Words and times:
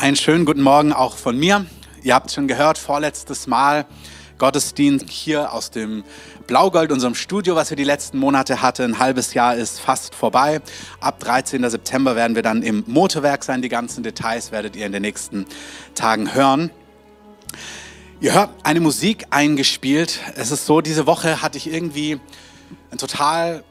Einen 0.00 0.16
schönen 0.16 0.46
guten 0.46 0.62
Morgen 0.62 0.94
auch 0.94 1.18
von 1.18 1.38
mir. 1.38 1.66
Ihr 2.02 2.14
habt 2.14 2.32
schon 2.32 2.48
gehört, 2.48 2.78
vorletztes 2.78 3.46
Mal 3.46 3.84
Gottesdienst 4.38 5.10
hier 5.10 5.52
aus 5.52 5.70
dem 5.70 6.04
Blaugold, 6.46 6.90
unserem 6.90 7.14
Studio, 7.14 7.54
was 7.54 7.68
wir 7.68 7.76
die 7.76 7.84
letzten 7.84 8.16
Monate 8.16 8.62
hatten. 8.62 8.94
Ein 8.94 8.98
halbes 8.98 9.34
Jahr 9.34 9.56
ist 9.56 9.78
fast 9.78 10.14
vorbei. 10.14 10.62
Ab 11.00 11.20
13. 11.20 11.68
September 11.68 12.16
werden 12.16 12.34
wir 12.34 12.42
dann 12.42 12.62
im 12.62 12.82
Motorwerk 12.86 13.44
sein. 13.44 13.60
Die 13.60 13.68
ganzen 13.68 14.02
Details 14.02 14.52
werdet 14.52 14.74
ihr 14.74 14.86
in 14.86 14.92
den 14.92 15.02
nächsten 15.02 15.44
Tagen 15.94 16.32
hören. 16.32 16.70
Ihr 18.22 18.32
hört 18.32 18.48
eine 18.62 18.80
Musik 18.80 19.26
eingespielt. 19.28 20.18
Es 20.34 20.50
ist 20.50 20.64
so, 20.64 20.80
diese 20.80 21.06
Woche 21.06 21.42
hatte 21.42 21.58
ich 21.58 21.70
irgendwie 21.70 22.18
ein 22.90 22.96
total 22.96 23.64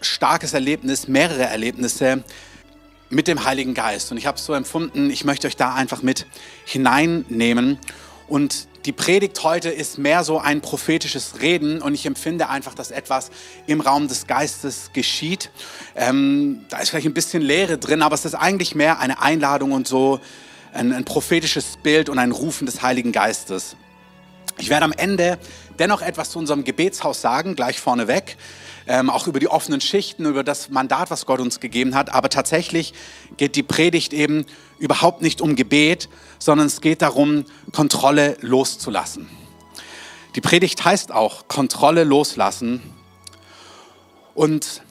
starkes 0.00 0.52
Erlebnis, 0.52 1.06
mehrere 1.06 1.44
Erlebnisse 1.44 2.24
mit 3.10 3.28
dem 3.28 3.44
Heiligen 3.44 3.74
Geist. 3.74 4.10
Und 4.10 4.18
ich 4.18 4.26
habe 4.26 4.38
es 4.38 4.44
so 4.44 4.52
empfunden, 4.52 5.10
ich 5.10 5.24
möchte 5.24 5.46
euch 5.46 5.56
da 5.56 5.74
einfach 5.74 6.02
mit 6.02 6.26
hineinnehmen. 6.64 7.78
Und 8.28 8.68
die 8.86 8.92
Predigt 8.92 9.42
heute 9.42 9.68
ist 9.68 9.98
mehr 9.98 10.24
so 10.24 10.38
ein 10.38 10.60
prophetisches 10.60 11.40
Reden 11.40 11.82
und 11.82 11.94
ich 11.94 12.06
empfinde 12.06 12.48
einfach, 12.48 12.74
dass 12.74 12.90
etwas 12.90 13.30
im 13.66 13.80
Raum 13.80 14.08
des 14.08 14.26
Geistes 14.26 14.90
geschieht. 14.92 15.50
Ähm, 15.94 16.64
da 16.68 16.78
ist 16.78 16.90
vielleicht 16.90 17.06
ein 17.06 17.14
bisschen 17.14 17.42
Leere 17.42 17.78
drin, 17.78 18.02
aber 18.02 18.14
es 18.14 18.24
ist 18.24 18.34
eigentlich 18.34 18.74
mehr 18.74 19.00
eine 19.00 19.20
Einladung 19.20 19.72
und 19.72 19.88
so 19.88 20.20
ein, 20.72 20.92
ein 20.92 21.04
prophetisches 21.04 21.78
Bild 21.82 22.08
und 22.08 22.18
ein 22.18 22.32
Rufen 22.32 22.66
des 22.66 22.82
Heiligen 22.82 23.12
Geistes. 23.12 23.76
Ich 24.58 24.70
werde 24.70 24.84
am 24.84 24.92
Ende 24.92 25.38
dennoch 25.78 26.00
etwas 26.00 26.30
zu 26.30 26.38
unserem 26.38 26.64
Gebetshaus 26.64 27.20
sagen, 27.20 27.56
gleich 27.56 27.80
vorneweg 27.80 28.36
ähm, 28.86 29.10
auch 29.10 29.26
über 29.26 29.40
die 29.40 29.48
offenen 29.48 29.80
Schichten, 29.80 30.26
über 30.26 30.44
das 30.44 30.70
Mandat, 30.70 31.10
was 31.10 31.26
Gott 31.26 31.40
uns 31.40 31.60
gegeben 31.60 31.94
hat. 31.94 32.12
Aber 32.12 32.28
tatsächlich 32.28 32.94
geht 33.36 33.56
die 33.56 33.62
Predigt 33.62 34.12
eben 34.12 34.46
überhaupt 34.78 35.22
nicht 35.22 35.40
um 35.40 35.56
Gebet, 35.56 36.08
sondern 36.38 36.66
es 36.66 36.80
geht 36.80 37.02
darum, 37.02 37.44
Kontrolle 37.72 38.36
loszulassen. 38.40 39.28
Die 40.36 40.40
Predigt 40.40 40.84
heißt 40.84 41.12
auch 41.12 41.48
Kontrolle 41.48 42.04
loslassen. 42.04 42.82
Und 44.34 44.82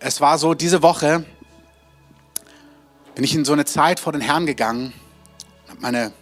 es 0.00 0.20
war 0.20 0.38
so, 0.38 0.54
diese 0.54 0.82
Woche 0.82 1.24
bin 3.14 3.24
ich 3.24 3.34
in 3.34 3.44
so 3.44 3.52
eine 3.52 3.64
Zeit 3.64 4.00
vor 4.00 4.12
den 4.12 4.22
Herrn 4.22 4.46
gegangen, 4.46 4.92
habe 5.68 5.80
meine 5.80 6.12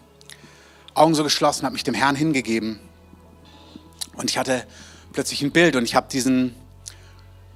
Augen 0.95 1.15
so 1.15 1.23
geschlossen, 1.23 1.65
habe 1.65 1.75
mich 1.75 1.85
dem 1.85 1.95
Herrn 1.95 2.17
hingegeben. 2.17 2.81
Und 4.17 4.31
ich 4.31 4.39
hatte 4.39 4.67
plötzlich 5.13 5.43
ein 5.43 5.53
Bild 5.53 5.77
und 5.77 5.85
ich 5.85 5.95
habe 5.95 6.09
diesen 6.11 6.55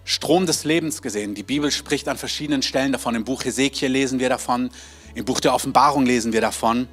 Strom 0.05 0.47
des 0.47 0.64
Lebens 0.64 1.00
gesehen. 1.00 1.34
Die 1.34 1.42
Bibel 1.42 1.70
spricht 1.70 2.08
an 2.08 2.19
verschiedenen 2.19 2.62
Stellen 2.62 2.92
davon. 2.92 3.14
Im 3.14 3.24
Buch 3.24 3.44
Hesekiel 3.44 3.91
lesen 3.91 4.19
wir 4.19 4.28
davon, 4.28 4.70
im 5.14 5.24
Buch 5.24 5.41
der 5.41 5.55
Offenbarung 5.55 6.05
lesen 6.05 6.33
wir 6.33 6.41
davon. 6.41 6.88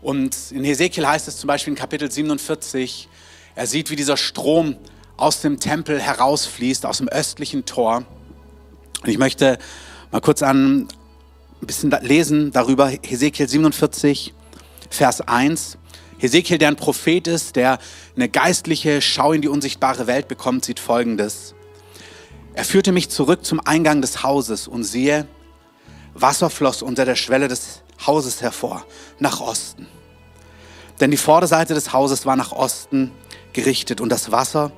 Und 0.00 0.36
in 0.50 0.64
Hesekiel 0.64 1.06
heißt 1.06 1.28
es 1.28 1.36
zum 1.36 1.46
Beispiel 1.46 1.72
in 1.72 1.78
Kapitel 1.78 2.10
47, 2.10 3.08
er 3.54 3.66
sieht, 3.66 3.90
wie 3.90 3.96
dieser 3.96 4.16
Strom 4.16 4.76
aus 5.16 5.40
dem 5.40 5.60
Tempel 5.60 6.00
herausfließt, 6.00 6.86
aus 6.86 6.98
dem 6.98 7.08
östlichen 7.08 7.64
Tor. 7.64 8.04
Und 9.02 9.08
ich 9.08 9.18
möchte 9.18 9.58
mal 10.10 10.20
kurz 10.20 10.42
ein 10.42 10.88
bisschen 11.60 11.94
lesen 12.00 12.50
darüber, 12.50 12.88
Hesekiel 12.88 13.48
47, 13.48 14.34
Vers 14.90 15.20
1. 15.20 15.78
Hesekiel, 16.18 16.58
der 16.58 16.68
ein 16.68 16.76
Prophet 16.76 17.26
ist, 17.28 17.56
der 17.56 17.78
eine 18.16 18.28
geistliche 18.28 19.00
Schau 19.00 19.32
in 19.32 19.42
die 19.42 19.48
unsichtbare 19.48 20.06
Welt 20.06 20.28
bekommt, 20.28 20.64
sieht 20.64 20.80
Folgendes. 20.80 21.54
Er 22.54 22.64
führte 22.64 22.92
mich 22.92 23.08
zurück 23.08 23.44
zum 23.44 23.60
Eingang 23.60 24.02
des 24.02 24.22
Hauses 24.22 24.68
und 24.68 24.84
siehe, 24.84 25.26
Wasser 26.14 26.50
floss 26.50 26.82
unter 26.82 27.04
der 27.04 27.16
Schwelle 27.16 27.48
des 27.48 27.82
Hauses 28.06 28.42
hervor, 28.42 28.84
nach 29.18 29.40
Osten. 29.40 29.86
Denn 31.00 31.10
die 31.10 31.16
Vorderseite 31.16 31.72
des 31.74 31.92
Hauses 31.92 32.26
war 32.26 32.36
nach 32.36 32.52
Osten 32.52 33.10
gerichtet 33.54 34.00
und 34.00 34.10
das 34.10 34.30
Wasser 34.30 34.72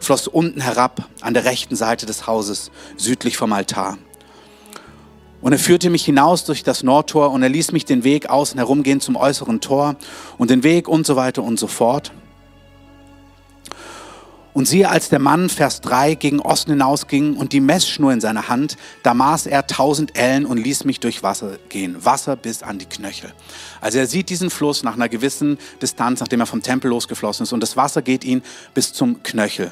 floss 0.00 0.26
unten 0.26 0.60
herab 0.60 1.08
an 1.20 1.34
der 1.34 1.44
rechten 1.44 1.76
Seite 1.76 2.06
des 2.06 2.26
Hauses, 2.26 2.70
südlich 2.96 3.36
vom 3.36 3.52
Altar. 3.52 3.98
Und 5.40 5.52
er 5.52 5.58
führte 5.58 5.90
mich 5.90 6.04
hinaus 6.04 6.44
durch 6.44 6.62
das 6.62 6.82
Nordtor 6.82 7.30
und 7.30 7.42
er 7.42 7.48
ließ 7.48 7.72
mich 7.72 7.84
den 7.84 8.04
Weg 8.04 8.28
außen 8.30 8.58
herumgehen 8.58 9.00
zum 9.00 9.16
äußeren 9.16 9.60
Tor 9.60 9.96
und 10.36 10.50
den 10.50 10.62
Weg 10.62 10.88
und 10.88 11.06
so 11.06 11.14
weiter 11.14 11.42
und 11.42 11.58
so 11.58 11.66
fort. 11.66 12.12
Und 14.58 14.66
siehe, 14.66 14.90
als 14.90 15.08
der 15.08 15.20
Mann, 15.20 15.50
Vers 15.50 15.82
3, 15.82 16.16
gegen 16.16 16.40
Osten 16.40 16.72
hinausging 16.72 17.36
und 17.36 17.52
die 17.52 17.60
Messschnur 17.60 18.12
in 18.12 18.20
seiner 18.20 18.48
Hand, 18.48 18.76
da 19.04 19.14
maß 19.14 19.46
er 19.46 19.68
tausend 19.68 20.18
Ellen 20.18 20.44
und 20.46 20.58
ließ 20.58 20.82
mich 20.82 20.98
durch 20.98 21.22
Wasser 21.22 21.58
gehen. 21.68 22.04
Wasser 22.04 22.34
bis 22.34 22.64
an 22.64 22.80
die 22.80 22.86
Knöchel. 22.86 23.32
Also 23.80 23.98
er 23.98 24.08
sieht 24.08 24.30
diesen 24.30 24.50
Fluss 24.50 24.82
nach 24.82 24.94
einer 24.94 25.08
gewissen 25.08 25.58
Distanz, 25.80 26.18
nachdem 26.18 26.40
er 26.40 26.46
vom 26.46 26.60
Tempel 26.60 26.90
losgeflossen 26.90 27.44
ist. 27.44 27.52
Und 27.52 27.60
das 27.60 27.76
Wasser 27.76 28.02
geht 28.02 28.24
ihn 28.24 28.42
bis 28.74 28.92
zum 28.92 29.22
Knöchel. 29.22 29.70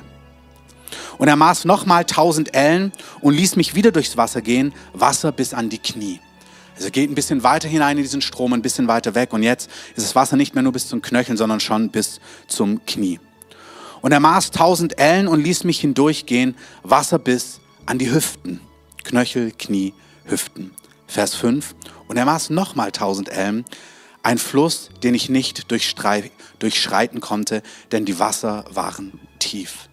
Und 1.19 1.27
er 1.27 1.35
maß 1.35 1.65
nochmal 1.65 2.05
tausend 2.05 2.55
Ellen 2.55 2.93
und 3.21 3.35
ließ 3.35 3.57
mich 3.57 3.75
wieder 3.75 3.91
durchs 3.91 4.17
Wasser 4.17 4.41
gehen. 4.41 4.73
Wasser 4.93 5.33
bis 5.33 5.53
an 5.53 5.69
die 5.69 5.79
Knie. 5.79 6.21
Also 6.77 6.87
er 6.87 6.93
geht 6.93 7.11
ein 7.11 7.17
bisschen 7.17 7.43
weiter 7.43 7.67
hinein 7.67 7.97
in 7.97 8.05
diesen 8.05 8.23
Strom, 8.23 8.53
ein 8.53 8.63
bisschen 8.63 8.87
weiter 8.87 9.17
weg. 9.17 9.33
Und 9.33 9.43
jetzt 9.43 9.69
ist 9.97 10.07
das 10.07 10.15
Wasser 10.15 10.37
nicht 10.37 10.55
mehr 10.55 10.63
nur 10.63 10.73
bis 10.73 10.87
zum 10.87 11.03
Knöchel, 11.03 11.37
sondern 11.37 11.59
schon 11.59 11.91
bis 11.91 12.21
zum 12.47 12.87
Knie. 12.87 13.19
Und 14.07 14.13
er 14.13 14.21
maß 14.21 14.53
tausend 14.53 15.01
Ellen 15.01 15.27
und 15.27 15.43
ließ 15.43 15.65
mich 15.65 15.81
hindurchgehen, 15.81 16.55
Wasser 16.85 17.19
bis 17.19 17.59
an 17.87 17.99
die 17.99 18.13
Hüften. 18.13 18.61
Knöchel, 19.03 19.51
Knie, 19.51 19.95
Hüften. 20.27 20.71
Vers 21.09 21.35
5. 21.35 21.75
Und 22.07 22.17
er 22.17 22.25
maß 22.25 22.51
nochmal 22.51 22.93
tausend 22.93 23.29
Ellen, 23.31 23.65
ein 24.23 24.39
Fluss, 24.39 24.91
den 25.03 25.17
ich 25.17 25.29
nicht 25.29 25.73
durchschreiten 25.73 27.21
konnte, 27.21 27.65
denn 27.91 28.05
die 28.05 28.21
Wasser 28.21 28.65
waren 28.71 29.19
tief. 29.41 29.89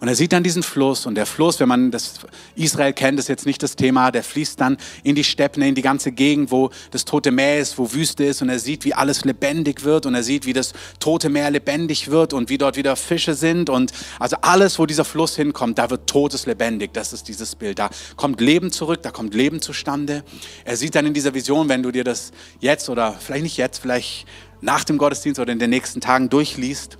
Und 0.00 0.06
er 0.06 0.14
sieht 0.14 0.32
dann 0.32 0.44
diesen 0.44 0.62
Fluss 0.62 1.06
und 1.06 1.16
der 1.16 1.26
Fluss, 1.26 1.58
wenn 1.58 1.68
man 1.68 1.90
das 1.90 2.20
Israel 2.54 2.92
kennt, 2.92 3.18
ist 3.18 3.28
jetzt 3.28 3.46
nicht 3.46 3.62
das 3.62 3.74
Thema, 3.74 4.12
der 4.12 4.22
fließt 4.22 4.60
dann 4.60 4.76
in 5.02 5.16
die 5.16 5.24
Steppen, 5.24 5.60
in 5.62 5.74
die 5.74 5.82
ganze 5.82 6.12
Gegend, 6.12 6.52
wo 6.52 6.70
das 6.92 7.04
tote 7.04 7.32
Meer 7.32 7.58
ist, 7.58 7.78
wo 7.78 7.92
Wüste 7.92 8.24
ist 8.24 8.40
und 8.40 8.48
er 8.48 8.60
sieht, 8.60 8.84
wie 8.84 8.94
alles 8.94 9.24
lebendig 9.24 9.82
wird 9.82 10.06
und 10.06 10.14
er 10.14 10.22
sieht, 10.22 10.46
wie 10.46 10.52
das 10.52 10.72
tote 11.00 11.28
Meer 11.30 11.50
lebendig 11.50 12.10
wird 12.10 12.32
und 12.32 12.48
wie 12.48 12.58
dort 12.58 12.76
wieder 12.76 12.94
Fische 12.94 13.34
sind 13.34 13.70
und 13.70 13.92
also 14.20 14.36
alles, 14.42 14.78
wo 14.78 14.86
dieser 14.86 15.04
Fluss 15.04 15.34
hinkommt, 15.34 15.78
da 15.78 15.90
wird 15.90 16.08
Totes 16.08 16.46
lebendig. 16.46 16.94
Das 16.94 17.12
ist 17.12 17.26
dieses 17.26 17.56
Bild. 17.56 17.80
Da 17.80 17.90
kommt 18.16 18.40
Leben 18.40 18.70
zurück, 18.70 19.02
da 19.02 19.10
kommt 19.10 19.34
Leben 19.34 19.60
zustande. 19.60 20.22
Er 20.64 20.76
sieht 20.76 20.94
dann 20.94 21.06
in 21.06 21.14
dieser 21.14 21.34
Vision, 21.34 21.68
wenn 21.68 21.82
du 21.82 21.90
dir 21.90 22.04
das 22.04 22.30
jetzt 22.60 22.88
oder 22.88 23.14
vielleicht 23.18 23.42
nicht 23.42 23.56
jetzt, 23.56 23.78
vielleicht 23.78 24.26
nach 24.60 24.84
dem 24.84 24.96
Gottesdienst 24.96 25.40
oder 25.40 25.52
in 25.52 25.58
den 25.58 25.70
nächsten 25.70 26.00
Tagen 26.00 26.28
durchliest, 26.30 26.98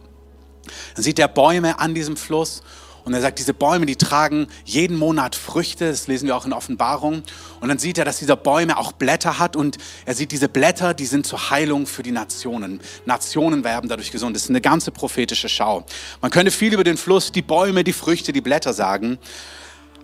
dann 0.94 1.04
sieht 1.04 1.18
er 1.18 1.28
Bäume 1.28 1.78
an 1.78 1.94
diesem 1.94 2.16
Fluss 2.16 2.62
und 3.08 3.14
er 3.14 3.22
sagt, 3.22 3.38
diese 3.38 3.54
Bäume, 3.54 3.86
die 3.86 3.96
tragen 3.96 4.48
jeden 4.66 4.94
Monat 4.94 5.34
Früchte, 5.34 5.88
das 5.88 6.08
lesen 6.08 6.26
wir 6.26 6.36
auch 6.36 6.44
in 6.44 6.52
Offenbarung. 6.52 7.22
Und 7.58 7.68
dann 7.68 7.78
sieht 7.78 7.96
er, 7.96 8.04
dass 8.04 8.18
dieser 8.18 8.36
Bäume 8.36 8.76
auch 8.76 8.92
Blätter 8.92 9.38
hat 9.38 9.56
und 9.56 9.78
er 10.04 10.14
sieht 10.14 10.30
diese 10.30 10.46
Blätter, 10.46 10.92
die 10.92 11.06
sind 11.06 11.26
zur 11.26 11.48
Heilung 11.48 11.86
für 11.86 12.02
die 12.02 12.10
Nationen. 12.10 12.82
Nationen 13.06 13.64
werden 13.64 13.88
dadurch 13.88 14.10
gesund. 14.10 14.36
Das 14.36 14.42
ist 14.42 14.50
eine 14.50 14.60
ganze 14.60 14.90
prophetische 14.90 15.48
Schau. 15.48 15.86
Man 16.20 16.30
könnte 16.30 16.50
viel 16.50 16.74
über 16.74 16.84
den 16.84 16.98
Fluss, 16.98 17.32
die 17.32 17.40
Bäume, 17.40 17.82
die 17.82 17.94
Früchte, 17.94 18.34
die 18.34 18.42
Blätter 18.42 18.74
sagen. 18.74 19.18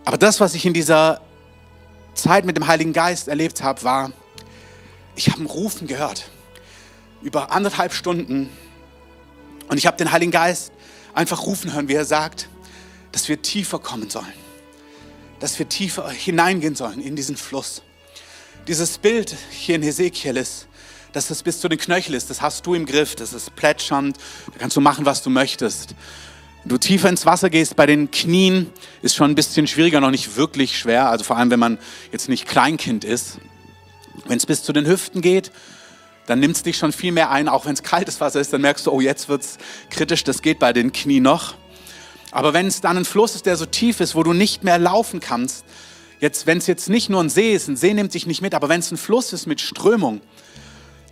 Aber 0.06 0.16
das, 0.16 0.40
was 0.40 0.54
ich 0.54 0.64
in 0.64 0.72
dieser 0.72 1.20
Zeit 2.14 2.46
mit 2.46 2.56
dem 2.56 2.66
Heiligen 2.68 2.94
Geist 2.94 3.28
erlebt 3.28 3.62
habe, 3.62 3.82
war, 3.82 4.12
ich 5.14 5.28
habe 5.28 5.40
einen 5.40 5.46
Rufen 5.46 5.86
gehört. 5.86 6.30
Über 7.20 7.52
anderthalb 7.52 7.92
Stunden. 7.92 8.48
Und 9.68 9.76
ich 9.76 9.86
habe 9.86 9.98
den 9.98 10.10
Heiligen 10.10 10.32
Geist 10.32 10.72
einfach 11.12 11.42
rufen 11.44 11.74
hören, 11.74 11.88
wie 11.88 11.94
er 11.94 12.06
sagt, 12.06 12.48
dass 13.14 13.28
wir 13.28 13.40
tiefer 13.40 13.78
kommen 13.78 14.10
sollen, 14.10 14.26
dass 15.38 15.56
wir 15.60 15.68
tiefer 15.68 16.10
hineingehen 16.10 16.74
sollen 16.74 17.00
in 17.00 17.14
diesen 17.14 17.36
Fluss. 17.36 17.82
Dieses 18.66 18.98
Bild 18.98 19.36
hier 19.52 19.76
in 19.76 19.82
Hesekiel 19.82 20.36
ist, 20.36 20.66
dass 21.12 21.30
es 21.30 21.44
bis 21.44 21.60
zu 21.60 21.68
den 21.68 21.78
Knöcheln 21.78 22.16
ist, 22.16 22.28
das 22.28 22.42
hast 22.42 22.66
du 22.66 22.74
im 22.74 22.86
Griff, 22.86 23.14
das 23.14 23.32
ist 23.32 23.54
plätschernd, 23.54 24.16
da 24.52 24.58
kannst 24.58 24.76
du 24.76 24.80
machen, 24.80 25.06
was 25.06 25.22
du 25.22 25.30
möchtest. 25.30 25.94
Wenn 26.64 26.70
du 26.70 26.78
tiefer 26.78 27.08
ins 27.08 27.24
Wasser 27.24 27.50
gehst, 27.50 27.76
bei 27.76 27.86
den 27.86 28.10
Knien 28.10 28.72
ist 29.00 29.14
schon 29.14 29.30
ein 29.30 29.36
bisschen 29.36 29.68
schwieriger, 29.68 30.00
noch 30.00 30.10
nicht 30.10 30.34
wirklich 30.34 30.76
schwer, 30.76 31.08
also 31.08 31.24
vor 31.24 31.36
allem, 31.36 31.52
wenn 31.52 31.60
man 31.60 31.78
jetzt 32.10 32.28
nicht 32.28 32.48
Kleinkind 32.48 33.04
ist. 33.04 33.38
Wenn 34.26 34.38
es 34.38 34.46
bis 34.46 34.64
zu 34.64 34.72
den 34.72 34.88
Hüften 34.88 35.20
geht, 35.20 35.52
dann 36.26 36.40
nimmt 36.40 36.56
es 36.56 36.64
dich 36.64 36.78
schon 36.78 36.90
viel 36.90 37.12
mehr 37.12 37.30
ein, 37.30 37.48
auch 37.48 37.64
wenn 37.64 37.74
es 37.74 37.84
kaltes 37.84 38.20
Wasser 38.20 38.40
ist, 38.40 38.52
dann 38.52 38.62
merkst 38.62 38.86
du, 38.86 38.90
oh, 38.90 39.00
jetzt 39.00 39.28
wird 39.28 39.42
es 39.42 39.58
kritisch, 39.90 40.24
das 40.24 40.42
geht 40.42 40.58
bei 40.58 40.72
den 40.72 40.90
Knien 40.90 41.22
noch. 41.22 41.54
Aber 42.34 42.52
wenn 42.52 42.66
es 42.66 42.80
dann 42.80 42.96
ein 42.96 43.04
Fluss 43.04 43.36
ist, 43.36 43.46
der 43.46 43.56
so 43.56 43.64
tief 43.64 44.00
ist, 44.00 44.16
wo 44.16 44.24
du 44.24 44.32
nicht 44.32 44.64
mehr 44.64 44.76
laufen 44.76 45.20
kannst, 45.20 45.64
jetzt, 46.18 46.48
wenn 46.48 46.58
es 46.58 46.66
jetzt 46.66 46.88
nicht 46.88 47.08
nur 47.08 47.22
ein 47.22 47.30
See 47.30 47.54
ist, 47.54 47.68
ein 47.68 47.76
See 47.76 47.94
nimmt 47.94 48.12
dich 48.12 48.26
nicht 48.26 48.42
mit, 48.42 48.54
aber 48.54 48.68
wenn 48.68 48.80
es 48.80 48.90
ein 48.90 48.96
Fluss 48.96 49.32
ist 49.32 49.46
mit 49.46 49.60
Strömung, 49.60 50.20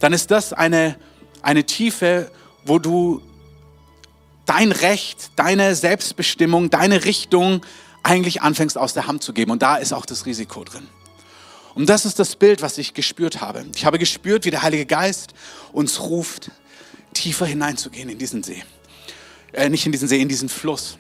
dann 0.01 0.13
ist 0.13 0.33
das 0.33 0.53
eine, 0.53 0.97
eine 1.41 1.65
Tiefe, 1.65 2.29
wo 2.65 2.81
du 2.81 3.23
dein 4.47 4.73
Recht, 4.73 5.31
deine 5.37 5.77
Selbstbestimmung, 5.77 6.71
deine 6.71 7.05
Richtung 7.05 7.65
eigentlich 8.03 8.43
anfängst 8.43 8.77
aus 8.77 8.93
der 8.93 9.07
Hand 9.07 9.23
zu 9.23 9.33
geben. 9.33 9.53
Und 9.53 9.63
da 9.63 9.77
ist 9.77 9.93
auch 9.93 10.05
das 10.05 10.27
Risiko 10.27 10.65
drin. 10.65 10.89
Und 11.77 11.89
das 11.89 12.05
ist 12.05 12.19
das 12.19 12.35
Bild, 12.35 12.63
was 12.63 12.79
ich 12.79 12.95
gespürt 12.95 13.41
habe. 13.41 13.65
Ich 13.77 13.87
habe 13.87 14.01
gespürt, 14.01 14.45
wie 14.45 14.51
der 14.51 14.63
Heilige 14.63 14.87
Geist 14.87 15.35
uns 15.73 16.01
ruft, 16.01 16.51
tiefer 17.15 17.47
hineinzugehen 17.47 18.09
in 18.09 18.19
diesen 18.19 18.43
See. 18.43 18.65
Äh, 19.53 19.69
nicht 19.69 19.87
in 19.87 19.93
diesen 19.93 20.09
See, 20.09 20.21
in 20.21 20.29
diesen 20.29 20.49
Fluss. 20.49 20.99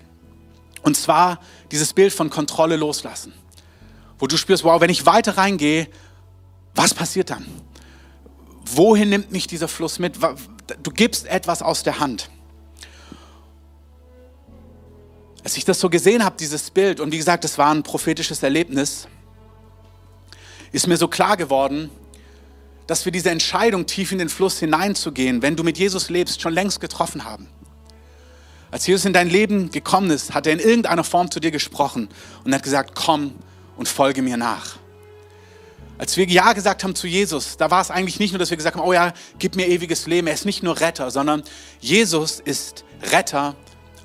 Und 0.82 0.96
zwar 0.96 1.40
dieses 1.70 1.92
Bild 1.92 2.12
von 2.12 2.28
Kontrolle 2.30 2.76
loslassen. 2.76 3.32
Wo 4.18 4.26
du 4.26 4.36
spürst, 4.36 4.64
wow, 4.64 4.80
wenn 4.80 4.90
ich 4.90 5.06
weiter 5.06 5.36
reingehe, 5.38 5.88
was 6.74 6.94
passiert 6.94 7.30
dann? 7.30 7.46
Wohin 8.64 9.08
nimmt 9.08 9.32
mich 9.32 9.46
dieser 9.46 9.68
Fluss 9.68 9.98
mit? 9.98 10.16
Du 10.82 10.90
gibst 10.90 11.26
etwas 11.26 11.62
aus 11.62 11.82
der 11.82 12.00
Hand. 12.00 12.30
Als 15.44 15.56
ich 15.56 15.64
das 15.64 15.80
so 15.80 15.90
gesehen 15.90 16.24
habe, 16.24 16.36
dieses 16.38 16.70
Bild, 16.70 17.00
und 17.00 17.12
wie 17.12 17.18
gesagt, 17.18 17.44
es 17.44 17.58
war 17.58 17.74
ein 17.74 17.82
prophetisches 17.82 18.42
Erlebnis, 18.42 19.08
ist 20.70 20.86
mir 20.86 20.96
so 20.96 21.08
klar 21.08 21.36
geworden, 21.36 21.90
dass 22.86 23.04
wir 23.04 23.12
diese 23.12 23.30
Entscheidung, 23.30 23.86
tief 23.86 24.12
in 24.12 24.18
den 24.18 24.28
Fluss 24.28 24.58
hineinzugehen, 24.58 25.42
wenn 25.42 25.56
du 25.56 25.64
mit 25.64 25.78
Jesus 25.78 26.10
lebst, 26.10 26.40
schon 26.40 26.52
längst 26.52 26.80
getroffen 26.80 27.24
haben. 27.24 27.48
Als 28.72 28.86
Jesus 28.86 29.04
in 29.04 29.12
dein 29.12 29.28
Leben 29.28 29.70
gekommen 29.70 30.10
ist, 30.10 30.32
hat 30.32 30.46
er 30.46 30.54
in 30.54 30.58
irgendeiner 30.58 31.04
Form 31.04 31.30
zu 31.30 31.40
dir 31.40 31.50
gesprochen 31.50 32.08
und 32.42 32.54
hat 32.54 32.62
gesagt, 32.62 32.94
komm 32.94 33.34
und 33.76 33.86
folge 33.86 34.22
mir 34.22 34.38
nach. 34.38 34.76
Als 35.98 36.16
wir 36.16 36.24
Ja 36.24 36.54
gesagt 36.54 36.82
haben 36.82 36.94
zu 36.94 37.06
Jesus, 37.06 37.58
da 37.58 37.70
war 37.70 37.82
es 37.82 37.90
eigentlich 37.90 38.18
nicht 38.18 38.32
nur, 38.32 38.38
dass 38.38 38.48
wir 38.48 38.56
gesagt 38.56 38.76
haben, 38.76 38.84
oh 38.84 38.94
ja, 38.94 39.12
gib 39.38 39.56
mir 39.56 39.68
ewiges 39.68 40.06
Leben. 40.06 40.26
Er 40.26 40.32
ist 40.32 40.46
nicht 40.46 40.62
nur 40.62 40.80
Retter, 40.80 41.10
sondern 41.10 41.42
Jesus 41.80 42.40
ist 42.40 42.84
Retter, 43.02 43.56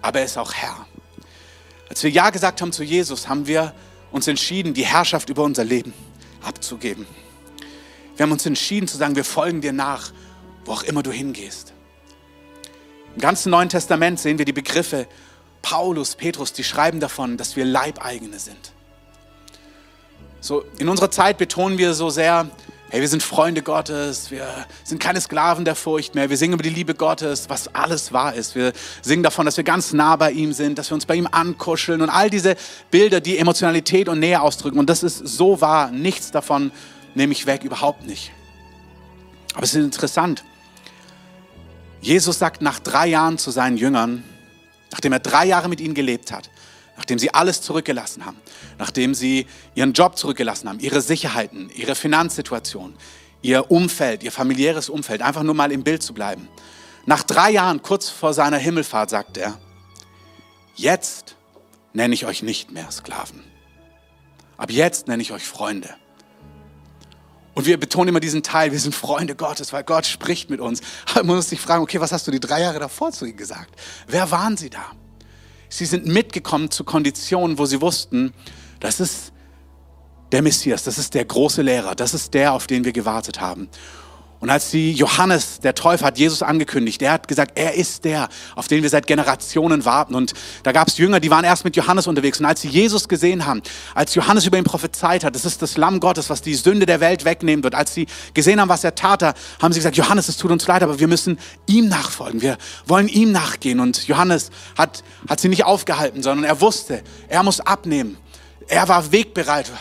aber 0.02 0.20
er 0.20 0.26
ist 0.26 0.38
auch 0.38 0.54
Herr. 0.54 0.86
Als 1.90 2.04
wir 2.04 2.10
Ja 2.10 2.30
gesagt 2.30 2.62
haben 2.62 2.74
zu 2.74 2.84
Jesus, 2.84 3.30
haben 3.30 3.48
wir 3.48 3.74
uns 4.12 4.28
entschieden, 4.28 4.74
die 4.74 4.86
Herrschaft 4.86 5.30
über 5.30 5.44
unser 5.44 5.64
Leben 5.64 5.94
abzugeben. 6.44 7.08
Wir 8.18 8.24
haben 8.24 8.34
uns 8.34 8.46
entschieden 8.46 8.90
zu 8.90 8.98
sagen, 8.98 9.16
wir 9.16 9.24
folgen 9.24 9.62
dir 9.62 9.72
nach, 9.72 10.12
wo 10.66 10.74
auch 10.74 10.84
immer 10.84 11.04
du 11.04 11.12
hingehst. 11.14 11.72
Im 13.18 13.22
ganzen 13.22 13.50
Neuen 13.50 13.68
Testament 13.68 14.20
sehen 14.20 14.38
wir 14.38 14.46
die 14.46 14.54
Begriffe 14.54 15.08
Paulus, 15.64 16.14
Petrus, 16.14 16.54
die 16.54 16.64
schreiben 16.64 17.00
davon, 17.00 17.36
dass 17.36 17.56
wir 17.56 17.66
Leibeigene 17.66 18.38
sind. 18.38 18.74
So, 20.40 20.64
in 20.78 20.88
unserer 20.88 21.10
Zeit 21.10 21.40
betonen 21.40 21.80
wir 21.80 21.96
so 21.96 22.12
sehr, 22.12 22.48
hey, 22.92 23.02
wir 23.02 23.08
sind 23.08 23.24
Freunde 23.24 23.64
Gottes, 23.64 24.30
wir 24.30 24.46
sind 24.84 25.02
keine 25.02 25.20
Sklaven 25.20 25.66
der 25.66 25.74
Furcht 25.74 26.14
mehr, 26.14 26.30
wir 26.30 26.38
singen 26.38 26.54
über 26.54 26.62
die 26.62 26.70
Liebe 26.70 26.94
Gottes, 26.94 27.50
was 27.50 27.74
alles 27.74 28.14
wahr 28.14 28.36
ist. 28.36 28.54
Wir 28.54 28.72
singen 29.02 29.24
davon, 29.24 29.48
dass 29.48 29.58
wir 29.58 29.64
ganz 29.64 29.94
nah 29.94 30.16
bei 30.16 30.30
ihm 30.30 30.54
sind, 30.54 30.78
dass 30.78 30.92
wir 30.92 30.94
uns 30.94 31.08
bei 31.08 31.16
ihm 31.16 31.28
ankuscheln 31.32 32.04
und 32.04 32.12
all 32.12 32.30
diese 32.30 32.56
Bilder, 32.92 33.20
die 33.20 33.40
Emotionalität 33.40 34.10
und 34.10 34.20
Nähe 34.20 34.40
ausdrücken. 34.42 34.78
Und 34.78 34.92
das 34.92 35.02
ist 35.02 35.18
so 35.18 35.60
wahr, 35.60 35.90
nichts 35.90 36.30
davon 36.30 36.72
nehme 37.16 37.32
ich 37.34 37.48
weg, 37.48 37.64
überhaupt 37.64 38.06
nicht. 38.06 38.32
Aber 39.56 39.64
es 39.64 39.74
ist 39.74 39.84
interessant. 39.84 40.44
Jesus 42.08 42.40
sagt 42.40 42.62
nach 42.62 42.80
drei 42.80 43.08
Jahren 43.08 43.38
zu 43.38 43.52
seinen 43.52 43.76
Jüngern, 43.76 44.24
nachdem 44.92 45.12
er 45.12 45.20
drei 45.20 45.46
Jahre 45.46 45.68
mit 45.68 45.82
ihnen 45.82 45.94
gelebt 45.94 46.32
hat, 46.32 46.50
nachdem 46.96 47.20
sie 47.20 47.34
alles 47.34 47.62
zurückgelassen 47.62 48.26
haben, 48.26 48.38
nachdem 48.78 49.14
sie 49.14 49.46
ihren 49.76 49.92
Job 49.92 50.18
zurückgelassen 50.18 50.70
haben, 50.70 50.80
ihre 50.80 51.02
Sicherheiten, 51.02 51.70
ihre 51.76 51.96
Finanzsituation, 51.96 52.96
ihr 53.42 53.70
Umfeld, 53.72 54.24
ihr 54.24 54.32
familiäres 54.32 54.88
Umfeld, 54.88 55.22
einfach 55.22 55.44
nur 55.44 55.54
mal 55.54 55.70
im 55.74 55.84
Bild 55.84 56.02
zu 56.02 56.14
bleiben. 56.14 56.48
Nach 57.06 57.24
drei 57.24 57.52
Jahren, 57.52 57.82
kurz 57.82 58.08
vor 58.08 58.34
seiner 58.34 58.58
Himmelfahrt, 58.58 59.10
sagt 59.10 59.36
er, 59.36 59.60
jetzt 60.78 61.36
nenne 61.92 62.14
ich 62.14 62.26
euch 62.26 62.42
nicht 62.42 62.72
mehr 62.72 62.90
Sklaven. 62.90 63.44
Ab 64.56 64.72
jetzt 64.72 65.10
nenne 65.10 65.22
ich 65.22 65.34
euch 65.34 65.44
Freunde. 65.44 65.94
Und 67.58 67.66
wir 67.66 67.80
betonen 67.80 68.10
immer 68.10 68.20
diesen 68.20 68.44
Teil, 68.44 68.72
wir 68.72 68.80
sind 68.80 68.94
Freunde 68.94 69.34
Gottes, 69.34 69.74
weil 69.74 69.84
Gott 69.84 70.06
spricht 70.06 70.52
mit 70.52 70.60
uns. 70.60 70.80
Aber 71.10 71.24
man 71.24 71.38
muss 71.38 71.50
sich 71.50 71.60
fragen, 71.60 71.82
okay, 71.82 72.00
was 72.00 72.12
hast 72.12 72.28
du 72.28 72.32
die 72.32 72.40
drei 72.40 72.62
Jahre 72.62 72.78
davor 72.78 73.12
zu 73.12 73.26
ihnen 73.26 73.36
gesagt? 73.36 73.74
Wer 74.06 74.30
waren 74.30 74.58
sie 74.58 74.70
da? 74.70 74.92
Sie 75.68 75.86
sind 75.86 76.06
mitgekommen 76.06 76.70
zu 76.70 76.84
Konditionen, 76.84 77.58
wo 77.58 77.66
sie 77.66 77.82
wussten, 77.82 78.32
das 78.80 79.00
ist 79.00 79.34
der 80.32 80.44
Messias, 80.44 80.84
das 80.84 81.00
ist 81.00 81.16
der 81.16 81.26
große 81.26 81.64
Lehrer, 81.64 81.96
das 81.96 82.14
ist 82.14 82.36
der, 82.36 82.54
auf 82.54 82.68
den 82.68 82.86
wir 82.86 82.92
gewartet 82.94 83.42
haben. 83.42 83.70
Und 84.40 84.52
als 84.52 84.70
die 84.70 84.94
Johannes, 84.94 85.60
der 85.62 85.74
Täufer, 85.74 86.06
hat 86.06 86.20
Jesus 86.20 86.44
angekündigt, 86.44 87.02
er 87.02 87.12
hat 87.12 87.28
gesagt, 87.28 87.54
er 87.56 87.74
ist 87.74 88.06
der, 88.06 88.30
auf 88.56 88.68
den 88.68 88.84
wir 88.84 88.90
seit 88.90 89.08
Generationen 89.08 89.84
warten. 89.84 90.14
Und 90.14 90.34
da 90.62 90.72
gab 90.72 90.88
es 90.88 90.98
Jünger, 91.00 91.20
die 91.20 91.32
waren 91.32 91.44
erst 91.44 91.66
mit 91.66 91.76
Johannes 91.76 92.06
unterwegs. 92.06 92.40
Und 92.40 92.46
als 92.46 92.62
sie 92.62 92.68
Jesus 92.68 93.08
gesehen 93.08 93.48
haben, 93.48 93.64
als 93.96 94.14
Johannes 94.14 94.46
über 94.46 94.60
ihn 94.60 94.64
prophezeit 94.64 95.24
hat, 95.24 95.34
das 95.34 95.44
ist 95.44 95.64
das 95.64 95.76
Lamm 95.76 96.00
Gottes, 96.00 96.30
was 96.30 96.44
die 96.44 96.54
Sünde 96.54 96.86
der 96.86 97.00
Welt 97.00 97.26
wegnehmen 97.26 97.64
wird, 97.64 97.74
als 97.74 97.96
sie 97.96 98.06
gesehen 98.36 98.62
haben, 98.62 98.70
was 98.70 98.84
er 98.84 98.94
tat, 98.94 99.24
da 99.24 99.34
haben 99.60 99.74
sie 99.74 99.80
gesagt, 99.80 99.98
Johannes, 99.98 100.30
es 100.30 100.38
tut 100.38 100.52
uns 100.52 100.68
leid, 100.68 100.84
aber 100.84 101.00
wir 101.00 101.08
müssen 101.08 101.40
ihm 101.66 101.88
nachfolgen. 101.88 102.42
Wir 102.42 102.60
wollen 102.86 103.08
ihm 103.08 103.32
nachgehen. 103.32 103.80
Und 103.80 104.08
Johannes 104.08 104.52
hat, 104.78 105.04
hat 105.28 105.40
sie 105.40 105.50
nicht 105.50 105.66
aufgehalten, 105.66 106.22
sondern 106.22 106.44
er 106.44 106.62
wusste, 106.62 107.02
er 107.28 107.42
muss 107.42 107.60
abnehmen. 107.60 108.18
Er 108.68 108.88
war 108.88 109.12
wegbereit 109.12 109.72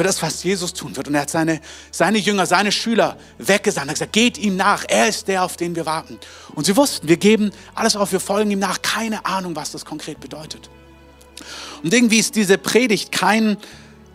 für 0.00 0.04
das, 0.04 0.22
was 0.22 0.42
Jesus 0.42 0.72
tun 0.72 0.96
wird. 0.96 1.08
Und 1.08 1.14
er 1.14 1.20
hat 1.20 1.28
seine, 1.28 1.60
seine 1.90 2.16
Jünger, 2.16 2.46
seine 2.46 2.72
Schüler 2.72 3.18
weggesandt. 3.36 3.88
Er 3.88 3.90
hat 3.90 3.96
gesagt, 3.96 4.12
geht 4.14 4.38
ihm 4.38 4.56
nach. 4.56 4.86
Er 4.88 5.08
ist 5.08 5.28
der, 5.28 5.44
auf 5.44 5.58
den 5.58 5.76
wir 5.76 5.84
warten. 5.84 6.18
Und 6.54 6.64
sie 6.64 6.74
wussten, 6.74 7.06
wir 7.06 7.18
geben 7.18 7.50
alles 7.74 7.96
auf, 7.96 8.10
wir 8.10 8.18
folgen 8.18 8.50
ihm 8.50 8.60
nach. 8.60 8.80
Keine 8.80 9.26
Ahnung, 9.26 9.54
was 9.56 9.72
das 9.72 9.84
konkret 9.84 10.18
bedeutet. 10.18 10.70
Und 11.82 11.92
irgendwie 11.92 12.18
ist 12.18 12.34
diese 12.34 12.56
Predigt 12.56 13.12
kein 13.12 13.58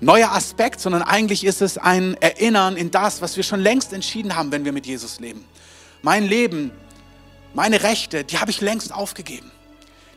neuer 0.02 0.32
Aspekt, 0.32 0.82
sondern 0.82 1.04
eigentlich 1.04 1.44
ist 1.44 1.62
es 1.62 1.78
ein 1.78 2.20
Erinnern 2.20 2.78
in 2.78 2.90
das, 2.90 3.22
was 3.22 3.38
wir 3.38 3.44
schon 3.44 3.60
längst 3.60 3.94
entschieden 3.94 4.36
haben, 4.36 4.52
wenn 4.52 4.66
wir 4.66 4.72
mit 4.72 4.88
Jesus 4.88 5.20
leben. 5.20 5.46
Mein 6.02 6.26
Leben, 6.26 6.72
meine 7.54 7.84
Rechte, 7.84 8.24
die 8.24 8.40
habe 8.40 8.50
ich 8.50 8.60
längst 8.60 8.92
aufgegeben. 8.92 9.52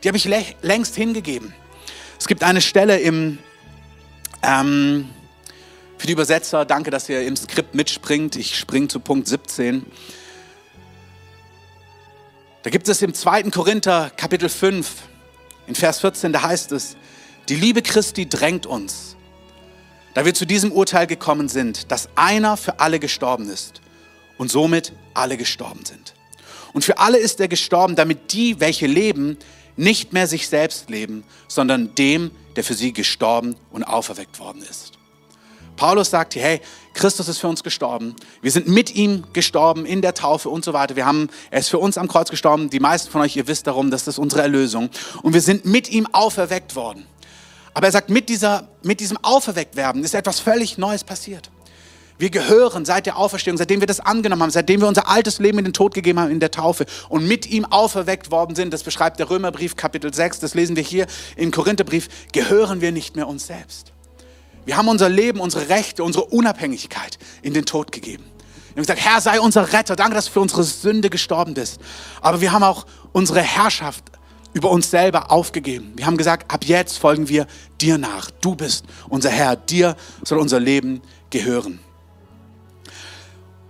Die 0.03 0.09
habe 0.09 0.17
ich 0.17 0.25
längst 0.63 0.95
hingegeben. 0.95 1.53
Es 2.19 2.27
gibt 2.27 2.43
eine 2.43 2.63
Stelle 2.63 2.99
im, 3.01 3.37
ähm, 4.43 5.11
für 5.99 6.07
die 6.07 6.13
Übersetzer, 6.13 6.65
danke, 6.65 6.91
dass 6.91 7.09
ihr 7.09 7.27
im 7.27 7.37
Skript 7.37 7.75
mitspringt. 7.75 8.37
Ich 8.37 8.57
springe 8.57 8.89
zu 8.89 9.01
Punkt 9.01 9.27
17. 9.27 9.85
Da 12.63 12.71
gibt 12.71 12.89
es 12.89 13.03
im 13.03 13.13
2. 13.13 13.45
Korinther 13.45 14.11
Kapitel 14.17 14.49
5, 14.49 14.91
in 15.67 15.75
Vers 15.75 16.01
14, 16.01 16.33
da 16.33 16.43
heißt 16.43 16.73
es, 16.73 16.97
die 17.49 17.57
Liebe 17.57 17.83
Christi 17.83 18.29
drängt 18.29 18.67
uns, 18.67 19.17
da 20.15 20.25
wir 20.25 20.35
zu 20.35 20.45
diesem 20.45 20.71
Urteil 20.73 21.07
gekommen 21.07 21.49
sind, 21.49 21.91
dass 21.91 22.09
einer 22.15 22.57
für 22.57 22.81
alle 22.81 23.01
gestorben 23.01 23.49
ist 23.49 23.81
und 24.37 24.51
somit 24.51 24.93
alle 25.15 25.37
gestorben 25.37 25.85
sind. 25.85 26.15
Und 26.73 26.85
für 26.85 26.99
alle 26.99 27.19
ist 27.19 27.41
er 27.41 27.49
gestorben, 27.49 27.97
damit 27.97 28.33
die, 28.33 28.61
welche 28.61 28.87
leben, 28.87 29.39
nicht 29.77 30.13
mehr 30.13 30.27
sich 30.27 30.49
selbst 30.49 30.91
leben, 30.91 31.25
sondern 31.49 31.95
dem, 31.95 32.31
der 32.57 32.65
für 32.65 32.75
sie 32.75 32.93
gestorben 32.93 33.57
und 33.71 33.85
auferweckt 33.85 34.39
worden 34.39 34.63
ist. 34.69 34.98
Paulus 35.79 36.11
sagt 36.11 36.35
hey, 36.35 36.61
Christus 36.93 37.29
ist 37.29 37.39
für 37.39 37.49
uns 37.49 37.63
gestorben. 37.63 38.17
Wir 38.43 38.51
sind 38.51 38.67
mit 38.67 38.95
ihm 38.97 39.23
gestorben 39.33 39.87
in 39.87 40.03
der 40.03 40.13
Taufe 40.13 40.51
und 40.51 40.65
so 40.65 40.73
weiter. 40.73 40.97
Wir 40.97 41.07
haben, 41.07 41.31
er 41.51 41.61
ist 41.61 41.69
für 41.69 41.79
uns 41.79 41.97
am 41.97 42.09
Kreuz 42.09 42.29
gestorben. 42.29 42.69
Die 42.69 42.81
meisten 42.81 43.11
von 43.11 43.21
euch, 43.21 43.37
ihr 43.37 43.47
wisst 43.47 43.69
darum, 43.69 43.91
das 43.91 44.09
ist 44.09 44.19
unsere 44.19 44.43
Erlösung. 44.43 44.91
Und 45.23 45.35
wir 45.35 45.41
sind 45.41 45.65
mit 45.65 45.89
ihm 45.89 46.07
auferweckt 46.13 46.75
worden. 46.75 47.07
Aber 47.75 47.87
er 47.87 47.93
sagt, 47.93 48.11
mit, 48.11 48.29
dieser, 48.29 48.67
mit 48.83 48.99
diesem 48.99 49.19
Auferwecktwerden 49.23 50.03
ist 50.03 50.15
etwas 50.15 50.41
völlig 50.41 50.79
Neues 50.79 51.05
passiert. 51.05 51.49
Wir 52.19 52.31
gehören 52.31 52.85
seit 52.85 53.07
der 53.07 53.17
Auferstehung, 53.17 53.57
seitdem 53.57 53.79
wir 53.79 53.87
das 53.87 54.01
angenommen 54.01 54.43
haben, 54.43 54.51
seitdem 54.51 54.81
wir 54.81 54.89
unser 54.89 55.09
altes 55.09 55.39
Leben 55.39 55.59
in 55.59 55.65
den 55.67 55.75
Tod 55.75 55.95
gegeben 55.95 56.19
haben 56.19 56.33
in 56.33 56.41
der 56.41 56.51
Taufe 56.51 56.87
und 57.09 57.29
mit 57.29 57.47
ihm 57.47 57.65
auferweckt 57.65 58.33
worden 58.33 58.57
sind, 58.57 58.75
das 58.75 58.83
beschreibt 58.83 59.21
der 59.21 59.31
Römerbrief 59.31 59.77
Kapitel 59.77 60.13
6, 60.13 60.41
das 60.41 60.55
lesen 60.55 60.75
wir 60.75 60.83
hier 60.83 61.07
im 61.37 61.53
Korintherbrief, 61.53 62.09
gehören 62.33 62.81
wir 62.81 62.91
nicht 62.91 63.15
mehr 63.15 63.29
uns 63.29 63.47
selbst. 63.47 63.93
Wir 64.65 64.77
haben 64.77 64.89
unser 64.89 65.09
Leben, 65.09 65.41
unsere 65.41 65.69
Rechte, 65.69 66.05
unsere 66.05 66.27
Unabhängigkeit 66.27 67.19
in 67.43 67.55
den 67.55 67.65
Tod 67.65 67.93
gegeben. 67.93 68.25
Wir 68.79 68.83
haben 68.83 68.87
gesagt, 68.87 69.01
Herr, 69.01 69.21
sei 69.21 69.41
unser 69.41 69.73
Retter. 69.73 69.97
Danke, 69.97 70.15
dass 70.15 70.27
du 70.27 70.33
für 70.33 70.41
unsere 70.41 70.63
Sünde 70.63 71.11
gestorben 71.11 71.55
bist. 71.55 71.81
Aber 72.21 72.41
wir 72.41 72.53
haben 72.53 72.63
auch 72.63 72.87
unsere 73.13 73.41
Herrschaft 73.41 74.05
über 74.53 74.71
uns 74.71 74.91
selber 74.91 75.31
aufgegeben. 75.31 75.93
Wir 75.97 76.07
haben 76.07 76.17
gesagt, 76.17 76.53
ab 76.53 76.65
jetzt 76.65 76.99
folgen 76.99 77.29
wir 77.29 77.47
dir 77.81 77.99
nach. 77.99 78.31
Du 78.31 78.55
bist 78.55 78.85
unser 79.09 79.31
Herr. 79.31 79.57
Dir 79.57 79.97
soll 80.25 80.39
unser 80.39 80.61
Leben 80.61 81.03
gehören. 81.31 81.81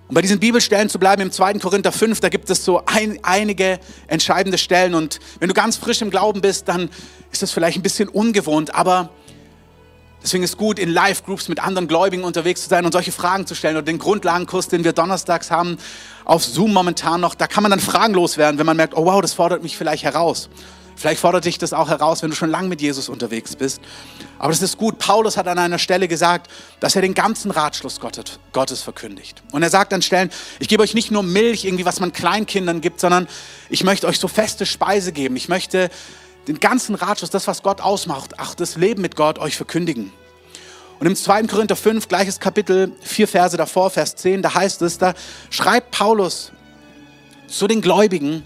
Um 0.09 0.15
bei 0.15 0.23
diesen 0.23 0.41
Bibelstellen 0.41 0.89
zu 0.89 0.99
bleiben, 0.99 1.21
im 1.21 1.31
2. 1.31 1.55
Korinther 1.55 1.93
5, 1.93 2.21
da 2.21 2.31
gibt 2.31 2.49
es 2.49 2.65
so 2.65 2.83
ein, 2.87 3.19
einige 3.23 3.79
entscheidende 4.07 4.57
Stellen. 4.57 4.95
Und 4.95 5.21
wenn 5.39 5.49
du 5.49 5.55
ganz 5.55 5.77
frisch 5.77 6.01
im 6.01 6.09
Glauben 6.09 6.41
bist, 6.41 6.67
dann 6.69 6.89
ist 7.31 7.43
das 7.43 7.53
vielleicht 7.53 7.77
ein 7.77 7.83
bisschen 7.83 8.09
ungewohnt. 8.09 8.75
Aber 8.75 9.11
Deswegen 10.23 10.43
ist 10.43 10.57
gut, 10.57 10.79
in 10.79 10.89
Live-Groups 10.89 11.49
mit 11.49 11.61
anderen 11.61 11.87
Gläubigen 11.87 12.25
unterwegs 12.25 12.63
zu 12.63 12.69
sein 12.69 12.85
und 12.85 12.93
solche 12.93 13.13
Fragen 13.13 13.47
zu 13.47 13.55
stellen. 13.55 13.77
Oder 13.77 13.85
den 13.85 13.99
Grundlagenkurs, 13.99 14.69
den 14.69 14.85
wir 14.85 14.93
donnerstags 14.93 15.51
haben, 15.51 15.79
auf 16.25 16.45
Zoom 16.45 16.73
momentan 16.73 17.21
noch, 17.21 17.35
da 17.35 17.47
kann 17.47 17.63
man 17.63 17.71
dann 17.71 17.81
fragenlos 17.81 18.37
werden, 18.37 18.59
wenn 18.59 18.67
man 18.67 18.77
merkt, 18.77 18.97
oh 18.97 19.05
wow, 19.05 19.21
das 19.23 19.33
fordert 19.33 19.63
mich 19.63 19.77
vielleicht 19.77 20.05
heraus. 20.05 20.49
Vielleicht 20.97 21.21
fordert 21.21 21.45
dich 21.45 21.59
das 21.59 21.73
auch 21.73 21.89
heraus, 21.89 22.23
wenn 22.23 22.31
du 22.31 22.35
schon 22.35 22.51
lange 22.51 22.67
mit 22.67 22.81
Jesus 22.81 23.09
unterwegs 23.09 23.55
bist. 23.55 23.81
Aber 24.41 24.51
das 24.51 24.61
ist 24.63 24.79
gut. 24.79 24.99
Paulus 24.99 25.37
hat 25.37 25.47
an 25.47 25.57
einer 25.57 25.79
Stelle 25.79 26.09
gesagt, 26.09 26.51
dass 26.81 26.97
er 26.97 27.03
den 27.03 27.15
ganzen 27.15 27.53
Ratschluss 27.53 28.01
Gottes 28.01 28.83
verkündigt. 28.83 29.41
Und 29.53 29.63
er 29.63 29.71
sagt 29.71 29.93
an 29.93 30.03
Stellen, 30.03 30.31
ich 30.59 30.67
gebe 30.67 30.83
euch 30.83 30.95
nicht 30.95 31.13
nur 31.13 31.23
Milch, 31.23 31.65
irgendwie 31.65 31.85
was 31.85 32.01
man 32.01 32.13
Kleinkindern 32.13 32.81
gibt, 32.81 32.99
sondern 32.99 33.29
ich 33.71 33.85
möchte 33.85 34.09
euch 34.09 34.19
so 34.19 34.27
feste 34.27 34.67
Speise 34.67 35.13
geben. 35.13 35.37
Ich 35.37 35.49
möchte 35.49 35.89
den 36.49 36.61
ganzen 36.61 36.95
Ratschluss, 36.95 37.31
das, 37.31 37.47
was 37.47 37.63
Gott 37.63 37.81
ausmacht, 37.81 38.35
ach, 38.39 38.55
das 38.55 38.77
Leben 38.77 39.03
mit 39.03 39.17
Gott 39.17 39.39
euch 39.39 39.57
verkündigen. 39.57 40.13
Und 40.99 41.07
im 41.07 41.15
2. 41.15 41.45
Korinther 41.45 41.77
5, 41.77 42.09
gleiches 42.09 42.41
Kapitel, 42.41 42.93
vier 43.01 43.29
Verse 43.29 43.57
davor, 43.57 43.91
Vers 43.91 44.17
10, 44.17 44.43
da 44.43 44.55
heißt 44.55 44.83
es, 44.83 44.99
da 44.99 45.15
schreibt 45.51 45.93
Paulus 45.93 46.51
zu 47.47 47.69
den 47.69 47.81
Gläubigen, 47.81 48.43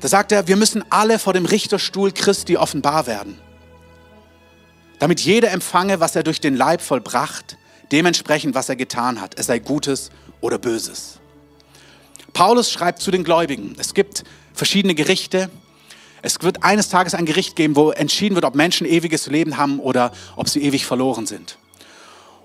da 0.00 0.08
sagt 0.08 0.32
er, 0.32 0.48
wir 0.48 0.56
müssen 0.56 0.84
alle 0.90 1.18
vor 1.18 1.32
dem 1.32 1.44
Richterstuhl 1.44 2.10
Christi 2.12 2.56
offenbar 2.56 3.06
werden, 3.06 3.38
damit 4.98 5.20
jeder 5.20 5.50
empfange, 5.52 6.00
was 6.00 6.16
er 6.16 6.22
durch 6.22 6.40
den 6.40 6.56
Leib 6.56 6.80
vollbracht, 6.80 7.56
dementsprechend, 7.92 8.54
was 8.54 8.68
er 8.68 8.76
getan 8.76 9.20
hat, 9.20 9.38
es 9.38 9.46
sei 9.46 9.58
Gutes 9.58 10.10
oder 10.40 10.58
Böses. 10.58 11.20
Paulus 12.32 12.70
schreibt 12.70 13.00
zu 13.00 13.10
den 13.10 13.24
Gläubigen, 13.24 13.76
es 13.78 13.94
gibt 13.94 14.24
verschiedene 14.54 14.94
Gerichte, 14.94 15.50
es 16.22 16.42
wird 16.42 16.62
eines 16.62 16.88
Tages 16.88 17.14
ein 17.14 17.26
Gericht 17.26 17.56
geben, 17.56 17.76
wo 17.76 17.90
entschieden 17.90 18.34
wird, 18.34 18.44
ob 18.44 18.54
Menschen 18.54 18.86
ewiges 18.86 19.26
Leben 19.26 19.56
haben 19.56 19.78
oder 19.78 20.12
ob 20.36 20.48
sie 20.48 20.62
ewig 20.62 20.86
verloren 20.86 21.26
sind. 21.26 21.58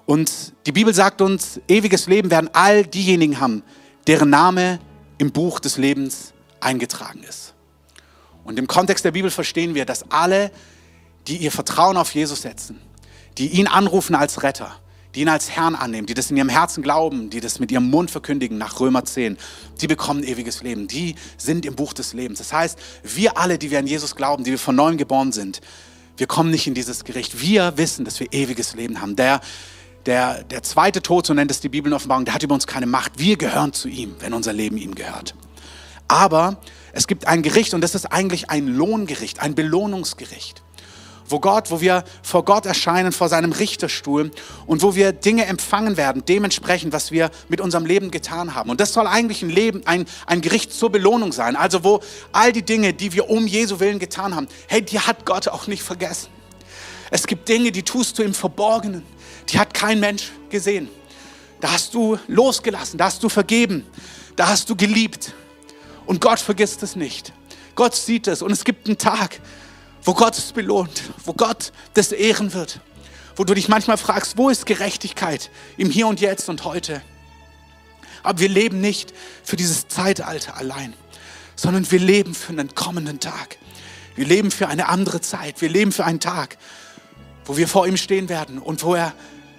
Und 0.06 0.54
die 0.66 0.72
Bibel 0.72 0.94
sagt 0.94 1.22
uns, 1.22 1.60
ewiges 1.68 2.08
Leben 2.08 2.30
werden 2.30 2.50
all 2.54 2.86
diejenigen 2.86 3.40
haben, 3.40 3.64
deren 4.08 4.30
Name 4.30 4.80
im 5.18 5.32
Buch 5.32 5.60
des 5.60 5.78
Lebens 5.78 6.34
eingetragen 6.60 7.24
ist. 7.24 7.54
Und 8.44 8.60
im 8.60 8.68
Kontext 8.68 9.06
der 9.06 9.12
Bibel 9.12 9.32
verstehen 9.32 9.76
wir, 9.76 9.86
dass 9.86 10.12
alle, 10.12 10.52
die 11.28 11.38
ihr 11.38 11.52
Vertrauen 11.52 11.96
auf 11.96 12.14
Jesus 12.14 12.42
setzen, 12.42 12.82
die 13.38 13.48
ihn 13.48 13.68
anrufen 13.68 14.16
als 14.16 14.44
Retter, 14.44 14.76
die 15.16 15.22
ihn 15.22 15.30
als 15.30 15.52
Herrn 15.52 15.76
annehmen, 15.76 16.08
die 16.08 16.14
das 16.14 16.32
in 16.32 16.38
ihrem 16.38 16.50
Herzen 16.50 16.82
glauben, 16.82 17.30
die 17.30 17.40
das 17.40 17.60
mit 17.60 17.72
ihrem 17.72 17.90
Mund 17.90 18.10
verkündigen 18.10 18.58
nach 18.58 18.80
Römer 18.80 19.06
10, 19.06 19.38
die 19.82 19.88
bekommen 19.88 20.24
ewiges 20.24 20.64
Leben. 20.64 20.88
Die 20.88 21.16
sind 21.38 21.66
im 21.66 21.76
Buch 21.76 21.94
des 21.94 22.14
Lebens. 22.14 22.40
Das 22.40 22.52
heißt, 22.52 22.80
wir 23.04 23.38
alle, 23.38 23.58
die 23.58 23.70
wir 23.70 23.80
an 23.80 23.88
Jesus 23.88 24.16
glauben, 24.16 24.44
die 24.44 24.52
wir 24.52 24.60
von 24.60 24.76
neuem 24.76 24.98
geboren 24.98 25.32
sind, 25.32 25.62
wir 26.18 26.28
kommen 26.28 26.52
nicht 26.52 26.68
in 26.68 26.74
dieses 26.74 27.04
Gericht. 27.04 27.42
Wir 27.42 27.78
wissen, 27.78 28.06
dass 28.06 28.20
wir 28.20 28.32
ewiges 28.32 28.76
Leben 28.76 29.02
haben. 29.02 29.16
Der, 29.16 29.42
der, 30.06 30.44
der 30.44 30.64
zweite 30.64 31.02
Tod, 31.02 31.26
so 31.26 31.34
nennt 31.34 31.52
es 31.52 31.60
die 31.60 31.70
Bibel 31.70 31.92
in 31.92 31.96
Offenbarung, 31.96 32.26
der 32.26 32.34
hat 32.34 32.44
über 32.44 32.54
uns 32.54 32.68
keine 32.68 32.86
Macht. 32.86 33.14
Wir 33.18 33.38
gehören 33.38 33.74
zu 33.74 33.88
ihm, 33.88 34.16
wenn 34.20 34.34
unser 34.34 34.54
Leben 34.54 34.78
ihm 34.78 34.96
gehört. 34.96 35.36
Aber 36.08 36.58
es 36.92 37.08
gibt 37.08 37.28
ein 37.28 37.42
Gericht 37.42 37.74
und 37.74 37.82
das 37.82 37.96
ist 37.96 38.06
eigentlich 38.06 38.50
ein 38.50 38.68
Lohngericht, 38.68 39.40
ein 39.42 39.56
Belohnungsgericht 39.56 40.63
wo 41.28 41.40
Gott, 41.40 41.72
wo 41.72 41.82
wir 41.82 42.04
vor 42.22 42.46
Gott 42.46 42.66
erscheinen, 42.66 43.12
vor 43.12 43.30
seinem 43.30 43.52
Richterstuhl 43.52 44.32
und 44.66 44.82
wo 44.82 44.96
wir 44.96 45.12
Dinge 45.12 45.46
empfangen 45.46 45.98
werden, 45.98 46.24
dementsprechend, 46.28 46.94
was 46.94 47.12
wir 47.12 47.32
mit 47.50 47.62
unserem 47.62 47.86
Leben 47.86 48.12
getan 48.12 48.56
haben. 48.56 48.70
Und 48.70 48.80
das 48.80 48.94
soll 48.94 49.08
eigentlich 49.08 49.42
ein 49.42 49.50
Leben, 49.50 49.86
ein, 49.86 50.06
ein 50.26 50.42
Gericht 50.42 50.74
zur 50.74 50.92
Belohnung 50.92 51.32
sein. 51.32 51.56
Also 51.56 51.84
wo 51.84 52.02
all 52.32 52.52
die 52.52 52.64
Dinge, 52.64 52.94
die 52.94 53.14
wir 53.14 53.30
um 53.30 53.48
Jesu 53.48 53.80
Willen 53.80 54.00
getan 54.00 54.36
haben, 54.36 54.48
hey, 54.68 54.82
die 54.82 55.00
hat 55.00 55.26
Gott 55.26 55.48
auch 55.48 55.68
nicht 55.68 55.84
vergessen. 55.84 56.30
Es 57.10 57.28
gibt 57.28 57.48
Dinge, 57.48 57.72
die 57.72 57.84
tust 57.84 58.18
du 58.18 58.24
im 58.24 58.34
Verborgenen, 58.34 59.04
die 59.50 59.60
hat 59.60 59.74
kein 59.74 60.00
Mensch 60.00 60.32
gesehen. 60.50 60.90
Da 61.62 61.72
hast 61.72 61.94
du 61.94 62.18
losgelassen, 62.28 62.98
da 62.98 63.06
hast 63.06 63.24
du 63.24 63.30
vergeben, 63.30 63.86
da 64.36 64.48
hast 64.48 64.70
du 64.70 64.76
geliebt. 64.76 65.34
Und 66.06 66.20
Gott 66.20 66.40
vergisst 66.40 66.84
es 66.84 66.96
nicht. 66.96 67.32
Gott 67.76 67.96
sieht 67.96 68.28
es 68.28 68.42
und 68.42 68.52
es 68.52 68.64
gibt 68.64 68.88
einen 68.88 68.98
Tag, 68.98 69.40
wo 70.04 70.14
Gott 70.14 70.38
es 70.38 70.52
belohnt, 70.52 71.04
wo 71.26 71.34
Gott 71.34 71.72
das 71.94 72.12
ehren 72.12 72.54
wird, 72.54 72.80
wo 73.36 73.44
du 73.44 73.54
dich 73.54 73.70
manchmal 73.70 73.98
fragst, 73.98 74.38
wo 74.38 74.50
ist 74.50 74.66
Gerechtigkeit 74.66 75.50
im 75.78 75.90
Hier 75.90 76.08
und 76.08 76.20
Jetzt 76.20 76.50
und 76.50 76.64
heute? 76.66 77.02
Aber 78.22 78.40
wir 78.40 78.50
leben 78.50 78.80
nicht 78.80 79.14
für 79.44 79.56
dieses 79.56 79.88
Zeitalter 79.88 80.56
allein, 80.58 80.94
sondern 81.56 81.90
wir 81.92 82.00
leben 82.00 82.34
für 82.34 82.52
einen 82.52 82.74
kommenden 82.74 83.20
Tag. 83.20 83.58
Wir 84.16 84.26
leben 84.26 84.52
für 84.52 84.68
eine 84.68 84.90
andere 84.90 85.22
Zeit. 85.22 85.62
Wir 85.62 85.70
leben 85.70 85.92
für 85.92 86.06
einen 86.06 86.20
Tag, 86.20 86.58
wo 87.46 87.58
wir 87.58 87.68
vor 87.68 87.88
ihm 87.88 87.98
stehen 87.98 88.30
werden 88.30 88.60
und 88.60 88.84
wo 88.84 88.96
er 88.96 89.14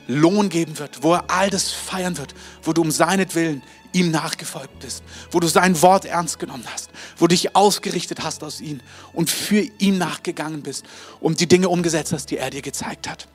Lohn 0.07 0.49
geben 0.49 0.79
wird, 0.79 1.03
wo 1.03 1.15
er 1.15 1.25
all 1.29 1.51
das 1.51 1.71
feiern 1.71 2.19
wird, 2.19 2.35
wo 2.63 2.73
du 2.73 2.83
um 2.83 2.91
seinetwillen 2.91 3.63
ihm 3.93 4.11
nachgefolgt 4.11 4.81
bist, 4.81 5.03
wo 5.31 5.41
du 5.41 5.47
sein 5.47 5.81
Wort 5.81 6.05
ernst 6.05 6.39
genommen 6.39 6.65
hast, 6.73 6.91
wo 7.17 7.27
du 7.27 7.35
dich 7.35 7.55
ausgerichtet 7.55 8.23
hast 8.23 8.43
aus 8.43 8.61
ihm 8.61 8.81
und 9.13 9.31
für 9.31 9.67
ihn 9.79 9.99
nachgegangen 9.99 10.63
bist 10.63 10.85
und 11.21 11.41
die 11.41 11.47
Dinge 11.47 11.69
umgesetzt 11.69 12.13
hast, 12.13 12.27
die 12.31 12.37
er 12.37 12.51
dir 12.51 12.63
gezeigt 12.63 13.09
hat. 13.09 13.29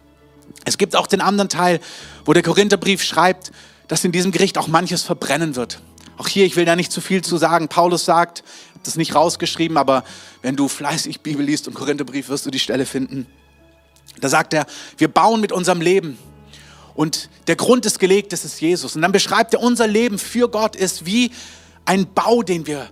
Es 0.65 0.77
gibt 0.77 0.95
auch 0.95 1.07
den 1.07 1.21
anderen 1.21 1.49
Teil, 1.49 1.79
wo 2.25 2.33
der 2.33 2.43
Korintherbrief 2.43 3.01
schreibt, 3.03 3.51
dass 3.88 4.03
in 4.03 4.11
diesem 4.11 4.31
Gericht 4.31 4.57
auch 4.57 4.67
manches 4.67 5.03
verbrennen 5.03 5.55
wird. 5.55 5.81
Auch 6.17 6.27
hier, 6.27 6.45
ich 6.45 6.57
will 6.57 6.65
da 6.65 6.75
nicht 6.75 6.91
zu 6.91 6.99
viel 6.99 7.23
zu 7.23 7.38
sagen. 7.38 7.69
Paulus 7.69 8.03
sagt, 8.03 8.43
das 8.83 8.97
nicht 8.97 9.15
rausgeschrieben, 9.15 9.77
aber 9.77 10.03
wenn 10.41 10.55
du 10.55 10.67
fleißig 10.67 11.21
Bibel 11.21 11.45
liest 11.45 11.67
und 11.67 11.73
Korintherbrief, 11.73 12.27
wirst 12.27 12.45
du 12.45 12.51
die 12.51 12.59
Stelle 12.59 12.85
finden. 12.85 13.25
Da 14.19 14.27
sagt 14.27 14.53
er, 14.53 14.65
wir 14.97 15.07
bauen 15.07 15.39
mit 15.39 15.51
unserem 15.51 15.81
Leben 15.81 16.17
und 17.00 17.29
der 17.48 17.56
Grund 17.56 17.86
ist 17.86 17.98
gelegt, 17.98 18.34
das 18.34 18.44
ist 18.44 18.60
Jesus. 18.60 18.94
Und 18.98 19.03
dann 19.03 19.13
beschreibt 19.13 19.53
er, 19.53 19.62
unser 19.62 19.88
Leben 19.88 20.20
für 20.20 20.50
Gott 20.50 20.75
ist 20.75 21.06
wie 21.06 21.32
ein 21.86 22.13
Bau, 22.13 22.44
den 22.44 22.68
wir 22.68 22.89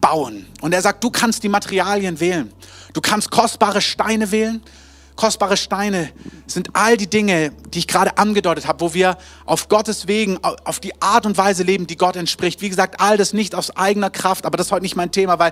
bauen. 0.00 0.46
Und 0.60 0.72
er 0.72 0.80
sagt, 0.80 1.02
du 1.02 1.10
kannst 1.10 1.42
die 1.42 1.48
Materialien 1.48 2.20
wählen. 2.20 2.52
Du 2.92 3.00
kannst 3.00 3.32
kostbare 3.32 3.80
Steine 3.80 4.30
wählen. 4.30 4.62
Kostbare 5.16 5.56
Steine 5.56 6.12
sind 6.46 6.68
all 6.74 6.96
die 6.96 7.10
Dinge, 7.10 7.50
die 7.74 7.80
ich 7.80 7.88
gerade 7.88 8.16
angedeutet 8.16 8.68
habe, 8.68 8.80
wo 8.80 8.94
wir 8.94 9.18
auf 9.44 9.68
Gottes 9.68 10.06
Wegen, 10.06 10.38
auf 10.44 10.78
die 10.78 11.02
Art 11.02 11.26
und 11.26 11.36
Weise 11.36 11.64
leben, 11.64 11.88
die 11.88 11.96
Gott 11.96 12.14
entspricht. 12.14 12.60
Wie 12.60 12.68
gesagt, 12.68 13.00
all 13.00 13.16
das 13.16 13.32
nicht 13.32 13.56
aus 13.56 13.76
eigener 13.76 14.10
Kraft, 14.10 14.46
aber 14.46 14.56
das 14.56 14.68
ist 14.68 14.72
heute 14.72 14.82
nicht 14.82 14.94
mein 14.94 15.10
Thema, 15.10 15.40
weil 15.40 15.50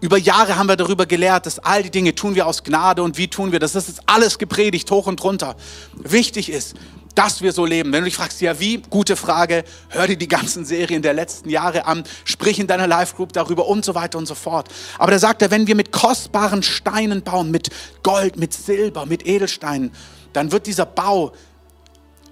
über 0.00 0.18
Jahre 0.18 0.56
haben 0.56 0.68
wir 0.68 0.76
darüber 0.76 1.06
gelehrt, 1.06 1.46
dass 1.46 1.58
all 1.58 1.82
die 1.82 1.90
Dinge 1.90 2.14
tun 2.14 2.36
wir 2.36 2.46
aus 2.46 2.62
Gnade 2.62 3.02
und 3.02 3.18
wie 3.18 3.26
tun 3.26 3.50
wir 3.50 3.58
das. 3.58 3.72
Das 3.72 3.88
ist 3.88 4.02
alles 4.06 4.38
gepredigt, 4.38 4.88
hoch 4.92 5.08
und 5.08 5.24
runter. 5.24 5.56
Wichtig 5.96 6.52
ist, 6.52 6.74
dass 7.14 7.42
wir 7.42 7.52
so 7.52 7.64
leben. 7.64 7.92
Wenn 7.92 8.00
du 8.00 8.06
dich 8.06 8.16
fragst, 8.16 8.40
ja 8.40 8.58
wie, 8.58 8.78
gute 8.78 9.16
Frage, 9.16 9.64
hör 9.88 10.06
dir 10.06 10.16
die 10.16 10.28
ganzen 10.28 10.64
Serien 10.64 11.02
der 11.02 11.14
letzten 11.14 11.48
Jahre 11.48 11.86
an, 11.86 12.04
sprich 12.24 12.58
in 12.58 12.66
deiner 12.66 12.86
Live-Group 12.86 13.32
darüber 13.32 13.66
und 13.66 13.84
so 13.84 13.94
weiter 13.94 14.18
und 14.18 14.26
so 14.26 14.34
fort. 14.34 14.68
Aber 14.98 15.12
da 15.12 15.18
sagt 15.18 15.42
er, 15.42 15.50
wenn 15.50 15.66
wir 15.66 15.74
mit 15.74 15.92
kostbaren 15.92 16.62
Steinen 16.62 17.22
bauen, 17.22 17.50
mit 17.50 17.70
Gold, 18.02 18.36
mit 18.36 18.52
Silber, 18.52 19.06
mit 19.06 19.26
Edelsteinen, 19.26 19.92
dann 20.32 20.52
wird 20.52 20.66
dieser 20.66 20.86
Bau 20.86 21.32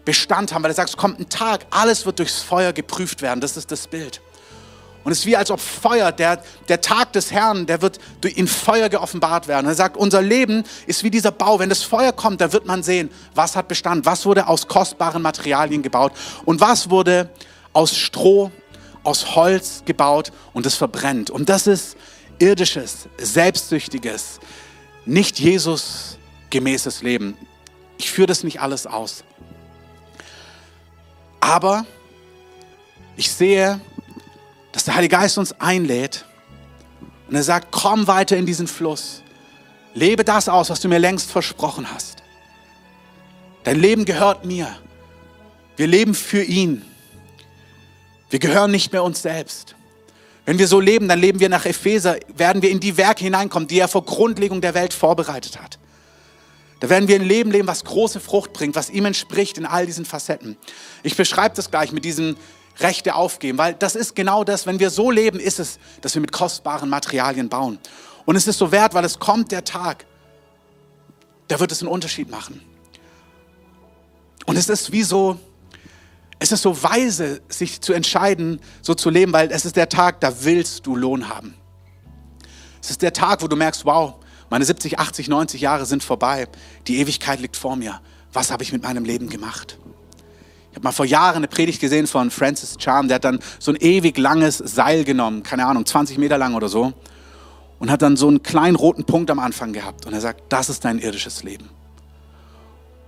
Bestand 0.04 0.52
haben, 0.52 0.64
weil 0.64 0.72
er 0.72 0.74
sagt, 0.74 0.90
es 0.90 0.96
kommt 0.96 1.20
ein 1.20 1.28
Tag, 1.28 1.66
alles 1.70 2.06
wird 2.06 2.18
durchs 2.18 2.42
Feuer 2.42 2.72
geprüft 2.72 3.22
werden. 3.22 3.40
Das 3.40 3.56
ist 3.56 3.70
das 3.70 3.86
Bild. 3.86 4.20
Und 5.04 5.12
es 5.12 5.20
ist 5.20 5.26
wie 5.26 5.36
als 5.36 5.50
ob 5.50 5.60
Feuer, 5.60 6.12
der, 6.12 6.42
der 6.68 6.80
Tag 6.80 7.12
des 7.12 7.32
Herrn, 7.32 7.66
der 7.66 7.82
wird 7.82 7.98
in 8.24 8.46
Feuer 8.46 8.88
geoffenbart 8.88 9.48
werden. 9.48 9.66
Er 9.66 9.74
sagt, 9.74 9.96
unser 9.96 10.22
Leben 10.22 10.64
ist 10.86 11.02
wie 11.02 11.10
dieser 11.10 11.32
Bau. 11.32 11.58
Wenn 11.58 11.68
das 11.68 11.82
Feuer 11.82 12.12
kommt, 12.12 12.40
dann 12.40 12.52
wird 12.52 12.66
man 12.66 12.82
sehen, 12.82 13.10
was 13.34 13.56
hat 13.56 13.68
Bestand, 13.68 14.06
was 14.06 14.24
wurde 14.26 14.46
aus 14.46 14.68
kostbaren 14.68 15.22
Materialien 15.22 15.82
gebaut 15.82 16.12
und 16.44 16.60
was 16.60 16.88
wurde 16.90 17.30
aus 17.72 17.96
Stroh, 17.96 18.52
aus 19.02 19.34
Holz 19.34 19.82
gebaut 19.84 20.32
und 20.52 20.66
es 20.66 20.76
verbrennt. 20.76 21.30
Und 21.30 21.48
das 21.48 21.66
ist 21.66 21.96
irdisches, 22.38 23.08
selbstsüchtiges, 23.18 24.38
nicht 25.04 25.40
Jesus 25.40 26.18
gemäßes 26.50 27.02
Leben. 27.02 27.36
Ich 27.98 28.10
führe 28.10 28.26
das 28.26 28.44
nicht 28.44 28.60
alles 28.60 28.86
aus. 28.86 29.24
Aber 31.40 31.84
ich 33.16 33.30
sehe 33.30 33.80
dass 34.72 34.84
der 34.84 34.94
Heilige 34.94 35.16
Geist 35.16 35.38
uns 35.38 35.52
einlädt 35.60 36.24
und 37.28 37.36
er 37.36 37.42
sagt, 37.42 37.68
komm 37.70 38.06
weiter 38.06 38.36
in 38.36 38.46
diesen 38.46 38.66
Fluss. 38.66 39.22
Lebe 39.94 40.24
das 40.24 40.48
aus, 40.48 40.70
was 40.70 40.80
du 40.80 40.88
mir 40.88 40.98
längst 40.98 41.30
versprochen 41.30 41.92
hast. 41.92 42.22
Dein 43.64 43.78
Leben 43.78 44.04
gehört 44.04 44.44
mir. 44.44 44.74
Wir 45.76 45.86
leben 45.86 46.14
für 46.14 46.42
ihn. 46.42 46.82
Wir 48.30 48.38
gehören 48.38 48.70
nicht 48.70 48.92
mehr 48.92 49.04
uns 49.04 49.22
selbst. 49.22 49.76
Wenn 50.44 50.58
wir 50.58 50.66
so 50.66 50.80
leben, 50.80 51.06
dann 51.06 51.20
leben 51.20 51.38
wir 51.38 51.48
nach 51.48 51.66
Epheser, 51.66 52.16
werden 52.34 52.62
wir 52.62 52.70
in 52.70 52.80
die 52.80 52.96
Werke 52.96 53.24
hineinkommen, 53.24 53.68
die 53.68 53.78
er 53.78 53.88
vor 53.88 54.04
Grundlegung 54.04 54.60
der 54.60 54.74
Welt 54.74 54.92
vorbereitet 54.92 55.60
hat. 55.60 55.78
Da 56.80 56.88
werden 56.88 57.06
wir 57.06 57.14
ein 57.14 57.24
Leben 57.24 57.52
leben, 57.52 57.68
was 57.68 57.84
große 57.84 58.18
Frucht 58.18 58.52
bringt, 58.52 58.74
was 58.74 58.90
ihm 58.90 59.04
entspricht 59.04 59.56
in 59.56 59.66
all 59.66 59.86
diesen 59.86 60.04
Facetten. 60.04 60.56
Ich 61.04 61.16
beschreibe 61.16 61.54
das 61.54 61.70
gleich 61.70 61.92
mit 61.92 62.04
diesen 62.04 62.36
Rechte 62.78 63.14
aufgeben, 63.14 63.58
weil 63.58 63.74
das 63.74 63.94
ist 63.94 64.14
genau 64.14 64.44
das, 64.44 64.66
wenn 64.66 64.78
wir 64.78 64.90
so 64.90 65.10
leben, 65.10 65.38
ist 65.38 65.58
es, 65.58 65.78
dass 66.00 66.14
wir 66.14 66.20
mit 66.20 66.32
kostbaren 66.32 66.88
Materialien 66.88 67.48
bauen. 67.48 67.78
Und 68.24 68.36
es 68.36 68.46
ist 68.46 68.58
so 68.58 68.72
wert, 68.72 68.94
weil 68.94 69.04
es 69.04 69.18
kommt 69.18 69.52
der 69.52 69.64
Tag, 69.64 70.06
da 71.48 71.60
wird 71.60 71.72
es 71.72 71.82
einen 71.82 71.90
Unterschied 71.90 72.30
machen. 72.30 72.62
Und 74.46 74.56
es 74.56 74.68
ist 74.68 74.92
wie 74.92 75.02
so, 75.02 75.38
es 76.38 76.50
ist 76.50 76.62
so 76.62 76.82
weise, 76.82 77.40
sich 77.48 77.80
zu 77.80 77.92
entscheiden, 77.92 78.60
so 78.80 78.94
zu 78.94 79.10
leben, 79.10 79.32
weil 79.32 79.52
es 79.52 79.64
ist 79.64 79.76
der 79.76 79.88
Tag, 79.88 80.20
da 80.20 80.32
willst 80.42 80.86
du 80.86 80.96
Lohn 80.96 81.28
haben. 81.28 81.54
Es 82.80 82.90
ist 82.90 83.02
der 83.02 83.12
Tag, 83.12 83.42
wo 83.42 83.46
du 83.46 83.54
merkst, 83.54 83.84
wow, 83.84 84.14
meine 84.50 84.64
70, 84.64 84.98
80, 84.98 85.28
90 85.28 85.60
Jahre 85.60 85.86
sind 85.86 86.02
vorbei. 86.02 86.48
Die 86.88 86.98
Ewigkeit 86.98 87.40
liegt 87.40 87.56
vor 87.56 87.76
mir. 87.76 88.00
Was 88.32 88.50
habe 88.50 88.62
ich 88.62 88.72
mit 88.72 88.82
meinem 88.82 89.04
Leben 89.04 89.28
gemacht? 89.28 89.78
Ich 90.72 90.76
habe 90.76 90.84
mal 90.84 90.92
vor 90.92 91.04
Jahren 91.04 91.36
eine 91.36 91.48
Predigt 91.48 91.80
gesehen 91.82 92.06
von 92.06 92.30
Francis 92.30 92.78
Chan, 92.78 93.06
der 93.06 93.16
hat 93.16 93.24
dann 93.24 93.40
so 93.58 93.72
ein 93.72 93.76
ewig 93.76 94.16
langes 94.16 94.56
Seil 94.56 95.04
genommen, 95.04 95.42
keine 95.42 95.66
Ahnung, 95.66 95.84
20 95.84 96.16
Meter 96.16 96.38
lang 96.38 96.54
oder 96.54 96.68
so, 96.68 96.94
und 97.78 97.90
hat 97.90 98.00
dann 98.00 98.16
so 98.16 98.26
einen 98.26 98.42
kleinen 98.42 98.74
roten 98.74 99.04
Punkt 99.04 99.30
am 99.30 99.38
Anfang 99.38 99.74
gehabt. 99.74 100.06
Und 100.06 100.14
er 100.14 100.22
sagt, 100.22 100.44
das 100.48 100.70
ist 100.70 100.86
dein 100.86 100.98
irdisches 100.98 101.42
Leben. 101.42 101.68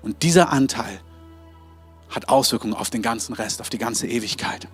Und 0.02 0.22
dieser 0.22 0.52
Anteil 0.52 1.00
hat 2.10 2.28
Auswirkungen 2.28 2.74
auf 2.74 2.90
den 2.90 3.00
ganzen 3.00 3.32
Rest, 3.32 3.62
auf 3.62 3.70
die 3.70 3.78
ganze 3.78 4.06
Ewigkeit. 4.06 4.68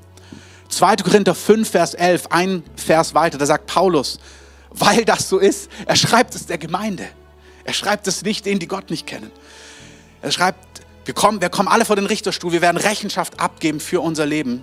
2. 0.68 0.96
Korinther 0.96 1.36
5, 1.36 1.70
Vers 1.70 1.94
11, 1.94 2.26
ein 2.30 2.64
Vers 2.74 3.14
weiter, 3.14 3.38
da 3.38 3.46
sagt 3.46 3.66
Paulus, 3.66 4.18
weil 4.70 5.04
das 5.04 5.28
so 5.28 5.38
ist, 5.38 5.70
er 5.86 5.94
schreibt 5.94 6.34
es 6.34 6.46
der 6.46 6.58
Gemeinde. 6.58 7.06
Er 7.62 7.72
schreibt 7.72 8.08
es 8.08 8.22
nicht 8.22 8.46
denen, 8.46 8.58
die 8.58 8.66
Gott 8.66 8.90
nicht 8.90 9.06
kennen. 9.06 9.30
Er 10.22 10.32
schreibt, 10.32 10.69
wir 11.10 11.14
kommen, 11.14 11.40
wir 11.40 11.48
kommen 11.48 11.66
alle 11.66 11.84
vor 11.84 11.96
den 11.96 12.06
Richterstuhl, 12.06 12.52
wir 12.52 12.62
werden 12.62 12.76
Rechenschaft 12.76 13.40
abgeben 13.40 13.80
für 13.80 14.00
unser 14.00 14.26
Leben. 14.26 14.62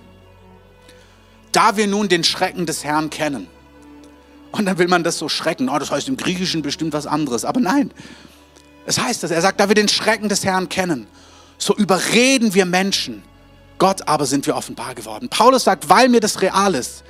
Da 1.52 1.76
wir 1.76 1.88
nun 1.88 2.08
den 2.08 2.24
Schrecken 2.24 2.66
des 2.66 2.86
Herrn 2.86 3.10
kennen. 3.10 3.48
Und 4.54 4.66
dann 4.66 4.78
will 4.78 4.88
man 4.88 5.04
das 5.04 5.18
so 5.18 5.28
schrecken. 5.28 5.68
Oh, 5.68 5.78
das 5.78 5.92
heißt 5.92 6.08
im 6.08 6.16
Griechischen 6.16 6.62
bestimmt 6.62 6.94
was 6.94 7.06
anderes. 7.06 7.44
Aber 7.44 7.60
nein, 7.60 7.92
es 8.86 8.98
heißt 8.98 9.24
das. 9.24 9.32
Er 9.32 9.42
sagt, 9.42 9.60
da 9.60 9.68
wir 9.68 9.76
den 9.76 9.90
Schrecken 9.90 10.30
des 10.30 10.46
Herrn 10.46 10.70
kennen, 10.70 11.08
so 11.58 11.76
überreden 11.76 12.54
wir 12.54 12.66
Menschen. 12.66 13.24
Gott 13.78 14.08
aber 14.08 14.26
sind 14.26 14.48
wir 14.48 14.56
offenbar 14.56 14.96
geworden. 14.96 15.28
Paulus 15.28 15.66
sagt, 15.66 15.90
weil 15.90 16.08
mir 16.08 16.22
das 16.22 16.42
real 16.42 16.76
ist, 16.76 17.04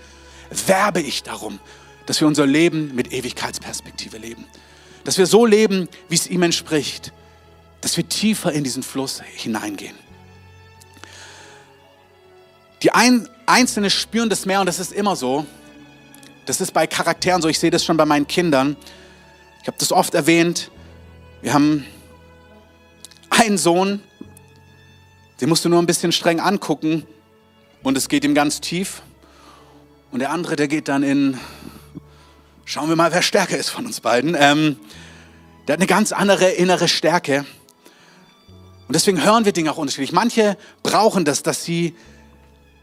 werbe 0.66 1.00
ich 1.00 1.22
darum, 1.22 1.60
dass 2.08 2.20
wir 2.20 2.28
unser 2.28 2.48
Leben 2.48 2.96
mit 2.96 3.14
Ewigkeitsperspektive 3.14 4.18
leben. 4.18 4.46
Dass 5.04 5.20
wir 5.20 5.28
so 5.28 5.46
leben, 5.46 5.90
wie 6.10 6.16
es 6.16 6.26
ihm 6.26 6.42
entspricht 6.42 7.14
dass 7.82 7.98
wir 7.98 8.08
tiefer 8.08 8.52
in 8.52 8.64
diesen 8.64 8.84
Fluss 8.84 9.22
hineingehen. 9.22 9.96
Die 12.84 12.92
ein, 12.92 13.28
Einzelne 13.46 13.90
spüren 13.90 14.30
das 14.30 14.46
mehr 14.46 14.60
und 14.60 14.68
das 14.68 14.80
ist 14.80 14.94
immer 14.94 15.16
so. 15.16 15.46
Das 16.46 16.62
ist 16.62 16.74
bei 16.74 16.88
Charakteren 16.88 17.42
so. 17.42 17.48
Ich 17.48 17.60
sehe 17.60 17.72
das 17.72 17.84
schon 17.84 17.98
bei 17.98 18.06
meinen 18.06 18.28
Kindern. 18.28 18.78
Ich 19.62 19.68
habe 19.68 19.78
das 19.80 19.92
oft 19.92 20.14
erwähnt. 20.14 20.72
Wir 21.42 21.54
haben 21.54 21.86
einen 23.30 23.58
Sohn, 23.58 24.02
den 25.42 25.50
musst 25.50 25.66
du 25.66 25.70
nur 25.70 25.82
ein 25.82 25.86
bisschen 25.86 26.12
streng 26.12 26.40
angucken 26.40 27.06
und 27.84 27.98
es 27.98 28.10
geht 28.10 28.24
ihm 28.24 28.34
ganz 28.34 28.62
tief. 28.62 29.02
Und 30.12 30.20
der 30.20 30.32
andere, 30.32 30.56
der 30.56 30.68
geht 30.68 30.88
dann 30.88 31.04
in, 31.04 31.38
schauen 32.66 32.90
wir 32.90 32.96
mal, 32.96 33.12
wer 33.12 33.22
stärker 33.22 33.58
ist 33.58 33.70
von 33.70 33.86
uns 33.86 34.00
beiden. 34.02 34.36
Ähm, 34.40 34.78
der 35.68 35.74
hat 35.74 35.80
eine 35.80 35.88
ganz 35.88 36.12
andere 36.12 36.50
innere 36.50 36.88
Stärke. 36.88 37.46
Und 38.88 38.96
deswegen 38.96 39.24
hören 39.24 39.44
wir 39.46 39.52
Dinge 39.52 39.72
auch 39.72 39.78
unterschiedlich. 39.78 40.14
Manche 40.14 40.58
brauchen 40.82 41.26
das, 41.26 41.44
dass 41.44 41.64
sie 41.64 41.96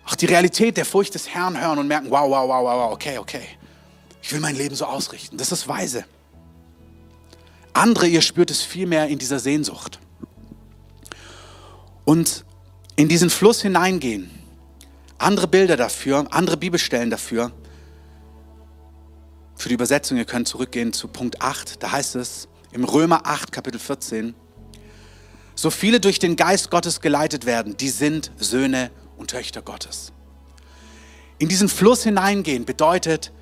auch 0.05 0.15
die 0.15 0.27
Realität 0.27 0.77
der 0.77 0.85
Furcht 0.85 1.15
des 1.15 1.29
Herrn 1.29 1.59
hören 1.59 1.79
und 1.79 1.89
merken, 1.89 2.11
wow, 2.11 2.29
wow, 2.29 2.47
wow, 2.47 2.65
wow, 2.65 2.93
okay, 2.93 3.19
okay. 3.19 3.47
Ich 4.23 4.33
will 4.33 4.41
mein 4.41 4.57
Leben 4.57 4.75
so 4.75 4.85
ausrichten. 4.85 5.39
Das 5.39 5.51
ist 5.51 5.67
weise. 5.67 6.05
Andere, 7.73 8.07
ihr 8.07 8.21
spürt 8.21 8.51
es 8.51 8.63
viel 8.63 8.87
mehr 8.87 9.09
in 9.09 9.19
dieser 9.19 9.39
Sehnsucht. 9.39 9.99
Und 12.05 12.45
in 12.97 13.09
diesen 13.09 13.31
Fluss 13.31 13.63
hineingehen. 13.63 14.31
Andere 15.17 15.49
Bilder 15.49 15.77
dafür, 15.77 16.27
andere 16.31 16.59
Bibelstellen 16.59 17.09
dafür. 17.09 17.51
Für 19.57 19.69
die 19.69 19.75
Übersetzung, 19.75 20.19
ihr 20.19 20.25
könnt 20.27 20.49
zurückgehen 20.49 20.93
zu 20.93 21.09
Punkt 21.09 21.41
8. 21.41 21.83
Da 21.83 21.93
heißt 21.93 22.17
es 22.17 22.49
im 22.73 22.85
Römer 22.85 23.27
8, 23.27 23.53
Kapitel 23.53 23.79
14. 23.79 24.35
So 25.55 25.71
viele 25.71 26.01
durch 26.01 26.19
den 26.19 26.37
Geist 26.37 26.71
Gottes 26.71 27.01
geleitet 27.01 27.47
werden, 27.47 27.77
die 27.77 27.89
sind 27.89 28.33
Söhne 28.37 28.91
und 29.17 29.31
Töchter 29.31 29.63
Gottes. 29.63 30.13
In 31.39 31.49
diesen 31.49 31.69
Fluss 31.69 32.03
hineingehen 32.03 32.65
bedeutet, 32.65 33.33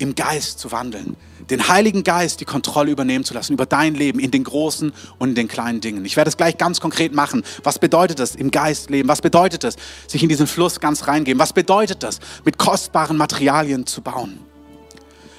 im 0.00 0.14
Geist 0.14 0.58
zu 0.58 0.72
wandeln, 0.72 1.14
den 1.50 1.68
Heiligen 1.68 2.04
Geist 2.04 2.40
die 2.40 2.46
Kontrolle 2.46 2.90
übernehmen 2.90 3.22
zu 3.22 3.34
lassen 3.34 3.52
über 3.52 3.66
dein 3.66 3.94
Leben 3.94 4.18
in 4.18 4.30
den 4.30 4.44
großen 4.44 4.94
und 5.18 5.28
in 5.28 5.34
den 5.34 5.46
kleinen 5.46 5.82
Dingen. 5.82 6.06
Ich 6.06 6.16
werde 6.16 6.30
es 6.30 6.38
gleich 6.38 6.56
ganz 6.56 6.80
konkret 6.80 7.12
machen. 7.12 7.44
Was 7.64 7.78
bedeutet 7.78 8.18
das, 8.18 8.34
im 8.34 8.50
Geist 8.50 8.88
leben? 8.88 9.10
Was 9.10 9.20
bedeutet 9.20 9.62
das, 9.62 9.76
sich 10.06 10.22
in 10.22 10.30
diesen 10.30 10.46
Fluss 10.46 10.80
ganz 10.80 11.06
reingeben? 11.06 11.38
Was 11.38 11.52
bedeutet 11.52 12.02
das, 12.02 12.18
mit 12.46 12.56
kostbaren 12.56 13.18
Materialien 13.18 13.86
zu 13.86 14.00
bauen? 14.00 14.40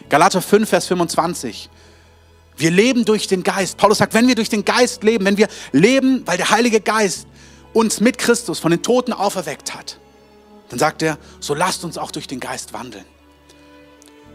Galater 0.09 0.43
5, 0.43 0.69
Vers 0.69 0.85
25. 0.87 1.70
Wir 2.61 2.69
leben 2.69 3.05
durch 3.05 3.25
den 3.25 3.41
Geist. 3.41 3.77
Paulus 3.77 3.97
sagt, 3.97 4.13
wenn 4.13 4.27
wir 4.27 4.35
durch 4.35 4.49
den 4.49 4.63
Geist 4.63 5.03
leben, 5.03 5.25
wenn 5.25 5.35
wir 5.35 5.47
leben, 5.71 6.21
weil 6.27 6.37
der 6.37 6.51
Heilige 6.51 6.79
Geist 6.79 7.25
uns 7.73 7.99
mit 7.99 8.19
Christus 8.19 8.59
von 8.59 8.69
den 8.69 8.83
Toten 8.83 9.13
auferweckt 9.13 9.73
hat, 9.73 9.97
dann 10.69 10.77
sagt 10.77 11.01
er, 11.01 11.17
so 11.39 11.55
lasst 11.55 11.83
uns 11.83 11.97
auch 11.97 12.11
durch 12.11 12.27
den 12.27 12.39
Geist 12.39 12.71
wandeln. 12.71 13.05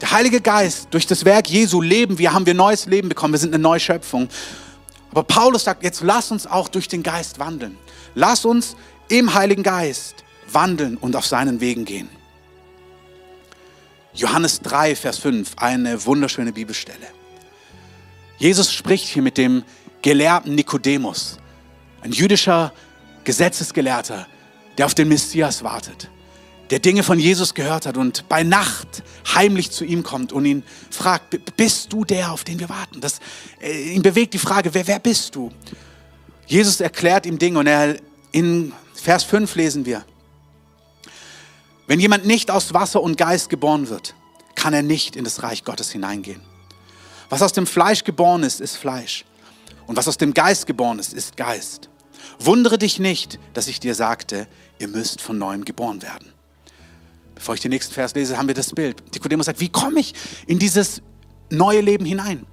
Der 0.01 0.11
Heilige 0.11 0.41
Geist, 0.41 0.89
durch 0.91 1.07
das 1.07 1.25
Werk 1.25 1.49
Jesu 1.49 1.81
leben 1.81 2.19
wir, 2.19 2.33
haben 2.33 2.47
wir 2.47 2.55
neues 2.55 2.87
Leben 2.87 3.09
bekommen, 3.09 3.33
wir 3.33 3.39
sind 3.39 3.55
eine 3.55 3.63
neue 3.63 3.79
Schöpfung. 3.79 4.29
Aber 5.13 5.23
Paulus 5.23 5.63
sagt, 5.63 5.85
jetzt 5.85 6.03
lass 6.03 6.33
uns 6.33 6.49
auch 6.49 6.69
durch 6.69 6.89
den 6.89 7.05
Geist 7.05 7.39
wandeln. 7.39 7.79
Lass 8.17 8.45
uns 8.45 8.77
im 9.09 9.35
Heiligen 9.35 9.63
Geist 9.63 10.25
wandeln 10.51 10.97
und 10.97 11.15
auf 11.15 11.27
seinen 11.27 11.61
Wegen 11.61 11.85
gehen. 11.85 12.09
Johannes 14.15 14.61
3, 14.63 14.97
Vers 14.97 15.19
5, 15.19 15.53
eine 15.59 16.05
wunderschöne 16.05 16.53
Bibelstelle. 16.53 17.16
Jesus 18.39 18.73
spricht 18.73 19.09
hier 19.09 19.23
mit 19.23 19.39
dem 19.39 19.65
Gelehrten 20.03 20.55
Nikodemus, 20.55 21.39
ein 22.03 22.13
jüdischer 22.13 22.73
Gesetzesgelehrter, 23.25 24.27
der 24.79 24.87
auf 24.87 24.95
den 24.95 25.09
Messias 25.09 25.65
wartet, 25.65 26.11
der 26.71 26.79
Dinge 26.79 27.03
von 27.03 27.19
Jesus 27.19 27.55
gehört 27.55 27.87
hat 27.87 27.97
und 27.97 28.29
bei 28.29 28.43
Nacht 28.43 29.03
heimlich 29.35 29.71
zu 29.71 29.85
ihm 29.85 30.03
kommt 30.03 30.33
und 30.33 30.45
ihn 30.45 30.63
fragt, 30.91 31.57
bist 31.57 31.93
du 31.93 32.05
der, 32.05 32.33
auf 32.33 32.45
den 32.45 32.59
wir 32.59 32.69
warten? 32.69 33.01
Das, 33.01 33.21
äh, 33.61 33.95
ihn 33.95 34.03
bewegt 34.03 34.35
die 34.35 34.39
Frage, 34.39 34.75
wer, 34.75 34.87
wer 34.87 34.99
bist 34.99 35.35
du? 35.35 35.51
Jesus 36.47 36.81
erklärt 36.81 37.27
ihm 37.27 37.39
Dinge 37.39 37.59
und 37.59 37.67
er, 37.67 37.97
in 38.33 38.73
Vers 38.95 39.25
5 39.25 39.55
lesen 39.55 39.87
wir, 39.87 40.05
wenn 41.87 42.01
jemand 42.01 42.27
nicht 42.27 42.51
aus 42.51 42.75
Wasser 42.75 43.01
und 43.01 43.17
Geist 43.17 43.49
geboren 43.49 43.89
wird, 43.89 44.15
kann 44.57 44.75
er 44.75 44.83
nicht 44.83 45.17
in 45.17 45.25
das 45.25 45.43
Reich 45.43 45.65
Gottes 45.65 45.91
hineingehen. 45.93 46.41
Was 47.29 47.43
aus 47.43 47.53
dem 47.53 47.67
Fleisch 47.67 48.05
geboren 48.05 48.43
ist, 48.43 48.61
ist 48.61 48.77
Fleisch. 48.77 49.25
Und 49.87 49.97
was 49.97 50.09
aus 50.09 50.17
dem 50.17 50.35
Geist 50.35 50.67
geboren 50.67 50.99
ist, 50.99 51.13
ist 51.13 51.37
Geist. 51.37 51.89
Wundere 52.39 52.79
dich 52.79 52.99
nicht, 52.99 53.39
dass 53.55 53.69
ich 53.69 53.81
dir 53.81 53.95
sagte, 53.95 54.47
ihr 54.79 54.89
müsst 54.89 55.21
von 55.21 55.39
neuem 55.39 55.65
geboren 55.65 56.03
werden. 56.03 56.33
Bevor 57.35 57.55
ich 57.55 57.61
den 57.61 57.71
nächsten 57.71 57.95
Vers 57.95 58.15
lese, 58.15 58.37
haben 58.39 58.49
wir 58.49 58.55
das 58.55 58.73
Bild. 58.73 59.03
Nikodemus 59.15 59.47
sagt, 59.47 59.61
wie 59.61 59.69
komme 59.69 60.01
ich 60.01 60.15
in 60.47 60.59
dieses 60.59 61.03
neue 61.51 61.81
Leben 61.81 62.05
hinein? 62.05 62.47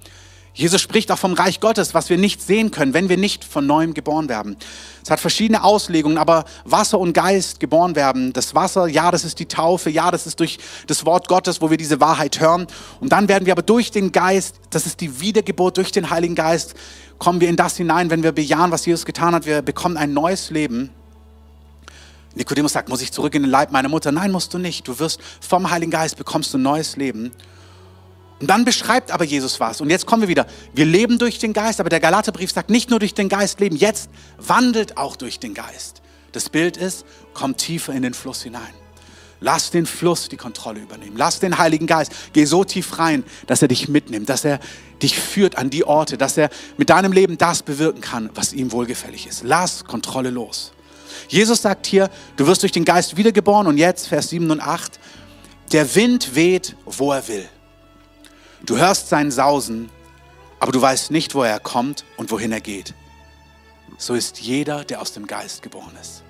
Jesus 0.56 0.80
spricht 0.80 1.10
auch 1.10 1.18
vom 1.18 1.32
Reich 1.32 1.58
Gottes, 1.58 1.94
was 1.94 2.10
wir 2.10 2.16
nicht 2.16 2.40
sehen 2.40 2.70
können, 2.70 2.94
wenn 2.94 3.08
wir 3.08 3.16
nicht 3.16 3.44
von 3.44 3.66
neuem 3.66 3.92
geboren 3.92 4.28
werden. 4.28 4.56
Es 5.02 5.10
hat 5.10 5.18
verschiedene 5.18 5.64
Auslegungen, 5.64 6.16
aber 6.16 6.44
Wasser 6.64 7.00
und 7.00 7.12
Geist 7.12 7.58
geboren 7.58 7.96
werden. 7.96 8.32
Das 8.32 8.54
Wasser, 8.54 8.86
ja, 8.86 9.10
das 9.10 9.24
ist 9.24 9.40
die 9.40 9.46
Taufe, 9.46 9.90
ja, 9.90 10.12
das 10.12 10.28
ist 10.28 10.38
durch 10.38 10.58
das 10.86 11.04
Wort 11.04 11.26
Gottes, 11.26 11.60
wo 11.60 11.70
wir 11.70 11.76
diese 11.76 12.00
Wahrheit 12.00 12.38
hören. 12.38 12.68
Und 13.00 13.10
dann 13.10 13.28
werden 13.28 13.46
wir 13.46 13.52
aber 13.52 13.62
durch 13.62 13.90
den 13.90 14.12
Geist, 14.12 14.54
das 14.70 14.86
ist 14.86 15.00
die 15.00 15.20
Wiedergeburt 15.20 15.76
durch 15.76 15.90
den 15.90 16.08
Heiligen 16.10 16.36
Geist, 16.36 16.74
kommen 17.18 17.40
wir 17.40 17.48
in 17.48 17.56
das 17.56 17.76
hinein, 17.76 18.08
wenn 18.10 18.22
wir 18.22 18.30
bejahen, 18.30 18.70
was 18.70 18.86
Jesus 18.86 19.04
getan 19.04 19.34
hat. 19.34 19.46
Wir 19.46 19.60
bekommen 19.60 19.96
ein 19.96 20.12
neues 20.12 20.50
Leben. 20.50 20.90
Nikodemus 22.36 22.72
sagt, 22.72 22.88
muss 22.88 23.02
ich 23.02 23.10
zurück 23.10 23.34
in 23.34 23.42
den 23.42 23.50
Leib 23.50 23.72
meiner 23.72 23.88
Mutter? 23.88 24.12
Nein, 24.12 24.30
musst 24.30 24.54
du 24.54 24.58
nicht. 24.58 24.86
Du 24.86 24.98
wirst 25.00 25.20
vom 25.40 25.70
Heiligen 25.70 25.90
Geist 25.90 26.16
bekommst 26.16 26.54
du 26.54 26.58
ein 26.58 26.62
neues 26.62 26.96
Leben. 26.96 27.32
Und 28.40 28.48
dann 28.48 28.64
beschreibt 28.64 29.10
aber 29.10 29.24
Jesus 29.24 29.60
was. 29.60 29.80
Und 29.80 29.90
jetzt 29.90 30.06
kommen 30.06 30.22
wir 30.22 30.28
wieder. 30.28 30.46
Wir 30.74 30.86
leben 30.86 31.18
durch 31.18 31.38
den 31.38 31.52
Geist, 31.52 31.80
aber 31.80 31.88
der 31.88 32.00
Galaterbrief 32.00 32.50
sagt 32.50 32.70
nicht 32.70 32.90
nur 32.90 32.98
durch 32.98 33.14
den 33.14 33.28
Geist 33.28 33.60
leben, 33.60 33.76
jetzt 33.76 34.10
wandelt 34.38 34.96
auch 34.96 35.16
durch 35.16 35.38
den 35.38 35.54
Geist. 35.54 36.02
Das 36.32 36.48
Bild 36.48 36.76
ist, 36.76 37.06
komm 37.32 37.56
tiefer 37.56 37.92
in 37.92 38.02
den 38.02 38.12
Fluss 38.12 38.42
hinein. 38.42 38.74
Lass 39.40 39.70
den 39.70 39.86
Fluss 39.86 40.28
die 40.28 40.36
Kontrolle 40.36 40.80
übernehmen. 40.80 41.16
Lass 41.16 41.38
den 41.38 41.58
Heiligen 41.58 41.86
Geist, 41.86 42.12
geh 42.32 42.44
so 42.44 42.64
tief 42.64 42.98
rein, 42.98 43.24
dass 43.46 43.62
er 43.62 43.68
dich 43.68 43.88
mitnimmt, 43.88 44.28
dass 44.28 44.44
er 44.44 44.58
dich 45.02 45.18
führt 45.18 45.58
an 45.58 45.70
die 45.70 45.84
Orte, 45.84 46.16
dass 46.16 46.36
er 46.36 46.50
mit 46.76 46.90
deinem 46.90 47.12
Leben 47.12 47.36
das 47.36 47.62
bewirken 47.62 48.00
kann, 48.00 48.30
was 48.34 48.52
ihm 48.52 48.72
wohlgefällig 48.72 49.26
ist. 49.26 49.42
Lass 49.44 49.84
Kontrolle 49.84 50.30
los. 50.30 50.72
Jesus 51.28 51.62
sagt 51.62 51.86
hier, 51.86 52.10
du 52.36 52.46
wirst 52.46 52.62
durch 52.62 52.72
den 52.72 52.84
Geist 52.84 53.16
wiedergeboren 53.16 53.66
und 53.66 53.78
jetzt, 53.78 54.08
Vers 54.08 54.30
7 54.30 54.50
und 54.50 54.60
8, 54.60 54.98
der 55.72 55.94
Wind 55.94 56.34
weht, 56.34 56.76
wo 56.84 57.12
er 57.12 57.28
will. 57.28 57.48
Du 58.66 58.78
hörst 58.78 59.10
sein 59.10 59.30
Sausen, 59.30 59.90
aber 60.58 60.72
du 60.72 60.80
weißt 60.80 61.10
nicht, 61.10 61.34
wo 61.34 61.42
er 61.42 61.60
kommt 61.60 62.04
und 62.16 62.30
wohin 62.30 62.50
er 62.50 62.60
geht. 62.62 62.94
So 63.98 64.14
ist 64.14 64.40
jeder, 64.40 64.84
der 64.84 65.02
aus 65.02 65.12
dem 65.12 65.26
Geist 65.26 65.62
geboren 65.62 65.92
ist. 66.00 66.22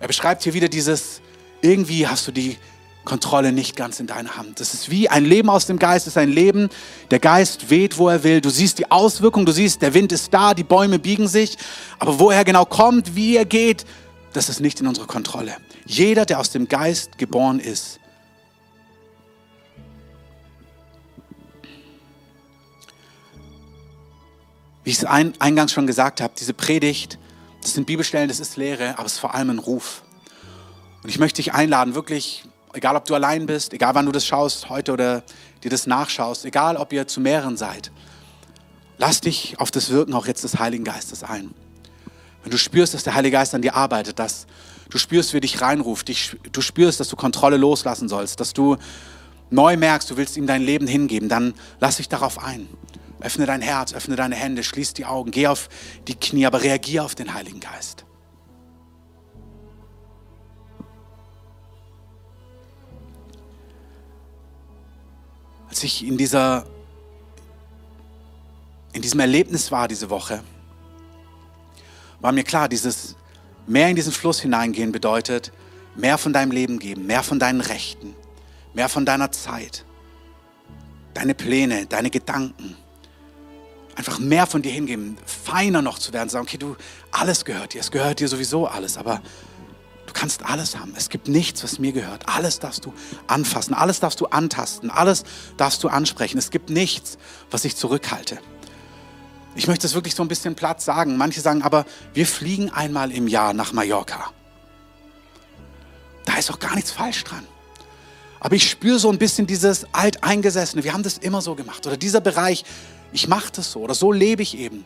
Er 0.00 0.06
beschreibt 0.06 0.42
hier 0.42 0.52
wieder 0.52 0.68
dieses, 0.68 1.22
irgendwie 1.62 2.06
hast 2.06 2.26
du 2.26 2.32
die 2.32 2.58
Kontrolle 3.06 3.52
nicht 3.52 3.74
ganz 3.74 4.00
in 4.00 4.06
deiner 4.06 4.36
Hand. 4.36 4.60
Das 4.60 4.74
ist 4.74 4.90
wie 4.90 5.08
ein 5.08 5.24
Leben 5.24 5.48
aus 5.48 5.66
dem 5.66 5.78
Geist, 5.78 6.06
ist 6.06 6.18
ein 6.18 6.30
Leben, 6.30 6.68
der 7.10 7.20
Geist 7.20 7.70
weht, 7.70 7.96
wo 7.96 8.08
er 8.08 8.22
will. 8.22 8.42
Du 8.42 8.50
siehst 8.50 8.78
die 8.78 8.90
Auswirkungen, 8.90 9.46
du 9.46 9.52
siehst, 9.52 9.80
der 9.80 9.94
Wind 9.94 10.12
ist 10.12 10.32
da, 10.32 10.52
die 10.52 10.64
Bäume 10.64 10.98
biegen 10.98 11.28
sich, 11.28 11.56
aber 11.98 12.18
wo 12.18 12.30
er 12.30 12.44
genau 12.44 12.66
kommt, 12.66 13.14
wie 13.14 13.36
er 13.36 13.46
geht, 13.46 13.86
das 14.34 14.50
ist 14.50 14.60
nicht 14.60 14.80
in 14.80 14.86
unserer 14.86 15.06
Kontrolle. 15.06 15.56
Jeder, 15.86 16.26
der 16.26 16.38
aus 16.38 16.50
dem 16.50 16.68
Geist 16.68 17.16
geboren 17.16 17.60
ist, 17.60 18.00
wie 24.84 24.90
ich 24.90 24.98
es 24.98 25.04
eingangs 25.04 25.72
schon 25.72 25.86
gesagt 25.86 26.20
habe, 26.20 26.34
diese 26.38 26.54
Predigt, 26.54 27.18
das 27.62 27.74
sind 27.74 27.86
Bibelstellen, 27.86 28.28
das 28.28 28.40
ist 28.40 28.56
Lehre, 28.56 28.98
aber 28.98 29.06
es 29.06 29.14
ist 29.14 29.18
vor 29.18 29.34
allem 29.34 29.50
ein 29.50 29.58
Ruf. 29.58 30.02
Und 31.02 31.08
ich 31.08 31.18
möchte 31.18 31.42
dich 31.42 31.54
einladen, 31.54 31.94
wirklich 31.94 32.44
egal 32.74 32.96
ob 32.96 33.06
du 33.06 33.14
allein 33.14 33.46
bist, 33.46 33.72
egal 33.72 33.94
wann 33.94 34.06
du 34.06 34.12
das 34.12 34.26
schaust, 34.26 34.68
heute 34.68 34.92
oder 34.92 35.22
dir 35.62 35.70
das 35.70 35.86
nachschaust, 35.86 36.44
egal 36.44 36.76
ob 36.76 36.92
ihr 36.92 37.06
zu 37.06 37.20
mehreren 37.20 37.56
seid, 37.56 37.90
lass 38.98 39.20
dich 39.20 39.58
auf 39.58 39.70
das 39.70 39.90
Wirken 39.90 40.12
auch 40.14 40.26
jetzt 40.26 40.44
des 40.44 40.58
Heiligen 40.58 40.84
Geistes 40.84 41.22
ein. 41.22 41.54
Wenn 42.42 42.50
du 42.50 42.58
spürst, 42.58 42.92
dass 42.92 43.04
der 43.04 43.14
Heilige 43.14 43.36
Geist 43.36 43.54
an 43.54 43.62
dir 43.62 43.74
arbeitet, 43.74 44.18
dass 44.18 44.46
du 44.90 44.98
spürst, 44.98 45.32
wie 45.32 45.38
er 45.38 45.40
dich 45.40 45.62
reinruft, 45.62 46.08
dich, 46.08 46.36
du 46.52 46.60
spürst, 46.60 47.00
dass 47.00 47.08
du 47.08 47.16
Kontrolle 47.16 47.56
loslassen 47.56 48.08
sollst, 48.08 48.40
dass 48.40 48.52
du 48.52 48.76
neu 49.50 49.76
merkst, 49.76 50.10
du 50.10 50.16
willst 50.16 50.36
ihm 50.36 50.46
dein 50.46 50.62
Leben 50.62 50.86
hingeben, 50.86 51.28
dann 51.28 51.54
lass 51.80 51.96
dich 51.96 52.08
darauf 52.08 52.42
ein. 52.42 52.68
Öffne 53.24 53.46
dein 53.46 53.62
Herz, 53.62 53.92
öffne 53.92 54.16
deine 54.16 54.36
Hände, 54.36 54.62
schließ 54.62 54.94
die 54.94 55.06
Augen, 55.06 55.32
geh 55.32 55.48
auf 55.48 55.68
die 56.06 56.14
Knie, 56.14 56.46
aber 56.46 56.62
reagier 56.62 57.04
auf 57.04 57.14
den 57.14 57.34
Heiligen 57.34 57.58
Geist. 57.58 58.04
als 65.74 65.82
ich 65.82 66.06
in, 66.06 66.16
dieser, 66.16 66.64
in 68.92 69.02
diesem 69.02 69.18
Erlebnis 69.18 69.72
war 69.72 69.88
diese 69.88 70.08
Woche, 70.08 70.44
war 72.20 72.30
mir 72.30 72.44
klar, 72.44 72.68
dieses 72.68 73.16
mehr 73.66 73.88
in 73.88 73.96
diesen 73.96 74.12
Fluss 74.12 74.38
hineingehen 74.38 74.92
bedeutet, 74.92 75.50
mehr 75.96 76.16
von 76.16 76.32
deinem 76.32 76.52
Leben 76.52 76.78
geben, 76.78 77.06
mehr 77.06 77.24
von 77.24 77.40
deinen 77.40 77.60
Rechten, 77.60 78.14
mehr 78.72 78.88
von 78.88 79.04
deiner 79.04 79.32
Zeit, 79.32 79.84
deine 81.12 81.34
Pläne, 81.34 81.86
deine 81.86 82.10
Gedanken. 82.10 82.76
Einfach 83.96 84.18
mehr 84.18 84.46
von 84.46 84.62
dir 84.62 84.72
hingeben, 84.72 85.16
feiner 85.24 85.82
noch 85.82 85.98
zu 85.98 86.12
werden, 86.12 86.28
sagen, 86.28 86.46
okay, 86.46 86.58
du, 86.58 86.76
alles 87.10 87.44
gehört 87.44 87.74
dir, 87.74 87.80
es 87.80 87.90
gehört 87.90 88.20
dir 88.20 88.28
sowieso 88.28 88.66
alles, 88.66 88.96
aber 88.96 89.22
kannst 90.14 90.46
alles 90.46 90.78
haben. 90.78 90.94
Es 90.96 91.10
gibt 91.10 91.28
nichts, 91.28 91.62
was 91.62 91.78
mir 91.78 91.92
gehört. 91.92 92.26
Alles 92.28 92.60
darfst 92.60 92.86
du 92.86 92.94
anfassen, 93.26 93.74
alles 93.74 94.00
darfst 94.00 94.20
du 94.20 94.26
antasten, 94.26 94.88
alles 94.90 95.24
darfst 95.58 95.84
du 95.84 95.88
ansprechen. 95.88 96.38
Es 96.38 96.50
gibt 96.50 96.70
nichts, 96.70 97.18
was 97.50 97.64
ich 97.66 97.76
zurückhalte. 97.76 98.38
Ich 99.56 99.66
möchte 99.66 99.86
es 99.86 99.94
wirklich 99.94 100.14
so 100.14 100.22
ein 100.22 100.28
bisschen 100.28 100.54
platt 100.54 100.80
sagen. 100.80 101.16
Manche 101.16 101.40
sagen 101.40 101.62
aber, 101.62 101.84
wir 102.14 102.26
fliegen 102.26 102.70
einmal 102.70 103.12
im 103.12 103.28
Jahr 103.28 103.52
nach 103.52 103.72
Mallorca. 103.72 104.32
Da 106.24 106.36
ist 106.36 106.50
auch 106.50 106.58
gar 106.58 106.74
nichts 106.74 106.90
falsch 106.90 107.22
dran. 107.24 107.46
Aber 108.40 108.56
ich 108.56 108.68
spüre 108.68 108.98
so 108.98 109.10
ein 109.10 109.18
bisschen 109.18 109.46
dieses 109.46 109.86
Alteingesessene. 109.92 110.84
Wir 110.84 110.92
haben 110.92 111.02
das 111.02 111.18
immer 111.18 111.40
so 111.40 111.54
gemacht. 111.54 111.86
Oder 111.86 111.96
dieser 111.96 112.20
Bereich, 112.20 112.64
ich 113.14 113.28
mache 113.28 113.52
das 113.52 113.72
so. 113.72 113.80
Oder 113.80 113.94
so 113.94 114.12
lebe 114.12 114.42
ich 114.42 114.58
eben. 114.58 114.84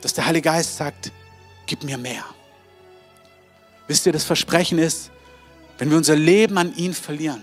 Dass 0.00 0.14
der 0.14 0.26
Heilige 0.26 0.44
Geist 0.44 0.76
sagt, 0.76 1.12
gib 1.66 1.82
mir 1.82 1.98
mehr. 1.98 2.24
Wisst 3.86 4.06
ihr, 4.06 4.12
das 4.12 4.24
Versprechen 4.24 4.78
ist, 4.78 5.10
wenn 5.78 5.90
wir 5.90 5.96
unser 5.96 6.16
Leben 6.16 6.56
an 6.58 6.74
ihn 6.76 6.94
verlieren, 6.94 7.42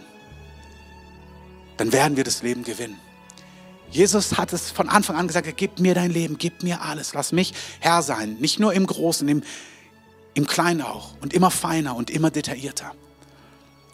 dann 1.75 1.91
werden 1.91 2.17
wir 2.17 2.23
das 2.23 2.41
Leben 2.41 2.63
gewinnen. 2.63 2.99
Jesus 3.91 4.37
hat 4.37 4.53
es 4.53 4.71
von 4.71 4.89
Anfang 4.89 5.15
an 5.15 5.27
gesagt, 5.27 5.55
gib 5.57 5.79
mir 5.79 5.93
dein 5.93 6.11
Leben, 6.11 6.37
gib 6.37 6.63
mir 6.63 6.81
alles, 6.81 7.13
lass 7.13 7.31
mich 7.31 7.53
Herr 7.79 8.01
sein. 8.01 8.37
Nicht 8.39 8.59
nur 8.59 8.73
im 8.73 8.87
Großen, 8.87 9.27
im, 9.27 9.43
im 10.33 10.47
Kleinen 10.47 10.81
auch 10.81 11.13
und 11.21 11.33
immer 11.33 11.51
feiner 11.51 11.95
und 11.95 12.09
immer 12.09 12.31
detaillierter. 12.31 12.93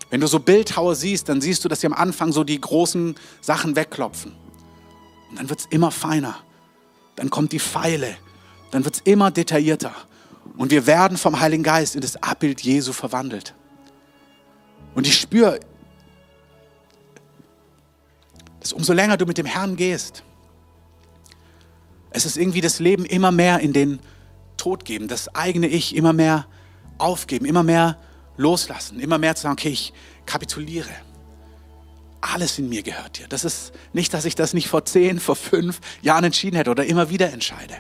Wenn 0.10 0.22
du 0.22 0.28
so 0.28 0.40
Bildhauer 0.40 0.96
siehst, 0.96 1.28
dann 1.30 1.42
siehst 1.42 1.66
du, 1.66 1.70
dass 1.70 1.82
sie 1.82 1.88
am 1.88 1.94
Anfang 1.94 2.32
so 2.32 2.44
die 2.44 2.60
großen 2.60 3.16
Sachen 3.42 3.76
wegklopfen. 3.76 4.43
Und 5.34 5.40
dann 5.40 5.50
wird 5.50 5.62
es 5.62 5.66
immer 5.72 5.90
feiner. 5.90 6.38
Dann 7.16 7.32
kommt 7.32 7.54
die 7.54 7.60
Pfeile. 7.60 8.18
Dann 8.70 8.86
wird 8.86 8.94
es 8.94 9.02
immer 9.02 9.32
detaillierter. 9.32 9.92
Und 10.58 10.70
wir 10.70 10.86
werden 10.86 11.18
vom 11.18 11.40
Heiligen 11.40 11.64
Geist 11.64 11.96
in 11.96 12.02
das 12.02 12.22
Abbild 12.22 12.62
Jesu 12.62 12.94
verwandelt. 12.94 13.56
Und 14.94 15.08
ich 15.08 15.20
spüre, 15.20 15.60
dass 18.60 18.74
umso 18.74 18.94
länger 18.94 19.18
du 19.18 19.26
mit 19.26 19.40
dem 19.40 19.48
Herrn 19.48 19.76
gehst, 19.76 20.22
es 22.12 22.28
ist 22.28 22.38
irgendwie 22.38 22.62
das 22.62 22.78
Leben 22.78 23.04
immer 23.04 23.32
mehr 23.32 23.60
in 23.62 23.74
den 23.74 24.02
Tod 24.56 24.86
geben, 24.86 25.08
das 25.08 25.34
eigene 25.34 25.66
Ich 25.66 25.96
immer 25.96 26.14
mehr 26.14 26.46
aufgeben, 27.00 27.48
immer 27.48 27.64
mehr 27.64 27.98
loslassen, 28.38 29.00
immer 29.00 29.18
mehr 29.18 29.36
zu 29.36 29.42
sagen, 29.42 29.54
okay, 29.54 29.70
ich 29.70 29.94
kapituliere. 30.28 30.92
Alles 32.32 32.58
in 32.58 32.70
mir 32.70 32.84
gehört 32.84 33.20
dir. 33.20 33.28
Das 33.28 33.44
ist 33.44 33.74
nicht, 33.92 34.14
dass 34.14 34.24
ich 34.24 34.34
das 34.34 34.54
nicht 34.54 34.70
vor 34.70 34.86
zehn, 34.86 35.20
vor 35.20 35.36
fünf 35.36 35.82
Jahren 36.02 36.24
entschieden 36.24 36.56
hätte 36.56 36.72
oder 36.72 36.86
immer 36.86 37.10
wieder 37.10 37.34
entscheide. 37.34 37.76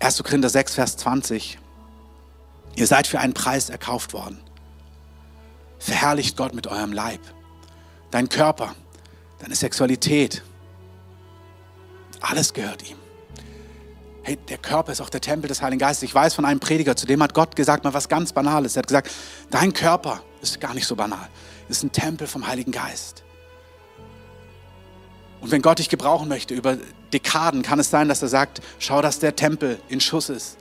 1. 0.00 0.22
Korinther 0.24 0.48
6, 0.48 0.74
Vers 0.74 0.96
20. 0.96 1.58
Ihr 2.74 2.86
seid 2.88 3.06
für 3.06 3.20
einen 3.20 3.34
Preis 3.34 3.70
erkauft 3.70 4.14
worden. 4.14 4.40
Verherrlicht 5.78 6.36
Gott 6.36 6.54
mit 6.54 6.66
eurem 6.66 6.92
Leib, 6.92 7.20
dein 8.10 8.28
Körper, 8.28 8.74
deine 9.38 9.54
Sexualität. 9.54 10.42
Alles 12.20 12.52
gehört 12.52 12.90
ihm. 12.90 12.96
Hey, 14.26 14.36
der 14.48 14.58
Körper 14.58 14.90
ist 14.90 15.00
auch 15.00 15.08
der 15.08 15.20
Tempel 15.20 15.46
des 15.46 15.62
Heiligen 15.62 15.78
Geistes. 15.78 16.02
Ich 16.02 16.12
weiß 16.12 16.34
von 16.34 16.44
einem 16.44 16.58
Prediger, 16.58 16.96
zu 16.96 17.06
dem 17.06 17.22
hat 17.22 17.32
Gott 17.32 17.54
gesagt, 17.54 17.84
mal 17.84 17.94
was 17.94 18.08
ganz 18.08 18.32
Banales. 18.32 18.74
Er 18.74 18.80
hat 18.80 18.88
gesagt, 18.88 19.12
dein 19.52 19.72
Körper 19.72 20.20
ist 20.42 20.60
gar 20.60 20.74
nicht 20.74 20.84
so 20.84 20.96
banal. 20.96 21.28
Ist 21.68 21.84
ein 21.84 21.92
Tempel 21.92 22.26
vom 22.26 22.44
Heiligen 22.44 22.72
Geist. 22.72 23.22
Und 25.40 25.52
wenn 25.52 25.62
Gott 25.62 25.78
dich 25.78 25.88
gebrauchen 25.88 26.26
möchte 26.26 26.54
über 26.54 26.76
Dekaden, 27.12 27.62
kann 27.62 27.78
es 27.78 27.88
sein, 27.88 28.08
dass 28.08 28.20
er 28.20 28.26
sagt, 28.26 28.60
schau, 28.80 29.00
dass 29.00 29.20
der 29.20 29.36
Tempel 29.36 29.78
in 29.88 30.00
Schuss 30.00 30.28
ist. 30.28 30.56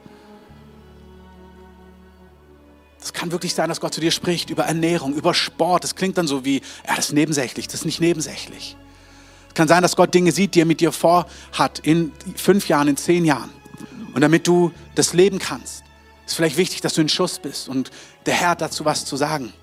Es 3.01 3.13
kann 3.13 3.31
wirklich 3.31 3.55
sein, 3.55 3.67
dass 3.69 3.81
Gott 3.81 3.95
zu 3.95 3.99
dir 3.99 4.11
spricht 4.11 4.51
über 4.51 4.65
Ernährung, 4.65 5.15
über 5.15 5.33
Sport. 5.33 5.83
Das 5.83 5.95
klingt 5.95 6.19
dann 6.19 6.27
so 6.27 6.45
wie, 6.45 6.61
ja, 6.87 6.95
das 6.95 7.07
ist 7.07 7.13
nebensächlich, 7.13 7.65
das 7.65 7.77
ist 7.77 7.85
nicht 7.85 7.99
nebensächlich. 7.99 8.77
Es 9.55 9.57
kann 9.57 9.69
sein, 9.69 9.83
dass 9.83 9.95
Gott 9.95 10.13
Dinge 10.13 10.33
sieht, 10.33 10.53
die 10.53 10.63
er 10.63 10.65
mit 10.65 10.81
dir 10.81 10.91
vorhat 10.91 11.79
in 11.83 12.11
fünf 12.35 12.67
Jahren, 12.67 12.89
in 12.89 12.97
zehn 12.97 13.23
Jahren. 13.23 13.49
Und 14.13 14.19
damit 14.19 14.45
du 14.47 14.73
das 14.95 15.13
leben 15.13 15.39
kannst, 15.39 15.85
ist 16.25 16.35
vielleicht 16.35 16.57
wichtig, 16.57 16.81
dass 16.81 16.95
du 16.95 16.99
in 16.99 17.07
Schuss 17.07 17.39
bist 17.39 17.69
und 17.69 17.89
der 18.25 18.33
Herr 18.33 18.49
hat 18.49 18.59
dazu 18.59 18.83
was 18.83 19.05
zu 19.05 19.15
sagen. 19.15 19.53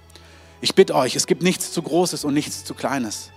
Ich 0.62 0.74
bitte 0.74 0.94
euch, 0.94 1.14
es 1.14 1.26
gibt 1.26 1.42
nichts 1.42 1.72
zu 1.72 1.82
Großes 1.82 2.24
und 2.24 2.32
nichts 2.32 2.64
zu 2.64 2.72
Kleines. 2.72 3.32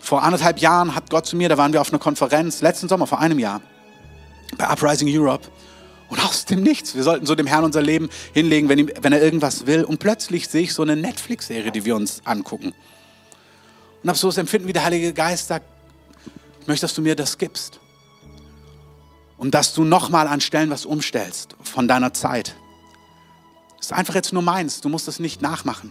Vor 0.00 0.22
anderthalb 0.22 0.58
Jahren 0.58 0.94
hat 0.94 1.10
Gott 1.10 1.26
zu 1.26 1.36
mir, 1.36 1.50
da 1.50 1.58
waren 1.58 1.74
wir 1.74 1.82
auf 1.82 1.90
einer 1.90 1.98
Konferenz, 1.98 2.62
letzten 2.62 2.88
Sommer, 2.88 3.06
vor 3.06 3.20
einem 3.20 3.38
Jahr, 3.38 3.60
bei 4.56 4.66
Uprising 4.66 5.08
Europe. 5.10 5.46
Und 6.08 6.24
aus 6.24 6.46
dem 6.46 6.62
Nichts, 6.62 6.94
wir 6.94 7.02
sollten 7.02 7.26
so 7.26 7.34
dem 7.34 7.46
Herrn 7.46 7.64
unser 7.64 7.82
Leben 7.82 8.08
hinlegen, 8.32 8.70
wenn, 8.70 8.78
ihm, 8.78 8.90
wenn 9.02 9.12
er 9.12 9.20
irgendwas 9.20 9.66
will. 9.66 9.84
Und 9.84 9.98
plötzlich 9.98 10.48
sehe 10.48 10.62
ich 10.62 10.72
so 10.72 10.80
eine 10.80 10.96
Netflix-Serie, 10.96 11.70
die 11.70 11.84
wir 11.84 11.96
uns 11.96 12.22
angucken. 12.24 12.72
Und 14.04 14.10
habe 14.10 14.18
so 14.18 14.28
das 14.28 14.36
Empfinden, 14.36 14.68
wie 14.68 14.74
der 14.74 14.84
Heilige 14.84 15.14
Geist 15.14 15.48
sagt, 15.48 15.64
ich 16.60 16.66
möchte, 16.66 16.84
dass 16.84 16.92
du 16.92 17.00
mir 17.00 17.16
das 17.16 17.38
gibst. 17.38 17.80
Und 19.38 19.54
dass 19.54 19.72
du 19.72 19.82
nochmal 19.82 20.28
an 20.28 20.42
Stellen 20.42 20.68
was 20.68 20.84
umstellst 20.84 21.56
von 21.62 21.88
deiner 21.88 22.12
Zeit. 22.12 22.54
Das 23.78 23.86
ist 23.86 23.92
einfach 23.94 24.14
jetzt 24.14 24.34
nur 24.34 24.42
meins, 24.42 24.82
du 24.82 24.90
musst 24.90 25.08
das 25.08 25.20
nicht 25.20 25.40
nachmachen. 25.40 25.90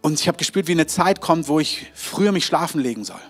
Und 0.00 0.20
ich 0.20 0.28
habe 0.28 0.38
gespürt, 0.38 0.68
wie 0.68 0.72
eine 0.72 0.86
Zeit 0.86 1.20
kommt, 1.20 1.48
wo 1.48 1.58
ich 1.58 1.90
früher 1.92 2.30
mich 2.30 2.46
schlafen 2.46 2.80
legen 2.80 3.04
soll. 3.04 3.20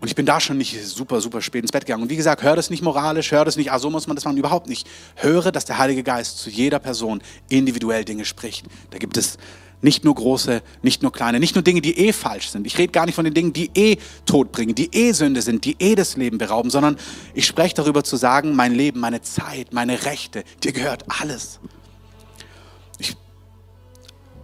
Und 0.00 0.08
ich 0.08 0.16
bin 0.16 0.26
da 0.26 0.40
schon 0.40 0.58
nicht 0.58 0.84
super, 0.84 1.20
super 1.20 1.40
spät 1.40 1.62
ins 1.62 1.72
Bett 1.72 1.86
gegangen. 1.86 2.02
Und 2.02 2.10
wie 2.10 2.16
gesagt, 2.16 2.42
hör 2.42 2.56
das 2.56 2.68
nicht 2.68 2.82
moralisch, 2.82 3.30
hör 3.30 3.44
das 3.44 3.56
nicht, 3.56 3.70
ah, 3.70 3.78
so 3.78 3.90
muss 3.90 4.08
man 4.08 4.16
das 4.16 4.24
machen, 4.24 4.36
überhaupt 4.36 4.68
nicht. 4.68 4.88
Höre, 5.14 5.52
dass 5.52 5.66
der 5.66 5.78
Heilige 5.78 6.02
Geist 6.02 6.38
zu 6.38 6.50
jeder 6.50 6.80
Person 6.80 7.22
individuell 7.48 8.04
Dinge 8.04 8.24
spricht. 8.24 8.66
Da 8.90 8.98
gibt 8.98 9.16
es 9.16 9.38
nicht 9.80 10.04
nur 10.04 10.14
große, 10.14 10.62
nicht 10.82 11.02
nur 11.02 11.12
kleine, 11.12 11.38
nicht 11.38 11.54
nur 11.54 11.62
Dinge, 11.62 11.80
die 11.80 11.98
eh 11.98 12.12
falsch 12.12 12.50
sind. 12.50 12.66
Ich 12.66 12.78
rede 12.78 12.92
gar 12.92 13.06
nicht 13.06 13.14
von 13.14 13.24
den 13.24 13.34
Dingen, 13.34 13.52
die 13.52 13.70
eh 13.74 13.96
Tod 14.26 14.50
bringen, 14.52 14.74
die 14.74 14.92
eh 14.92 15.12
Sünde 15.12 15.42
sind, 15.42 15.64
die 15.64 15.76
eh 15.78 15.94
das 15.94 16.16
Leben 16.16 16.38
berauben, 16.38 16.70
sondern 16.70 16.96
ich 17.34 17.46
spreche 17.46 17.74
darüber 17.74 18.02
zu 18.02 18.16
sagen, 18.16 18.56
mein 18.56 18.74
Leben, 18.74 19.00
meine 19.00 19.22
Zeit, 19.22 19.72
meine 19.72 20.04
Rechte, 20.04 20.44
dir 20.62 20.72
gehört 20.72 21.04
alles 21.20 21.60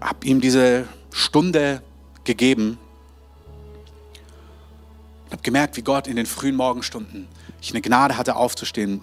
habe 0.04 0.26
ihm 0.26 0.42
diese 0.42 0.86
Stunde 1.10 1.82
gegeben 2.24 2.78
und 5.24 5.32
habe 5.32 5.42
gemerkt, 5.42 5.78
wie 5.78 5.82
Gott 5.82 6.06
in 6.06 6.16
den 6.16 6.26
frühen 6.26 6.54
Morgenstunden 6.54 7.26
ich 7.62 7.70
eine 7.70 7.80
Gnade 7.80 8.18
hatte 8.18 8.36
aufzustehen. 8.36 9.00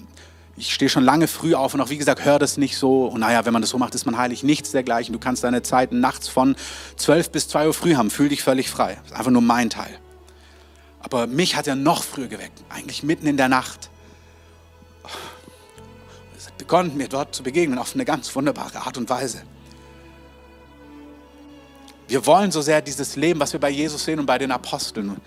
Ich 0.62 0.76
stehe 0.76 0.90
schon 0.90 1.04
lange 1.04 1.28
früh 1.28 1.56
auf 1.56 1.74
und 1.74 1.82
auch 1.82 1.90
wie 1.90 1.98
gesagt, 1.98 2.24
hör 2.24 2.38
das 2.38 2.56
nicht 2.56 2.78
so. 2.78 3.08
Und 3.08 3.22
naja, 3.22 3.46
wenn 3.46 3.52
man 3.52 3.64
das 3.64 3.72
so 3.72 3.80
macht, 3.80 3.96
ist 3.96 4.06
man 4.06 4.16
heilig. 4.16 4.44
Nichts 4.44 4.70
dergleichen. 4.70 5.12
Du 5.12 5.18
kannst 5.18 5.44
deine 5.44 5.64
Zeiten 5.64 6.00
nachts 6.00 6.28
von 6.28 6.56
12 6.98 7.32
bis 7.32 7.48
2 7.48 7.66
Uhr 7.66 7.74
früh 7.74 7.96
haben. 7.96 8.12
Fühl 8.12 8.30
dich 8.30 8.44
völlig 8.44 8.70
frei. 8.70 9.00
Das 9.02 9.14
ist 9.14 9.18
einfach 9.18 9.32
nur 9.32 9.42
mein 9.42 9.72
Teil. 9.72 10.00
Aber 11.00 11.26
mich 11.26 11.56
hat 11.56 11.66
er 11.66 11.76
noch 11.76 12.04
früher 12.04 12.28
geweckt. 12.28 12.64
Eigentlich 12.70 13.02
mitten 13.02 13.26
in 13.26 13.38
der 13.38 13.50
Nacht. 13.50 13.90
Es 16.38 16.46
hat 16.46 16.60
begonnen, 16.60 16.96
mir 16.96 17.08
dort 17.08 17.34
zu 17.34 17.42
begegnen 17.42 17.80
auf 17.80 17.96
eine 17.96 18.06
ganz 18.06 18.34
wunderbare 18.36 18.82
Art 18.82 19.00
und 19.00 19.10
Weise. 19.10 19.42
Wir 22.08 22.24
wollen 22.28 22.52
so 22.52 22.62
sehr 22.62 22.84
dieses 22.84 23.16
Leben, 23.16 23.40
was 23.40 23.52
wir 23.54 23.60
bei 23.60 23.72
Jesus 23.72 24.06
sehen 24.06 24.20
und 24.20 24.28
bei 24.28 24.38
den 24.38 24.52
Aposteln, 24.52 25.18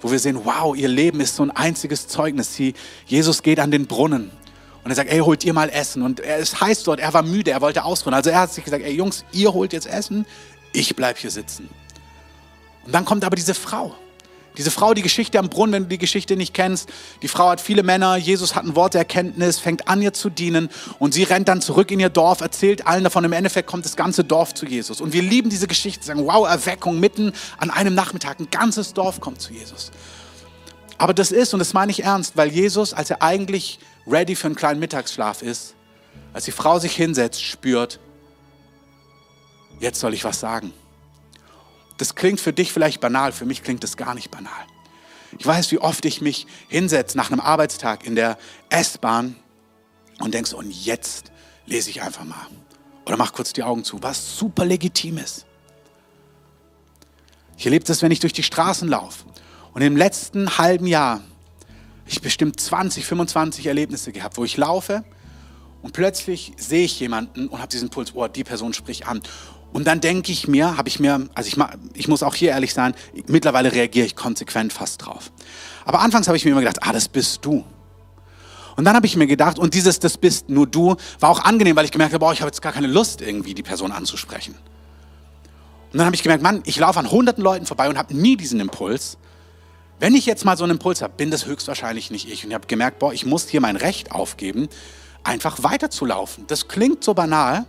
wo 0.00 0.12
wir 0.12 0.20
sehen, 0.20 0.38
wow, 0.44 0.76
ihr 0.76 0.88
Leben 0.88 1.18
ist 1.20 1.34
so 1.34 1.42
ein 1.42 1.50
einziges 1.50 2.06
Zeugnis. 2.06 2.56
Jesus 3.06 3.42
geht 3.42 3.58
an 3.58 3.72
den 3.72 3.88
Brunnen 3.88 4.30
und 4.84 4.90
er 4.90 4.94
sagt, 4.94 5.10
ey, 5.10 5.18
holt 5.18 5.44
ihr 5.44 5.52
mal 5.52 5.68
Essen. 5.68 6.02
Und 6.02 6.20
es 6.20 6.60
heißt 6.60 6.86
dort, 6.86 7.00
er 7.00 7.12
war 7.12 7.22
müde, 7.22 7.50
er 7.50 7.60
wollte 7.60 7.84
ausruhen. 7.84 8.14
Also 8.14 8.30
er 8.30 8.40
hat 8.40 8.52
sich 8.52 8.64
gesagt, 8.64 8.84
ey 8.84 8.92
Jungs, 8.92 9.24
ihr 9.32 9.52
holt 9.52 9.72
jetzt 9.72 9.86
Essen, 9.86 10.26
ich 10.72 10.96
bleib 10.96 11.18
hier 11.18 11.30
sitzen. 11.30 11.68
Und 12.84 12.94
dann 12.94 13.04
kommt 13.04 13.24
aber 13.24 13.36
diese 13.36 13.54
Frau. 13.54 13.94
Diese 14.56 14.72
Frau, 14.72 14.92
die 14.92 15.02
Geschichte 15.02 15.38
am 15.38 15.48
Brunnen, 15.48 15.72
wenn 15.72 15.82
du 15.84 15.88
die 15.90 15.98
Geschichte 15.98 16.36
nicht 16.36 16.52
kennst, 16.52 16.88
die 17.22 17.28
Frau 17.28 17.48
hat 17.48 17.60
viele 17.60 17.84
Männer, 17.84 18.16
Jesus 18.16 18.56
hat 18.56 18.64
ein 18.64 18.74
Wort 18.74 18.94
der 18.94 19.02
Erkenntnis, 19.02 19.60
fängt 19.60 19.86
an 19.86 20.02
ihr 20.02 20.12
zu 20.12 20.30
dienen 20.30 20.68
und 20.98 21.14
sie 21.14 21.22
rennt 21.22 21.46
dann 21.46 21.60
zurück 21.60 21.92
in 21.92 22.00
ihr 22.00 22.08
Dorf, 22.08 22.40
erzählt 22.40 22.84
allen 22.84 23.04
davon, 23.04 23.22
im 23.22 23.32
Endeffekt 23.32 23.68
kommt 23.68 23.84
das 23.84 23.94
ganze 23.94 24.24
Dorf 24.24 24.54
zu 24.54 24.66
Jesus. 24.66 25.00
Und 25.00 25.12
wir 25.12 25.22
lieben 25.22 25.48
diese 25.48 25.68
Geschichte, 25.68 26.04
sagen, 26.04 26.26
wow, 26.26 26.48
Erweckung 26.48 26.98
mitten 26.98 27.32
an 27.58 27.70
einem 27.70 27.94
Nachmittag, 27.94 28.40
ein 28.40 28.50
ganzes 28.50 28.94
Dorf 28.94 29.20
kommt 29.20 29.40
zu 29.40 29.52
Jesus. 29.52 29.92
Aber 30.96 31.14
das 31.14 31.30
ist, 31.30 31.52
und 31.52 31.60
das 31.60 31.72
meine 31.72 31.92
ich 31.92 32.02
ernst, 32.02 32.36
weil 32.36 32.48
Jesus, 32.48 32.92
als 32.92 33.10
er 33.10 33.22
eigentlich 33.22 33.78
ready 34.10 34.34
für 34.34 34.46
einen 34.46 34.56
kleinen 34.56 34.80
Mittagsschlaf 34.80 35.42
ist, 35.42 35.74
als 36.32 36.44
die 36.44 36.52
Frau 36.52 36.78
sich 36.78 36.94
hinsetzt, 36.94 37.42
spürt, 37.42 38.00
jetzt 39.80 40.00
soll 40.00 40.14
ich 40.14 40.24
was 40.24 40.40
sagen. 40.40 40.72
Das 41.98 42.14
klingt 42.14 42.40
für 42.40 42.52
dich 42.52 42.72
vielleicht 42.72 43.00
banal, 43.00 43.32
für 43.32 43.44
mich 43.44 43.62
klingt 43.62 43.82
das 43.82 43.96
gar 43.96 44.14
nicht 44.14 44.30
banal. 44.30 44.52
Ich 45.38 45.46
weiß, 45.46 45.70
wie 45.72 45.78
oft 45.78 46.04
ich 46.04 46.20
mich 46.20 46.46
hinsetze 46.68 47.16
nach 47.16 47.30
einem 47.30 47.40
Arbeitstag 47.40 48.06
in 48.06 48.14
der 48.14 48.38
S-Bahn 48.70 49.36
und 50.20 50.32
denkst, 50.32 50.52
und 50.52 50.70
jetzt 50.70 51.32
lese 51.66 51.90
ich 51.90 52.02
einfach 52.02 52.24
mal. 52.24 52.46
Oder 53.04 53.16
mach 53.16 53.32
kurz 53.32 53.52
die 53.52 53.62
Augen 53.62 53.84
zu, 53.84 54.02
was 54.02 54.38
super 54.38 54.64
legitim 54.64 55.18
ist. 55.18 55.46
Ich 57.56 57.66
erlebe 57.66 57.84
das, 57.84 58.02
wenn 58.02 58.12
ich 58.12 58.20
durch 58.20 58.32
die 58.32 58.42
Straßen 58.42 58.88
laufe. 58.88 59.24
Und 59.72 59.82
im 59.82 59.96
letzten 59.96 60.58
halben 60.58 60.86
Jahr 60.86 61.22
ich 62.08 62.20
bestimmt 62.20 62.58
20, 62.58 63.06
25 63.06 63.66
Erlebnisse 63.66 64.12
gehabt, 64.12 64.36
wo 64.36 64.44
ich 64.44 64.56
laufe 64.56 65.04
und 65.82 65.92
plötzlich 65.92 66.52
sehe 66.56 66.84
ich 66.84 66.98
jemanden 67.00 67.48
und 67.48 67.58
habe 67.58 67.68
diesen 67.68 67.90
Puls, 67.90 68.12
oh, 68.14 68.26
die 68.28 68.44
Person 68.44 68.72
spricht 68.72 69.06
an. 69.06 69.20
Und 69.72 69.86
dann 69.86 70.00
denke 70.00 70.32
ich 70.32 70.48
mir, 70.48 70.76
habe 70.76 70.88
ich 70.88 70.98
mir, 70.98 71.28
also 71.34 71.48
ich, 71.48 71.56
ich 71.94 72.08
muss 72.08 72.22
auch 72.22 72.34
hier 72.34 72.50
ehrlich 72.50 72.72
sein, 72.72 72.94
mittlerweile 73.26 73.72
reagiere 73.72 74.06
ich 74.06 74.16
konsequent 74.16 74.72
fast 74.72 75.04
drauf. 75.04 75.30
Aber 75.84 76.00
anfangs 76.00 76.26
habe 76.26 76.36
ich 76.36 76.44
mir 76.44 76.52
immer 76.52 76.60
gedacht, 76.60 76.78
ah, 76.82 76.92
das 76.92 77.08
bist 77.08 77.44
du. 77.44 77.64
Und 78.76 78.84
dann 78.84 78.94
habe 78.94 79.06
ich 79.06 79.16
mir 79.16 79.26
gedacht, 79.26 79.58
und 79.58 79.74
dieses, 79.74 79.98
das 79.98 80.16
bist 80.16 80.48
nur 80.48 80.66
du, 80.66 80.96
war 81.20 81.30
auch 81.30 81.40
angenehm, 81.40 81.76
weil 81.76 81.84
ich 81.84 81.90
gemerkt 81.90 82.14
habe, 82.14 82.24
boah, 82.24 82.32
ich 82.32 82.40
habe 82.40 82.48
jetzt 82.48 82.62
gar 82.62 82.72
keine 82.72 82.86
Lust, 82.86 83.20
irgendwie 83.20 83.52
die 83.52 83.62
Person 83.62 83.92
anzusprechen. 83.92 84.54
Und 85.92 85.98
dann 85.98 86.06
habe 86.06 86.16
ich 86.16 86.22
gemerkt, 86.22 86.42
Mann, 86.42 86.62
ich 86.64 86.78
laufe 86.78 86.98
an 86.98 87.10
hunderten 87.10 87.42
Leuten 87.42 87.66
vorbei 87.66 87.88
und 87.88 87.98
habe 87.98 88.16
nie 88.16 88.36
diesen 88.36 88.60
Impuls. 88.60 89.18
Wenn 90.00 90.14
ich 90.14 90.26
jetzt 90.26 90.44
mal 90.44 90.56
so 90.56 90.64
einen 90.64 90.72
Impuls 90.72 91.02
habe, 91.02 91.14
bin 91.16 91.30
das 91.30 91.46
höchstwahrscheinlich 91.46 92.10
nicht 92.10 92.30
ich. 92.30 92.44
Und 92.44 92.50
ich 92.50 92.54
habe 92.54 92.66
gemerkt, 92.66 92.98
boah, 93.00 93.12
ich 93.12 93.26
muss 93.26 93.48
hier 93.48 93.60
mein 93.60 93.76
Recht 93.76 94.12
aufgeben, 94.12 94.68
einfach 95.24 95.62
weiterzulaufen. 95.62 96.46
Das 96.46 96.68
klingt 96.68 97.02
so 97.02 97.14
banal, 97.14 97.66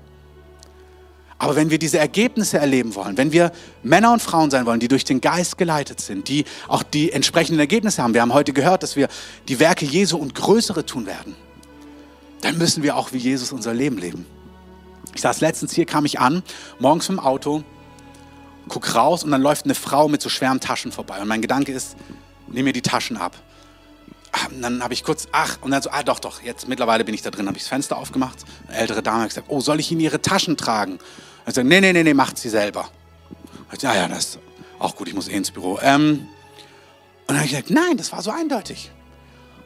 aber 1.42 1.56
wenn 1.56 1.70
wir 1.70 1.80
diese 1.80 1.98
Ergebnisse 1.98 2.60
erleben 2.60 2.96
wollen, 2.96 3.18
wenn 3.18 3.32
wir 3.32 3.54
Männer 3.82 4.12
und 4.12 4.22
Frauen 4.22 4.52
sein 4.52 4.66
wollen, 4.66 4.82
die 4.82 4.90
durch 4.90 5.06
den 5.06 5.22
Geist 5.22 5.58
geleitet 5.58 6.02
sind, 6.02 6.28
die 6.28 6.44
auch 6.68 6.84
die 6.84 7.14
entsprechenden 7.14 7.60
Ergebnisse 7.60 8.04
haben, 8.04 8.14
wir 8.14 8.22
haben 8.22 8.34
heute 8.34 8.52
gehört, 8.52 8.84
dass 8.84 8.98
wir 8.98 9.08
die 9.48 9.60
Werke 9.60 9.86
Jesu 9.86 10.18
und 10.18 10.36
größere 10.36 10.86
tun 10.86 11.06
werden, 11.06 11.36
dann 12.42 12.58
müssen 12.58 12.84
wir 12.84 12.98
auch 12.98 13.14
wie 13.14 13.18
Jesus 13.18 13.54
unser 13.54 13.74
Leben 13.74 13.98
leben. 13.98 14.26
Ich 15.16 15.22
saß 15.22 15.40
letztens 15.40 15.74
hier, 15.74 15.86
kam 15.86 16.06
ich 16.06 16.20
an, 16.20 16.44
morgens 16.78 17.08
im 17.08 17.20
Auto, 17.20 17.64
guck 18.68 18.94
raus 18.94 19.24
und 19.24 19.32
dann 19.32 19.42
läuft 19.42 19.64
eine 19.64 19.76
Frau 19.76 20.10
mit 20.10 20.22
so 20.22 20.28
schweren 20.28 20.60
Taschen 20.60 20.92
vorbei. 20.92 21.22
Und 21.22 21.30
mein 21.30 21.42
Gedanke 21.42 21.72
ist, 21.72 21.96
nimm 22.52 22.66
mir 22.66 22.74
die 22.74 22.82
Taschen 22.82 23.18
ab. 23.18 23.36
Ah, 24.32 24.48
und 24.48 24.62
dann 24.62 24.84
habe 24.84 24.94
ich 24.94 25.04
kurz, 25.04 25.28
ach, 25.32 25.58
und 25.62 25.72
dann 25.72 25.82
so, 25.82 25.90
ah 25.90 26.04
doch, 26.04 26.20
doch, 26.20 26.42
jetzt 26.44 26.68
mittlerweile 26.68 27.04
bin 27.04 27.16
ich 27.16 27.22
da 27.22 27.32
drin, 27.32 27.48
habe 27.48 27.58
ich 27.58 27.64
das 27.64 27.70
Fenster 27.70 27.98
aufgemacht. 27.98 28.38
Eine 28.68 28.78
ältere 28.78 29.02
Dame 29.02 29.22
hat 29.24 29.30
gesagt, 29.30 29.48
oh, 29.50 29.60
soll 29.60 29.80
ich 29.80 29.92
Ihnen 29.92 30.02
Ihre 30.02 30.22
Taschen 30.22 30.56
tragen? 30.56 31.00
Ich 31.48 31.56
sage, 31.56 31.68
nee, 31.68 31.82
nee, 31.82 31.94
nee, 31.94 32.04
nee, 32.04 32.14
macht 32.14 32.38
sie 32.38 32.50
selber. 32.50 32.90
Ich 33.74 33.82
ja, 33.82 33.96
ja, 33.96 34.08
das 34.08 34.26
ist 34.26 34.40
auch 34.78 34.96
gut, 34.96 35.08
ich 35.08 35.16
muss 35.16 35.28
eh 35.28 35.34
ins 35.34 35.50
Büro. 35.50 35.80
Ähm, 35.82 36.28
und 37.28 37.28
dann 37.28 37.38
habe 37.38 37.46
ich 37.46 37.52
gesagt, 37.52 37.72
nein, 37.72 37.98
das 37.98 38.12
war 38.12 38.22
so 38.22 38.30
eindeutig. 38.32 38.92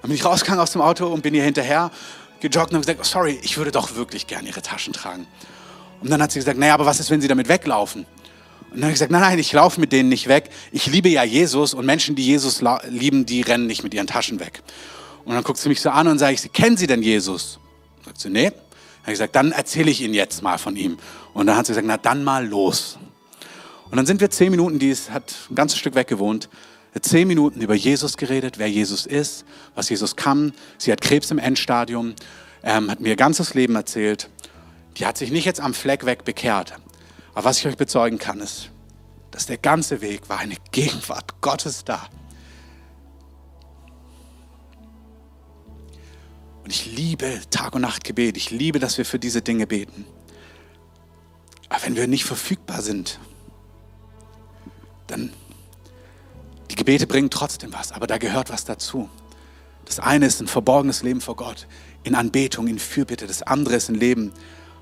Dann 0.01 0.09
bin 0.09 0.15
ich 0.15 0.23
rausgegangen 0.23 0.61
aus 0.61 0.71
dem 0.71 0.81
Auto 0.81 1.07
und 1.07 1.23
bin 1.23 1.33
ihr 1.33 1.43
hinterher 1.43 1.91
gejoggt 2.39 2.71
und 2.71 2.75
habe 2.75 2.85
gesagt, 2.85 2.99
oh, 3.01 3.03
sorry, 3.03 3.39
ich 3.41 3.57
würde 3.57 3.71
doch 3.71 3.95
wirklich 3.95 4.27
gerne 4.27 4.47
ihre 4.47 4.61
Taschen 4.61 4.93
tragen. 4.93 5.27
Und 6.01 6.09
dann 6.09 6.21
hat 6.21 6.31
sie 6.31 6.39
gesagt, 6.39 6.57
naja, 6.57 6.73
aber 6.73 6.85
was 6.85 6.99
ist, 6.99 7.09
wenn 7.09 7.21
sie 7.21 7.27
damit 7.27 7.47
weglaufen? 7.47 8.05
Und 8.73 8.79
dann 8.79 8.85
habe 8.85 8.91
ich 8.93 8.95
gesagt, 8.95 9.11
nein, 9.11 9.21
nein, 9.21 9.37
ich 9.37 9.53
laufe 9.53 9.79
mit 9.79 9.91
denen 9.91 10.09
nicht 10.09 10.27
weg. 10.27 10.49
Ich 10.71 10.87
liebe 10.87 11.07
ja 11.07 11.23
Jesus 11.23 11.75
und 11.75 11.85
Menschen, 11.85 12.15
die 12.15 12.25
Jesus 12.25 12.63
lieben, 12.89 13.23
die 13.23 13.41
rennen 13.41 13.67
nicht 13.67 13.83
mit 13.83 13.93
ihren 13.93 14.07
Taschen 14.07 14.39
weg. 14.39 14.63
Und 15.25 15.35
dann 15.35 15.43
guckt 15.43 15.59
sie 15.59 15.69
mich 15.69 15.79
so 15.79 15.91
an 15.91 16.07
und 16.07 16.17
sage 16.17 16.33
ich, 16.33 16.51
kennen 16.53 16.75
Sie 16.75 16.87
denn 16.87 17.03
Jesus? 17.03 17.59
Sagt 18.03 18.19
sie, 18.19 18.31
nee. 18.31 18.49
Dann 18.49 18.53
habe 19.03 19.11
ich 19.11 19.13
gesagt, 19.13 19.35
dann 19.35 19.51
erzähle 19.51 19.91
ich 19.91 20.01
Ihnen 20.01 20.15
jetzt 20.15 20.41
mal 20.41 20.57
von 20.57 20.75
ihm. 20.75 20.97
Und 21.35 21.45
dann 21.45 21.55
hat 21.55 21.67
sie 21.67 21.73
gesagt, 21.73 21.85
na 21.85 21.97
dann 21.97 22.23
mal 22.23 22.47
los. 22.47 22.97
Und 23.91 23.97
dann 23.97 24.07
sind 24.07 24.21
wir 24.21 24.31
zehn 24.31 24.49
Minuten, 24.49 24.79
die 24.79 24.89
ist, 24.89 25.11
hat 25.11 25.35
ein 25.51 25.55
ganzes 25.55 25.77
Stück 25.77 25.93
weg 25.93 26.07
gewohnt, 26.07 26.49
zehn 26.99 27.27
Minuten 27.27 27.61
über 27.61 27.75
Jesus 27.75 28.17
geredet, 28.17 28.57
wer 28.57 28.67
Jesus 28.67 29.05
ist, 29.05 29.45
was 29.75 29.87
Jesus 29.89 30.15
kann. 30.15 30.51
Sie 30.79 30.91
hat 30.91 31.01
Krebs 31.01 31.29
im 31.29 31.37
Endstadium, 31.37 32.15
ähm, 32.63 32.89
hat 32.89 33.01
mir 33.01 33.09
ihr 33.09 33.15
ganzes 33.15 33.53
Leben 33.53 33.75
erzählt. 33.75 34.29
Die 34.97 35.05
hat 35.05 35.17
sich 35.17 35.31
nicht 35.31 35.45
jetzt 35.45 35.59
am 35.59 35.75
Fleck 35.75 36.07
weg 36.07 36.25
bekehrt. 36.25 36.73
Aber 37.33 37.45
was 37.45 37.59
ich 37.59 37.67
euch 37.67 37.77
bezeugen 37.77 38.19
kann, 38.19 38.39
ist, 38.39 38.69
dass 39.31 39.45
der 39.47 39.57
ganze 39.57 40.01
Weg 40.01 40.29
war 40.29 40.39
eine 40.39 40.55
Gegenwart 40.71 41.41
Gottes 41.41 41.83
da. 41.83 42.07
Und 46.63 46.71
ich 46.71 46.85
liebe 46.85 47.41
Tag 47.49 47.75
und 47.75 47.81
Nacht 47.81 48.03
Gebet. 48.03 48.37
Ich 48.37 48.51
liebe, 48.51 48.79
dass 48.79 48.97
wir 48.97 49.05
für 49.05 49.19
diese 49.19 49.41
Dinge 49.41 49.67
beten. 49.67 50.05
Aber 51.69 51.83
wenn 51.83 51.95
wir 51.95 52.07
nicht 52.07 52.23
verfügbar 52.23 52.81
sind, 52.81 53.19
dann 55.07 55.33
die 56.69 56.75
Gebete 56.75 57.07
bringen 57.07 57.29
trotzdem 57.29 57.73
was, 57.73 57.91
aber 57.91 58.07
da 58.07 58.17
gehört 58.17 58.49
was 58.49 58.65
dazu. 58.65 59.09
Das 59.85 59.99
eine 59.99 60.25
ist 60.25 60.39
ein 60.39 60.47
verborgenes 60.47 61.03
Leben 61.03 61.19
vor 61.19 61.35
Gott, 61.35 61.67
in 62.03 62.15
Anbetung, 62.15 62.67
in 62.67 62.79
Fürbitte. 62.79 63.27
Das 63.27 63.41
andere 63.43 63.75
ist 63.75 63.89
ein 63.89 63.95
Leben, 63.95 64.31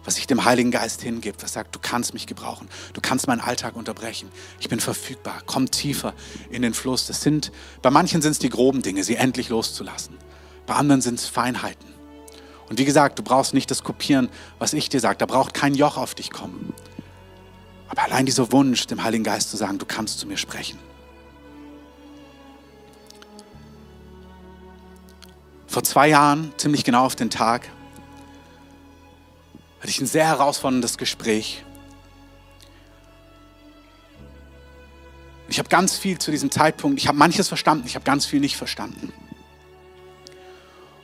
was 0.03 0.15
sich 0.15 0.27
dem 0.27 0.45
Heiligen 0.45 0.71
Geist 0.71 1.01
hingibt, 1.01 1.43
was 1.43 1.53
sagt, 1.53 1.75
du 1.75 1.79
kannst 1.79 2.13
mich 2.13 2.27
gebrauchen, 2.27 2.67
du 2.93 3.01
kannst 3.01 3.27
meinen 3.27 3.41
Alltag 3.41 3.75
unterbrechen, 3.75 4.29
ich 4.59 4.69
bin 4.69 4.79
verfügbar, 4.79 5.41
komm 5.45 5.69
tiefer 5.69 6.13
in 6.49 6.61
den 6.61 6.73
Fluss. 6.73 7.05
Das 7.05 7.21
sind, 7.21 7.51
bei 7.81 7.89
manchen 7.89 8.21
sind 8.21 8.31
es 8.31 8.39
die 8.39 8.49
groben 8.49 8.81
Dinge, 8.81 9.03
sie 9.03 9.15
endlich 9.15 9.49
loszulassen. 9.49 10.17
Bei 10.65 10.75
anderen 10.75 11.01
sind 11.01 11.19
es 11.19 11.27
Feinheiten. 11.27 11.91
Und 12.69 12.79
wie 12.79 12.85
gesagt, 12.85 13.19
du 13.19 13.23
brauchst 13.23 13.53
nicht 13.53 13.69
das 13.69 13.83
kopieren, 13.83 14.29
was 14.57 14.71
ich 14.73 14.87
dir 14.87 15.01
sage. 15.01 15.17
Da 15.17 15.25
braucht 15.25 15.53
kein 15.53 15.75
Joch 15.75 15.97
auf 15.97 16.15
dich 16.15 16.31
kommen. 16.31 16.73
Aber 17.89 18.03
allein 18.03 18.25
dieser 18.25 18.53
Wunsch, 18.53 18.87
dem 18.87 19.03
Heiligen 19.03 19.25
Geist 19.25 19.51
zu 19.51 19.57
sagen, 19.57 19.77
du 19.77 19.85
kannst 19.85 20.19
zu 20.19 20.27
mir 20.27 20.37
sprechen. 20.37 20.79
Vor 25.67 25.83
zwei 25.83 26.07
Jahren, 26.07 26.53
ziemlich 26.55 26.85
genau 26.85 27.03
auf 27.03 27.17
den 27.17 27.29
Tag, 27.29 27.67
hatte 29.81 29.89
ich 29.89 29.99
ein 29.99 30.05
sehr 30.05 30.27
herausforderndes 30.27 30.99
Gespräch. 30.99 31.63
Ich 35.49 35.57
habe 35.57 35.69
ganz 35.69 35.97
viel 35.97 36.19
zu 36.19 36.29
diesem 36.29 36.51
Zeitpunkt, 36.51 36.99
ich 36.99 37.07
habe 37.07 37.17
manches 37.17 37.47
verstanden, 37.47 37.87
ich 37.87 37.95
habe 37.95 38.05
ganz 38.05 38.27
viel 38.27 38.39
nicht 38.39 38.55
verstanden. 38.55 39.11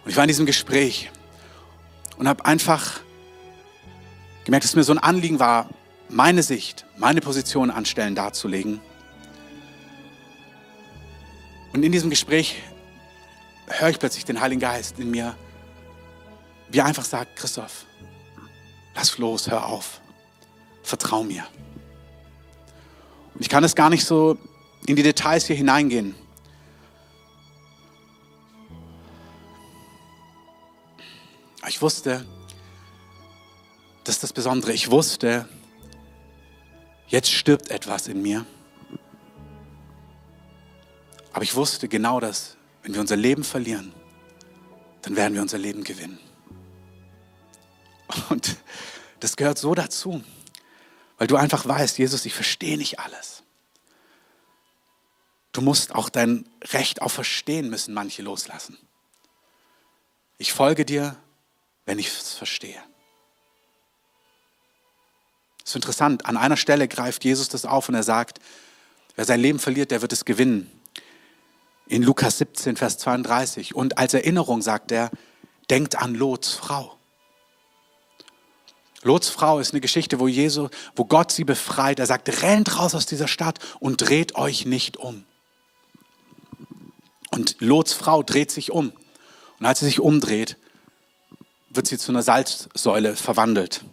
Und 0.03 0.11
ich 0.11 0.15
war 0.15 0.23
in 0.23 0.27
diesem 0.27 0.45
Gespräch 0.45 1.09
und 2.17 2.27
habe 2.27 2.45
einfach 2.45 3.01
gemerkt, 4.45 4.63
dass 4.63 4.75
mir 4.75 4.83
so 4.83 4.93
ein 4.93 4.99
Anliegen 4.99 5.39
war, 5.39 5.67
meine 6.07 6.43
Sicht, 6.43 6.85
meine 6.97 7.19
Position 7.19 7.71
an 7.71 7.83
Stellen 7.83 8.13
darzulegen. 8.13 8.79
Und 11.73 11.83
in 11.83 11.91
diesem 11.91 12.11
Gespräch 12.11 12.61
höre 13.67 13.89
ich 13.89 13.99
plötzlich 13.99 14.23
den 14.23 14.39
Heiligen 14.39 14.61
Geist 14.61 14.99
in 14.99 15.09
mir, 15.09 15.35
wie 16.69 16.77
er 16.77 16.85
einfach 16.85 17.05
sagt, 17.05 17.35
Christoph, 17.35 17.85
lass 18.97 19.19
los, 19.19 19.47
hör 19.47 19.67
auf, 19.67 20.01
vertrau 20.81 21.23
mir. 21.23 21.45
Und 23.35 23.41
ich 23.41 23.49
kann 23.49 23.63
es 23.63 23.75
gar 23.75 23.91
nicht 23.91 24.03
so 24.03 24.37
in 24.87 24.95
die 24.95 25.03
Details 25.03 25.45
hier 25.45 25.55
hineingehen. 25.55 26.15
ich 31.67 31.81
wusste, 31.81 32.25
das 34.05 34.15
ist 34.15 34.23
das 34.23 34.31
Besondere, 34.31 34.71
ich 34.71 34.89
wusste, 34.89 35.47
jetzt 37.07 37.29
stirbt 37.29 37.69
etwas 37.69 38.07
in 38.07 38.21
mir. 38.21 38.45
Aber 41.33 41.43
ich 41.43 41.55
wusste 41.55 41.89
genau 41.89 42.21
das, 42.21 42.55
wenn 42.81 42.93
wir 42.93 43.01
unser 43.01 43.17
Leben 43.17 43.43
verlieren, 43.43 43.93
dann 45.01 45.17
werden 45.17 45.33
wir 45.33 45.41
unser 45.41 45.57
Leben 45.57 45.83
gewinnen. 45.83 46.19
Und 48.29 48.57
das 49.19 49.35
gehört 49.35 49.57
so 49.57 49.75
dazu, 49.75 50.23
weil 51.17 51.27
du 51.27 51.35
einfach 51.35 51.65
weißt, 51.67 51.97
Jesus, 51.97 52.25
ich 52.25 52.33
verstehe 52.33 52.77
nicht 52.77 52.99
alles. 52.99 53.43
Du 55.51 55.61
musst 55.61 55.95
auch 55.95 56.09
dein 56.09 56.47
Recht 56.65 57.01
auf 57.01 57.13
Verstehen 57.13 57.69
müssen 57.69 57.93
manche 57.93 58.21
loslassen. 58.21 58.77
Ich 60.37 60.53
folge 60.53 60.85
dir, 60.85 61.17
wenn 61.85 61.97
ich 61.97 62.07
es 62.07 62.35
verstehe. 62.35 62.79
Das 65.59 65.71
ist 65.71 65.75
interessant. 65.75 66.25
An 66.27 66.37
einer 66.37 66.57
Stelle 66.57 66.87
greift 66.87 67.25
Jesus 67.25 67.49
das 67.49 67.65
auf 67.65 67.89
und 67.89 67.95
er 67.95 68.03
sagt, 68.03 68.39
wer 69.15 69.25
sein 69.25 69.39
Leben 69.39 69.57
verliert, 69.57 69.89
der 69.89 70.01
wird 70.01 70.13
es 70.13 70.25
gewinnen. 70.25 70.71
In 71.87 72.03
Lukas 72.03 72.37
17, 72.37 72.77
Vers 72.77 72.99
32. 72.99 73.73
Und 73.73 73.97
als 73.97 74.13
Erinnerung 74.13 74.61
sagt 74.61 74.91
er, 74.91 75.09
denkt 75.69 75.95
an 75.95 76.13
Lots 76.13 76.53
Frau. 76.53 76.96
Lots 79.07 79.29
Frau 79.29 79.59
ist 79.59 79.71
eine 79.71 79.79
Geschichte, 79.79 80.19
wo, 80.19 80.27
Jesus, 80.27 80.69
wo 80.95 81.05
Gott 81.05 81.31
sie 81.31 81.45
befreit. 81.45 81.99
Er 81.99 82.05
sagt, 82.05 82.41
rennt 82.43 82.77
raus 82.77 82.93
aus 82.93 83.05
dieser 83.05 83.29
Stadt 83.29 83.59
und 83.79 84.01
dreht 84.01 84.35
euch 84.35 84.65
nicht 84.65 84.97
um. 84.97 85.23
Und 87.31 87.55
Lots 87.59 87.93
Frau 87.93 88.21
dreht 88.21 88.51
sich 88.51 88.71
um. 88.71 88.91
Und 89.59 89.65
als 89.65 89.79
sie 89.79 89.85
sich 89.85 90.01
umdreht, 90.01 90.57
wird 91.69 91.87
sie 91.87 91.97
zu 91.97 92.11
einer 92.11 92.21
Salzsäule 92.21 93.15
verwandelt. 93.15 93.85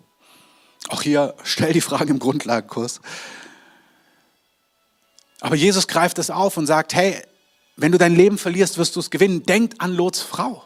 Auch 0.88 1.02
hier 1.02 1.34
stell 1.44 1.72
die 1.72 1.80
Frage 1.80 2.10
im 2.10 2.18
Grundlagenkurs. 2.18 3.00
Aber 5.40 5.54
Jesus 5.54 5.86
greift 5.86 6.18
es 6.18 6.30
auf 6.30 6.56
und 6.56 6.66
sagt, 6.66 6.92
hey, 6.92 7.22
wenn 7.76 7.92
du 7.92 7.98
dein 7.98 8.16
Leben 8.16 8.36
verlierst, 8.36 8.78
wirst 8.78 8.96
du 8.96 9.00
es 9.00 9.10
gewinnen. 9.10 9.44
Denkt 9.44 9.80
an 9.80 9.94
Lots 9.94 10.22
Frau. 10.22 10.64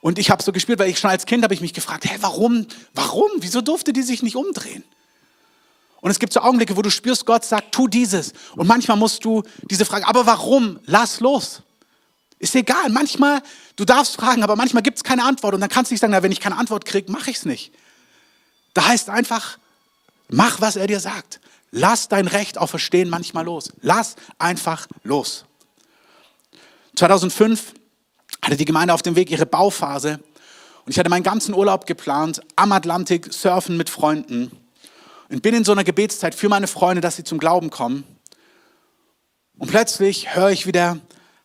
Und 0.00 0.18
ich 0.18 0.30
habe 0.30 0.42
so 0.42 0.52
gespielt, 0.52 0.78
weil 0.78 0.88
ich 0.88 0.98
schon 0.98 1.10
als 1.10 1.26
Kind 1.26 1.44
habe 1.44 1.52
ich 1.52 1.60
mich 1.60 1.74
gefragt, 1.74 2.04
hey, 2.06 2.16
warum, 2.20 2.66
warum, 2.94 3.30
wieso 3.36 3.60
durfte 3.60 3.92
die 3.92 4.02
sich 4.02 4.22
nicht 4.22 4.36
umdrehen? 4.36 4.82
Und 6.00 6.10
es 6.10 6.18
gibt 6.18 6.32
so 6.32 6.40
Augenblicke, 6.40 6.76
wo 6.76 6.82
du 6.82 6.90
spürst, 6.90 7.26
Gott 7.26 7.44
sagt, 7.44 7.72
tu 7.72 7.86
dieses. 7.86 8.32
Und 8.56 8.66
manchmal 8.66 8.96
musst 8.96 9.24
du 9.24 9.42
diese 9.70 9.84
Frage, 9.84 10.06
aber 10.06 10.24
warum? 10.24 10.80
Lass 10.86 11.20
los. 11.20 11.62
Ist 12.38 12.54
egal. 12.54 12.88
Manchmal, 12.88 13.42
du 13.76 13.84
darfst 13.84 14.16
fragen, 14.16 14.42
aber 14.42 14.56
manchmal 14.56 14.82
gibt 14.82 14.96
es 14.96 15.04
keine 15.04 15.24
Antwort. 15.24 15.54
Und 15.54 15.60
dann 15.60 15.68
kannst 15.68 15.90
du 15.90 15.94
nicht 15.94 16.00
sagen, 16.00 16.12
na, 16.12 16.22
wenn 16.22 16.32
ich 16.32 16.40
keine 16.40 16.56
Antwort 16.56 16.86
kriege, 16.86 17.12
mache 17.12 17.30
ich 17.30 17.36
es 17.36 17.44
nicht. 17.44 17.70
Da 18.72 18.86
heißt 18.86 19.10
einfach, 19.10 19.58
mach, 20.30 20.62
was 20.62 20.76
er 20.76 20.86
dir 20.86 21.00
sagt. 21.00 21.40
Lass 21.70 22.08
dein 22.08 22.26
Recht 22.26 22.56
auf 22.56 22.70
Verstehen 22.70 23.10
manchmal 23.10 23.44
los. 23.44 23.70
Lass 23.82 24.16
einfach 24.38 24.86
los. 25.04 25.44
2005 26.96 27.74
hatte 28.50 28.58
die 28.58 28.64
Gemeinde 28.64 28.92
auf 28.92 29.02
dem 29.02 29.14
Weg 29.14 29.30
ihre 29.30 29.46
Bauphase 29.46 30.18
und 30.84 30.90
ich 30.90 30.98
hatte 30.98 31.08
meinen 31.08 31.22
ganzen 31.22 31.54
Urlaub 31.54 31.86
geplant, 31.86 32.40
am 32.56 32.72
Atlantik 32.72 33.32
surfen 33.32 33.76
mit 33.76 33.88
Freunden 33.88 34.50
und 35.28 35.40
bin 35.40 35.54
in 35.54 35.62
so 35.62 35.70
einer 35.70 35.84
Gebetszeit 35.84 36.34
für 36.34 36.48
meine 36.48 36.66
Freunde, 36.66 37.00
dass 37.00 37.14
sie 37.14 37.22
zum 37.22 37.38
Glauben 37.38 37.70
kommen. 37.70 38.02
Und 39.56 39.70
plötzlich 39.70 40.34
höre 40.34 40.50
ich, 40.50 40.66
wie 40.66 40.72
der 40.72 40.98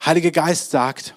Heilige 0.04 0.32
Geist 0.32 0.72
sagt, 0.72 1.14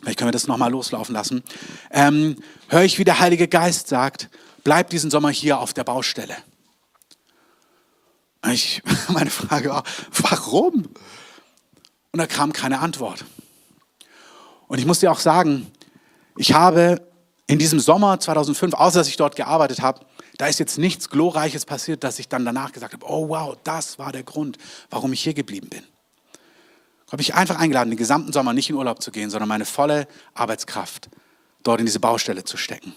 vielleicht 0.00 0.18
können 0.18 0.28
wir 0.28 0.32
das 0.32 0.46
nochmal 0.46 0.70
loslaufen 0.70 1.14
lassen, 1.14 1.42
ähm, 1.90 2.36
höre 2.68 2.84
ich, 2.84 2.98
wie 2.98 3.04
der 3.04 3.20
Heilige 3.20 3.48
Geist 3.48 3.88
sagt, 3.88 4.30
bleib 4.64 4.88
diesen 4.88 5.10
Sommer 5.10 5.28
hier 5.28 5.58
auf 5.58 5.74
der 5.74 5.84
Baustelle. 5.84 6.36
Ich, 8.50 8.82
meine 9.08 9.30
Frage 9.30 9.68
war, 9.68 9.84
warum? 10.12 10.88
Und 12.12 12.18
da 12.18 12.26
kam 12.26 12.54
keine 12.54 12.78
Antwort. 12.78 13.26
Und 14.68 14.78
ich 14.78 14.86
muss 14.86 15.00
dir 15.00 15.12
auch 15.12 15.18
sagen, 15.18 15.70
ich 16.36 16.52
habe 16.52 17.06
in 17.46 17.58
diesem 17.58 17.78
Sommer 17.78 18.18
2005, 18.18 18.74
außer 18.74 18.98
dass 18.98 19.08
ich 19.08 19.16
dort 19.16 19.36
gearbeitet 19.36 19.80
habe, 19.80 20.00
da 20.36 20.46
ist 20.46 20.58
jetzt 20.58 20.78
nichts 20.78 21.08
Glorreiches 21.08 21.64
passiert, 21.64 22.04
dass 22.04 22.18
ich 22.18 22.28
dann 22.28 22.44
danach 22.44 22.72
gesagt 22.72 22.92
habe, 22.92 23.06
oh 23.08 23.28
wow, 23.28 23.56
das 23.64 23.98
war 23.98 24.12
der 24.12 24.22
Grund, 24.22 24.58
warum 24.90 25.12
ich 25.12 25.22
hier 25.22 25.34
geblieben 25.34 25.68
bin. 25.68 25.82
Habe 27.10 27.22
ich 27.22 27.34
einfach 27.34 27.58
eingeladen, 27.58 27.90
den 27.90 27.96
gesamten 27.96 28.32
Sommer 28.32 28.52
nicht 28.52 28.68
in 28.68 28.76
Urlaub 28.76 29.00
zu 29.00 29.12
gehen, 29.12 29.30
sondern 29.30 29.48
meine 29.48 29.64
volle 29.64 30.08
Arbeitskraft 30.34 31.08
dort 31.62 31.80
in 31.80 31.86
diese 31.86 32.00
Baustelle 32.00 32.44
zu 32.44 32.56
stecken. 32.56 32.94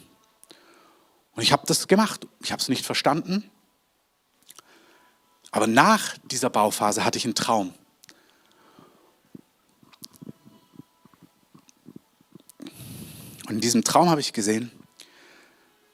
Und 1.36 1.44
ich 1.44 1.52
habe 1.52 1.64
das 1.68 1.88
gemacht. 1.88 2.28
Ich 2.44 2.52
habe 2.52 2.62
es 2.62 2.70
nicht 2.70 2.86
verstanden. 2.86 3.50
Aber 5.52 5.68
nach 5.68 6.18
dieser 6.26 6.50
Bauphase 6.50 7.06
hatte 7.06 7.18
ich 7.18 7.26
einen 7.26 7.36
Traum. 7.36 7.74
Und 13.50 13.56
in 13.56 13.62
diesem 13.62 13.84
Traum 13.84 14.12
habe 14.12 14.22
ich 14.22 14.32
gesehen, 14.32 14.72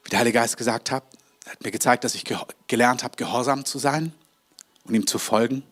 wie 0.04 0.10
der 0.10 0.18
Heilige 0.18 0.38
Geist 0.38 0.58
gesagt 0.58 0.90
hat, 0.90 1.04
er 1.46 1.52
hat 1.52 1.64
mir 1.64 1.70
gezeigt, 1.70 2.04
dass 2.04 2.14
ich 2.14 2.24
gelernt 2.68 3.02
habe, 3.02 3.16
gehorsam 3.16 3.64
zu 3.64 3.78
sein 3.78 4.12
und 4.84 4.94
ihm 4.94 5.06
zu 5.06 5.18
folgen. 5.18 5.62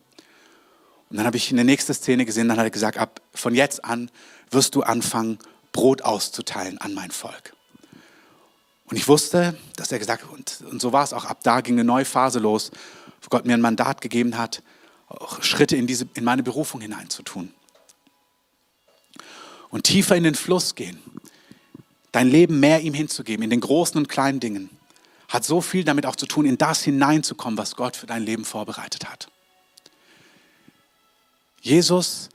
Und 1.11 1.17
dann 1.17 1.27
habe 1.27 1.37
ich 1.37 1.51
in 1.51 1.57
der 1.57 1.65
nächsten 1.65 1.93
Szene 1.93 2.25
gesehen, 2.25 2.47
dann 2.47 2.57
hat 2.57 2.65
er 2.65 2.71
gesagt, 2.71 2.97
ab 2.97 3.21
von 3.35 3.53
jetzt 3.53 3.85
an 3.85 4.09
wirst 4.49 4.73
du 4.73 4.81
anfangen, 4.81 5.37
Brot 5.73 6.01
auszuteilen 6.01 6.79
an 6.79 6.95
mein 6.95 7.11
Volk. 7.11 7.53
Und 8.85 8.97
ich 8.97 9.07
wusste, 9.07 9.55
dass 9.75 9.91
er 9.91 9.99
gesagt 9.99 10.23
hat, 10.23 10.31
und, 10.31 10.63
und 10.67 10.81
so 10.81 10.91
war 10.91 11.03
es 11.03 11.13
auch, 11.13 11.25
ab 11.25 11.41
da 11.43 11.61
ging 11.61 11.75
eine 11.75 11.83
neue 11.83 12.05
Phase 12.05 12.39
los, 12.39 12.71
wo 13.21 13.27
Gott 13.29 13.45
mir 13.45 13.53
ein 13.53 13.61
Mandat 13.61 14.01
gegeben 14.01 14.39
hat, 14.39 14.63
auch 15.07 15.43
Schritte 15.43 15.75
in, 15.75 15.85
diese, 15.85 16.07
in 16.15 16.23
meine 16.23 16.41
Berufung 16.41 16.81
hineinzutun. 16.81 17.53
Und 19.69 19.83
tiefer 19.83 20.15
in 20.15 20.23
den 20.23 20.35
Fluss 20.35 20.73
gehen, 20.73 20.99
dein 22.15 22.29
Leben 22.29 22.61
mehr 22.61 22.79
ihm 22.79 22.93
hinzugeben, 22.93 23.43
in 23.43 23.49
den 23.49 23.59
großen 23.59 23.97
und 23.97 24.07
kleinen 24.07 24.39
Dingen, 24.39 24.69
hat 25.27 25.43
so 25.43 25.59
viel 25.59 25.83
damit 25.83 26.05
auch 26.05 26.15
zu 26.15 26.25
tun, 26.25 26.45
in 26.45 26.57
das 26.57 26.81
hineinzukommen, 26.81 27.57
was 27.57 27.75
Gott 27.75 27.97
für 27.97 28.05
dein 28.05 28.23
Leben 28.23 28.45
vorbereitet 28.45 29.09
hat. 29.09 29.27
Jesus, 31.59 32.29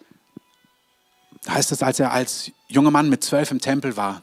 heißt 1.48 1.72
es, 1.72 1.82
als 1.82 1.98
er 1.98 2.12
als 2.12 2.52
junger 2.68 2.90
Mann 2.90 3.08
mit 3.08 3.24
zwölf 3.24 3.50
im 3.50 3.58
Tempel 3.58 3.96
war, 3.96 4.20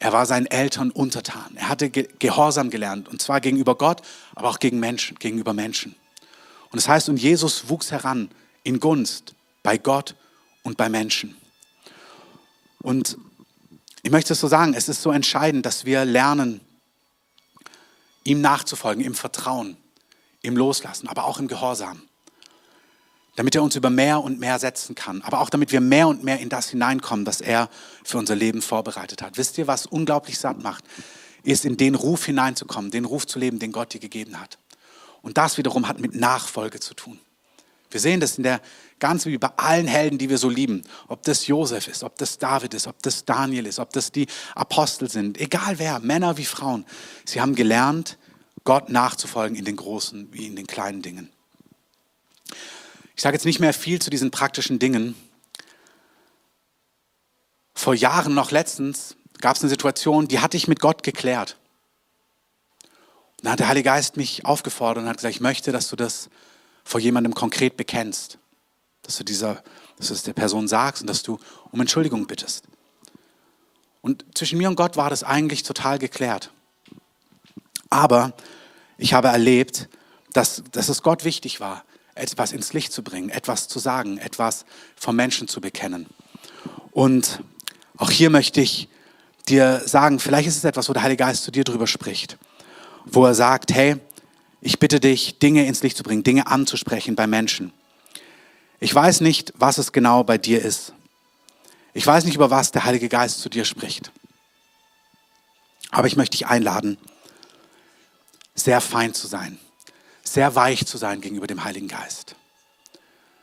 er 0.00 0.12
war 0.12 0.26
seinen 0.26 0.46
Eltern 0.46 0.90
untertan. 0.90 1.56
Er 1.56 1.70
hatte 1.70 1.88
Gehorsam 1.88 2.68
gelernt, 2.68 3.08
und 3.08 3.22
zwar 3.22 3.40
gegenüber 3.40 3.76
Gott, 3.76 4.02
aber 4.34 4.50
auch 4.50 4.58
gegen 4.58 4.80
Menschen, 4.80 5.18
gegenüber 5.18 5.54
Menschen. 5.54 5.94
Und 6.70 6.76
das 6.76 6.88
heißt, 6.88 7.08
und 7.08 7.16
Jesus 7.16 7.70
wuchs 7.70 7.90
heran 7.90 8.28
in 8.64 8.80
Gunst 8.80 9.34
bei 9.62 9.78
Gott 9.78 10.14
und 10.62 10.76
bei 10.76 10.90
Menschen. 10.90 11.36
Und 12.82 13.16
ich 14.02 14.10
möchte 14.10 14.32
es 14.32 14.40
so 14.40 14.48
sagen, 14.48 14.74
es 14.74 14.88
ist 14.88 15.02
so 15.02 15.10
entscheidend, 15.10 15.66
dass 15.66 15.84
wir 15.84 16.04
lernen, 16.04 16.60
ihm 18.24 18.40
nachzufolgen, 18.40 19.04
im 19.04 19.14
Vertrauen, 19.14 19.76
im 20.42 20.56
Loslassen, 20.56 21.08
aber 21.08 21.24
auch 21.24 21.38
im 21.38 21.48
Gehorsam. 21.48 22.02
Damit 23.36 23.54
er 23.54 23.62
uns 23.62 23.76
über 23.76 23.90
mehr 23.90 24.22
und 24.22 24.40
mehr 24.40 24.58
setzen 24.58 24.94
kann, 24.94 25.22
aber 25.22 25.40
auch 25.40 25.50
damit 25.50 25.72
wir 25.72 25.80
mehr 25.80 26.08
und 26.08 26.24
mehr 26.24 26.40
in 26.40 26.48
das 26.48 26.68
hineinkommen, 26.68 27.26
was 27.26 27.40
er 27.40 27.68
für 28.04 28.18
unser 28.18 28.34
Leben 28.34 28.60
vorbereitet 28.60 29.22
hat. 29.22 29.38
Wisst 29.38 29.56
ihr, 29.56 29.66
was 29.66 29.86
unglaublich 29.86 30.38
satt 30.38 30.62
macht, 30.62 30.84
ist 31.42 31.64
in 31.64 31.76
den 31.76 31.94
Ruf 31.94 32.24
hineinzukommen, 32.26 32.90
den 32.90 33.04
Ruf 33.04 33.26
zu 33.26 33.38
leben, 33.38 33.58
den 33.58 33.72
Gott 33.72 33.94
dir 33.94 34.00
gegeben 34.00 34.40
hat. 34.40 34.58
Und 35.22 35.38
das 35.38 35.58
wiederum 35.58 35.88
hat 35.88 36.00
mit 36.00 36.14
Nachfolge 36.14 36.80
zu 36.80 36.94
tun. 36.94 37.18
Wir 37.90 38.00
sehen 38.00 38.20
das 38.20 38.38
in 38.38 38.44
der 38.44 38.60
ganz 39.00 39.26
wie 39.26 39.36
bei 39.38 39.50
allen 39.56 39.86
Helden, 39.86 40.18
die 40.18 40.28
wir 40.28 40.38
so 40.38 40.48
lieben. 40.48 40.82
Ob 41.08 41.22
das 41.24 41.46
Josef 41.46 41.88
ist, 41.88 42.04
ob 42.04 42.16
das 42.16 42.38
David 42.38 42.74
ist, 42.74 42.86
ob 42.86 43.02
das 43.02 43.24
Daniel 43.24 43.66
ist, 43.66 43.78
ob 43.78 43.92
das 43.92 44.12
die 44.12 44.26
Apostel 44.54 45.10
sind. 45.10 45.38
Egal 45.38 45.78
wer, 45.78 45.98
Männer 46.00 46.36
wie 46.36 46.44
Frauen. 46.44 46.86
Sie 47.24 47.40
haben 47.40 47.54
gelernt, 47.54 48.18
Gott 48.64 48.90
nachzufolgen 48.90 49.56
in 49.56 49.64
den 49.64 49.76
großen 49.76 50.32
wie 50.32 50.46
in 50.46 50.54
den 50.54 50.66
kleinen 50.66 51.02
Dingen. 51.02 51.30
Ich 53.16 53.22
sage 53.22 53.34
jetzt 53.34 53.46
nicht 53.46 53.60
mehr 53.60 53.74
viel 53.74 54.00
zu 54.00 54.10
diesen 54.10 54.30
praktischen 54.30 54.78
Dingen. 54.78 55.14
Vor 57.74 57.94
Jahren, 57.94 58.34
noch 58.34 58.50
letztens, 58.50 59.16
gab 59.40 59.56
es 59.56 59.62
eine 59.62 59.70
Situation, 59.70 60.28
die 60.28 60.40
hatte 60.40 60.56
ich 60.56 60.68
mit 60.68 60.80
Gott 60.80 61.02
geklärt. 61.02 61.56
Und 62.82 63.44
dann 63.44 63.52
hat 63.52 63.60
der 63.60 63.68
Heilige 63.68 63.88
Geist 63.88 64.16
mich 64.16 64.44
aufgefordert 64.44 65.02
und 65.02 65.08
hat 65.08 65.16
gesagt, 65.16 65.34
ich 65.34 65.40
möchte, 65.40 65.72
dass 65.72 65.88
du 65.88 65.96
das 65.96 66.28
vor 66.84 67.00
jemandem 67.00 67.34
konkret 67.34 67.76
bekennst. 67.76 68.38
Dass 69.02 69.16
du, 69.16 69.24
dieser, 69.24 69.62
dass 69.96 70.08
du 70.08 70.14
es 70.14 70.22
der 70.22 70.32
Person 70.32 70.68
sagst 70.68 71.02
und 71.02 71.08
dass 71.08 71.22
du 71.22 71.38
um 71.72 71.80
Entschuldigung 71.80 72.26
bittest. 72.26 72.64
Und 74.02 74.24
zwischen 74.34 74.58
mir 74.58 74.68
und 74.68 74.76
Gott 74.76 74.96
war 74.96 75.10
das 75.10 75.24
eigentlich 75.24 75.62
total 75.62 75.98
geklärt. 75.98 76.52
Aber 77.90 78.32
ich 78.98 79.14
habe 79.14 79.28
erlebt, 79.28 79.88
dass, 80.32 80.62
dass 80.72 80.88
es 80.88 81.02
Gott 81.02 81.24
wichtig 81.24 81.60
war, 81.60 81.84
etwas 82.14 82.52
ins 82.52 82.72
Licht 82.72 82.92
zu 82.92 83.02
bringen, 83.02 83.30
etwas 83.30 83.68
zu 83.68 83.78
sagen, 83.78 84.18
etwas 84.18 84.64
vom 84.96 85.16
Menschen 85.16 85.48
zu 85.48 85.60
bekennen. 85.60 86.06
Und 86.92 87.40
auch 87.96 88.10
hier 88.10 88.30
möchte 88.30 88.60
ich 88.60 88.88
dir 89.48 89.82
sagen, 89.86 90.18
vielleicht 90.18 90.48
ist 90.48 90.56
es 90.56 90.64
etwas, 90.64 90.88
wo 90.88 90.92
der 90.92 91.02
Heilige 91.02 91.24
Geist 91.24 91.44
zu 91.44 91.50
dir 91.50 91.64
drüber 91.64 91.86
spricht, 91.86 92.38
wo 93.04 93.24
er 93.26 93.34
sagt, 93.34 93.72
hey, 93.72 93.96
ich 94.60 94.78
bitte 94.78 95.00
dich, 95.00 95.38
Dinge 95.38 95.66
ins 95.66 95.82
Licht 95.82 95.96
zu 95.96 96.02
bringen, 96.02 96.22
Dinge 96.22 96.46
anzusprechen 96.46 97.16
bei 97.16 97.26
Menschen. 97.26 97.72
Ich 98.78 98.94
weiß 98.94 99.20
nicht, 99.20 99.52
was 99.56 99.78
es 99.78 99.92
genau 99.92 100.24
bei 100.24 100.38
dir 100.38 100.62
ist. 100.62 100.94
Ich 101.92 102.06
weiß 102.06 102.24
nicht, 102.24 102.34
über 102.34 102.50
was 102.50 102.70
der 102.70 102.84
Heilige 102.84 103.08
Geist 103.08 103.40
zu 103.40 103.48
dir 103.48 103.64
spricht. 103.64 104.12
Aber 105.90 106.06
ich 106.06 106.16
möchte 106.16 106.36
dich 106.36 106.46
einladen, 106.46 106.98
sehr 108.54 108.80
fein 108.80 109.12
zu 109.12 109.26
sein, 109.26 109.58
sehr 110.22 110.54
weich 110.54 110.86
zu 110.86 110.98
sein 110.98 111.20
gegenüber 111.20 111.46
dem 111.46 111.64
Heiligen 111.64 111.88
Geist. 111.88 112.36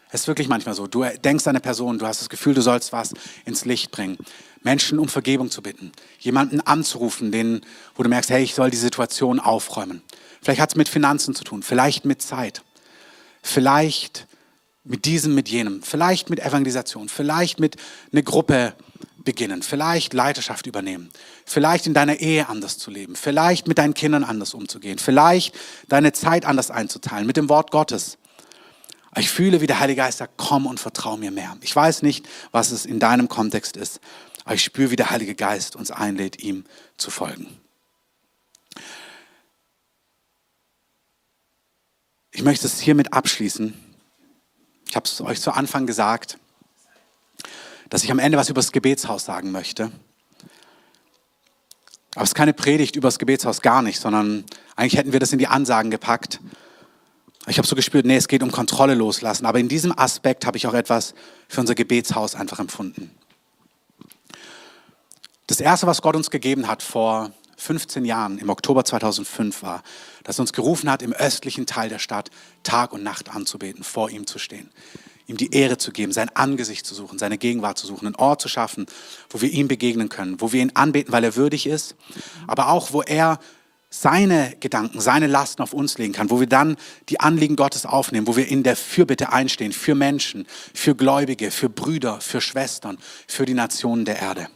Es 0.10 0.22
ist 0.22 0.28
wirklich 0.28 0.48
manchmal 0.48 0.74
so. 0.74 0.88
Du 0.88 1.04
denkst 1.04 1.46
an 1.48 1.52
eine 1.52 1.60
Person, 1.60 2.00
du 2.00 2.06
hast 2.06 2.22
das 2.22 2.30
Gefühl, 2.30 2.54
du 2.54 2.62
sollst 2.62 2.94
was 2.94 3.14
ins 3.46 3.66
Licht 3.66 3.92
bringen. 3.92 4.18
Menschen 4.64 5.00
um 5.00 5.08
Vergebung 5.08 5.52
zu 5.52 5.62
bitten, 5.62 5.92
jemanden 6.20 6.62
anzurufen, 6.62 7.32
den, 7.32 7.62
wo 7.96 8.04
du 8.04 8.10
merkst, 8.10 8.30
hey, 8.30 8.44
ich 8.44 8.56
soll 8.56 8.72
die 8.72 8.78
Situation 8.78 9.40
aufräumen. 9.40 10.02
Vielleicht 10.42 10.62
hat 10.62 10.70
es 10.70 10.76
mit 10.76 10.90
Finanzen 10.90 11.36
zu 11.36 11.44
tun, 11.44 11.64
vielleicht 11.64 12.06
mit 12.06 12.22
Zeit, 12.22 12.64
vielleicht 13.42 14.28
mit 14.84 15.06
diesem, 15.06 15.36
mit 15.36 15.50
jenem, 15.50 15.84
vielleicht 15.84 16.30
mit 16.30 16.40
Evangelisation, 16.40 17.10
vielleicht 17.10 17.60
mit 17.60 17.76
einer 18.12 18.22
Gruppe 18.22 18.74
beginnen, 19.18 19.62
vielleicht 19.62 20.14
Leiterschaft 20.14 20.68
übernehmen, 20.68 21.10
vielleicht 21.46 21.86
in 21.86 21.94
deiner 21.94 22.20
Ehe 22.20 22.48
anders 22.48 22.78
zu 22.78 22.90
leben, 22.90 23.16
vielleicht 23.16 23.68
mit 23.68 23.78
deinen 23.78 23.94
Kindern 23.94 24.24
anders 24.24 24.54
umzugehen, 24.54 25.00
vielleicht 25.00 25.54
deine 25.90 26.14
Zeit 26.14 26.46
anders 26.46 26.72
einzuteilen, 26.72 27.28
mit 27.28 27.36
dem 27.36 27.50
Wort 27.50 27.72
Gottes. 27.72 28.18
Ich 29.18 29.30
fühle, 29.30 29.62
wie 29.62 29.68
der 29.68 29.80
Heilige 29.80 30.02
Geist 30.02 30.20
sagt, 30.20 30.34
komm 30.38 30.66
und 30.66 30.80
vertrau 30.80 31.18
mir 31.18 31.32
mehr. 31.32 31.58
Ich 31.62 31.76
weiß 31.76 32.02
nicht, 32.02 32.28
was 32.52 32.72
es 32.72 32.86
in 32.86 33.00
deinem 33.00 33.28
Kontext 33.28 33.76
ist, 33.78 34.00
aber 34.44 34.56
ich 34.56 34.64
spüre, 34.64 34.92
wie 34.92 34.96
der 34.96 35.10
Heilige 35.10 35.36
Geist 35.36 35.76
uns 35.76 35.92
einlädt, 35.92 36.44
ihm 36.44 36.66
zu 36.98 37.10
folgen. 37.10 37.48
Ich 42.32 42.44
möchte 42.44 42.68
es 42.68 42.80
hiermit 42.80 43.14
abschließen. 43.14 43.74
Ich 44.88 44.96
habe 44.96 45.06
es 45.06 45.20
euch 45.22 45.42
zu 45.42 45.52
Anfang 45.52 45.88
gesagt 45.88 46.38
dass 47.90 48.04
ich 48.04 48.12
am 48.12 48.20
Ende 48.20 48.38
was 48.38 48.50
über 48.50 48.60
das 48.60 48.72
Gebetshaus 48.72 49.26
sagen 49.26 49.52
möchte. 49.52 49.92
Aber 52.16 52.24
es 52.24 52.32
ist 52.32 52.36
keine 52.36 52.54
Predigt 52.54 52.96
über 52.96 53.08
das 53.08 53.20
Gebetshaus, 53.20 53.62
gar 53.62 53.82
nicht, 53.82 54.00
sondern 54.00 54.44
eigentlich 54.76 54.98
hätten 54.98 55.14
wir 55.14 55.20
das 55.20 55.34
in 55.34 55.40
die 55.40 55.48
Ansagen 55.48 55.92
gepackt. 55.92 56.40
Ich 57.50 57.58
habe 57.58 57.68
so 57.68 57.76
gespürt, 57.76 58.06
nee, 58.06 58.18
es 58.18 58.28
geht 58.28 58.44
um 58.44 58.52
Kontrolle 58.52 58.94
loslassen. 58.94 59.46
Aber 59.46 59.60
in 59.60 59.70
diesem 59.70 59.98
Aspekt 59.98 60.46
habe 60.46 60.58
ich 60.58 60.68
auch 60.68 60.74
etwas 60.74 61.14
für 61.48 61.62
unser 61.62 61.76
Gebetshaus 61.76 62.36
einfach 62.36 62.60
empfunden. 62.60 63.12
Das 65.48 65.62
Erste, 65.62 65.88
was 65.88 66.02
Gott 66.02 66.18
uns 66.18 66.30
gegeben 66.30 66.68
hat 66.68 66.84
vor 66.84 67.32
15 67.56 68.04
Jahren, 68.04 68.38
im 68.38 68.50
Oktober 68.50 68.84
2005, 68.84 69.64
war, 69.64 69.82
dass 70.24 70.40
er 70.40 70.42
uns 70.42 70.52
gerufen 70.52 70.92
hat, 70.92 71.02
im 71.02 71.14
östlichen 71.14 71.66
Teil 71.66 71.88
der 71.88 72.00
Stadt 72.00 72.30
Tag 72.64 72.92
und 72.92 73.02
Nacht 73.02 73.34
anzubeten, 73.34 73.84
vor 73.84 74.10
ihm 74.10 74.28
zu 74.28 74.40
stehen 74.40 74.70
ihm 75.28 75.38
die 75.38 75.54
Ehre 75.54 75.78
zu 75.78 75.92
geben, 75.92 76.14
sein 76.14 76.30
Angesicht 76.36 76.86
zu 76.86 76.96
suchen, 76.96 77.20
seine 77.20 77.38
Gegenwart 77.38 77.78
zu 77.78 77.86
suchen, 77.86 78.08
einen 78.08 78.16
Ort 78.16 78.42
zu 78.42 78.48
schaffen, 78.48 78.86
wo 79.30 79.42
wir 79.42 79.52
ihm 79.52 79.68
begegnen 79.68 80.10
können, 80.10 80.40
wo 80.40 80.54
wir 80.54 80.62
ihn 80.62 80.72
anbeten, 80.74 81.12
weil 81.12 81.24
er 81.24 81.36
würdig 81.36 81.68
ist, 81.68 81.96
aber 82.48 82.70
auch 82.70 82.94
wo 82.94 83.02
er 83.02 83.40
seine 83.90 84.56
Gedanken, 84.60 85.00
seine 85.00 85.28
Lasten 85.28 85.62
auf 85.62 85.74
uns 85.74 85.98
legen 85.98 86.14
kann, 86.14 86.30
wo 86.30 86.40
wir 86.40 86.48
dann 86.48 86.76
die 87.10 87.20
Anliegen 87.20 87.56
Gottes 87.56 87.86
aufnehmen, 87.86 88.28
wo 88.28 88.36
wir 88.36 88.48
in 88.48 88.64
der 88.64 88.76
Fürbitte 88.76 89.32
einstehen 89.32 89.72
für 89.72 89.96
Menschen, 89.96 90.46
für 90.74 90.96
Gläubige, 90.96 91.52
für 91.52 91.70
Brüder, 91.70 92.20
für 92.20 92.42
Schwestern, 92.42 92.98
für 93.28 93.46
die 93.46 93.54
Nationen 93.54 94.04
der 94.06 94.20
Erde. 94.20 94.50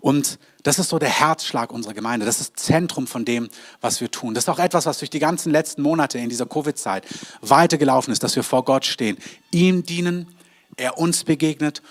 Und 0.00 0.38
das 0.64 0.78
ist 0.78 0.90
so 0.90 0.98
der 0.98 1.08
Herzschlag 1.08 1.72
unserer 1.72 1.94
Gemeinde. 1.94 2.26
Das 2.26 2.40
ist 2.40 2.58
Zentrum 2.58 3.06
von 3.06 3.24
dem, 3.24 3.48
was 3.80 4.00
wir 4.00 4.10
tun. 4.10 4.34
Das 4.34 4.44
ist 4.44 4.48
auch 4.48 4.58
etwas, 4.58 4.86
was 4.86 4.98
durch 4.98 5.10
die 5.10 5.18
ganzen 5.18 5.50
letzten 5.50 5.82
Monate 5.82 6.18
in 6.18 6.28
dieser 6.28 6.46
Covid-Zeit 6.46 7.04
weitergelaufen 7.40 8.12
ist, 8.12 8.22
dass 8.22 8.36
wir 8.36 8.42
vor 8.44 8.64
Gott 8.64 8.84
stehen, 8.84 9.16
ihm 9.50 9.84
dienen, 9.84 10.28
er 10.76 10.98
uns 10.98 11.24
begegnet, 11.24 11.82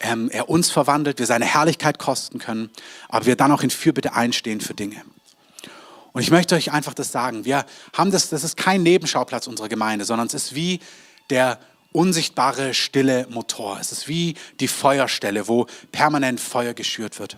ähm, 0.00 0.30
er 0.30 0.48
uns 0.48 0.70
verwandelt, 0.70 1.18
wir 1.18 1.26
seine 1.26 1.44
Herrlichkeit 1.44 1.98
kosten 1.98 2.38
können, 2.38 2.70
aber 3.08 3.26
wir 3.26 3.36
dann 3.36 3.52
auch 3.52 3.62
in 3.62 3.70
Fürbitte 3.70 4.14
einstehen 4.14 4.60
für 4.60 4.74
Dinge. 4.74 5.02
Und 6.12 6.22
ich 6.22 6.30
möchte 6.30 6.54
euch 6.54 6.72
einfach 6.72 6.94
das 6.94 7.12
sagen. 7.12 7.44
Wir 7.44 7.64
haben 7.92 8.10
das, 8.10 8.28
das 8.28 8.44
ist 8.44 8.56
kein 8.56 8.82
Nebenschauplatz 8.82 9.46
unserer 9.46 9.68
Gemeinde, 9.68 10.04
sondern 10.04 10.26
es 10.26 10.34
ist 10.34 10.54
wie 10.54 10.80
der 11.30 11.58
unsichtbare, 11.92 12.74
stille 12.74 13.26
Motor. 13.30 13.78
Es 13.80 13.92
ist 13.92 14.08
wie 14.08 14.34
die 14.60 14.68
Feuerstelle, 14.68 15.48
wo 15.48 15.66
permanent 15.92 16.40
Feuer 16.40 16.74
geschürt 16.74 17.18
wird. 17.18 17.36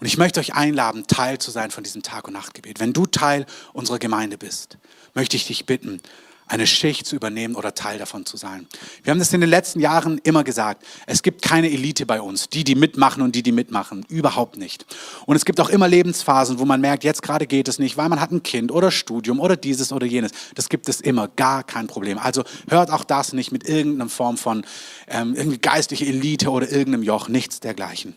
Und 0.00 0.06
ich 0.06 0.16
möchte 0.16 0.38
euch 0.40 0.54
einladen, 0.54 1.06
Teil 1.06 1.38
zu 1.38 1.50
sein 1.50 1.70
von 1.70 1.82
diesem 1.82 2.02
Tag- 2.02 2.28
und 2.28 2.34
Nachtgebet. 2.34 2.78
Wenn 2.78 2.92
du 2.92 3.06
Teil 3.06 3.46
unserer 3.72 3.98
Gemeinde 3.98 4.38
bist, 4.38 4.78
möchte 5.14 5.36
ich 5.36 5.46
dich 5.46 5.66
bitten, 5.66 6.00
eine 6.48 6.66
Schicht 6.66 7.06
zu 7.06 7.16
übernehmen 7.16 7.54
oder 7.54 7.74
Teil 7.74 7.98
davon 7.98 8.26
zu 8.26 8.36
sein. 8.36 8.66
Wir 9.02 9.10
haben 9.10 9.18
das 9.18 9.32
in 9.32 9.40
den 9.40 9.50
letzten 9.50 9.80
Jahren 9.80 10.18
immer 10.24 10.44
gesagt. 10.44 10.84
Es 11.06 11.22
gibt 11.22 11.42
keine 11.42 11.70
Elite 11.70 12.06
bei 12.06 12.20
uns, 12.20 12.48
die, 12.48 12.64
die 12.64 12.74
mitmachen 12.74 13.22
und 13.22 13.34
die, 13.34 13.42
die 13.42 13.52
mitmachen. 13.52 14.04
Überhaupt 14.08 14.56
nicht. 14.56 14.86
Und 15.26 15.36
es 15.36 15.44
gibt 15.44 15.60
auch 15.60 15.68
immer 15.68 15.88
Lebensphasen, 15.88 16.58
wo 16.58 16.64
man 16.64 16.80
merkt, 16.80 17.04
jetzt 17.04 17.22
gerade 17.22 17.46
geht 17.46 17.68
es 17.68 17.78
nicht, 17.78 17.96
weil 17.96 18.08
man 18.08 18.20
hat 18.20 18.32
ein 18.32 18.42
Kind 18.42 18.72
oder 18.72 18.90
Studium 18.90 19.40
oder 19.40 19.56
dieses 19.56 19.92
oder 19.92 20.06
jenes. 20.06 20.32
Das 20.54 20.68
gibt 20.68 20.88
es 20.88 21.00
immer, 21.00 21.28
gar 21.28 21.62
kein 21.64 21.86
Problem. 21.86 22.18
Also 22.18 22.44
hört 22.68 22.90
auch 22.90 23.04
das 23.04 23.32
nicht 23.32 23.52
mit 23.52 23.68
irgendeiner 23.68 24.10
Form 24.10 24.36
von 24.36 24.64
ähm, 25.08 25.34
irgendwie 25.34 25.58
geistliche 25.58 26.06
Elite 26.06 26.50
oder 26.50 26.70
irgendeinem 26.70 27.02
Joch, 27.02 27.28
nichts 27.28 27.60
dergleichen. 27.60 28.16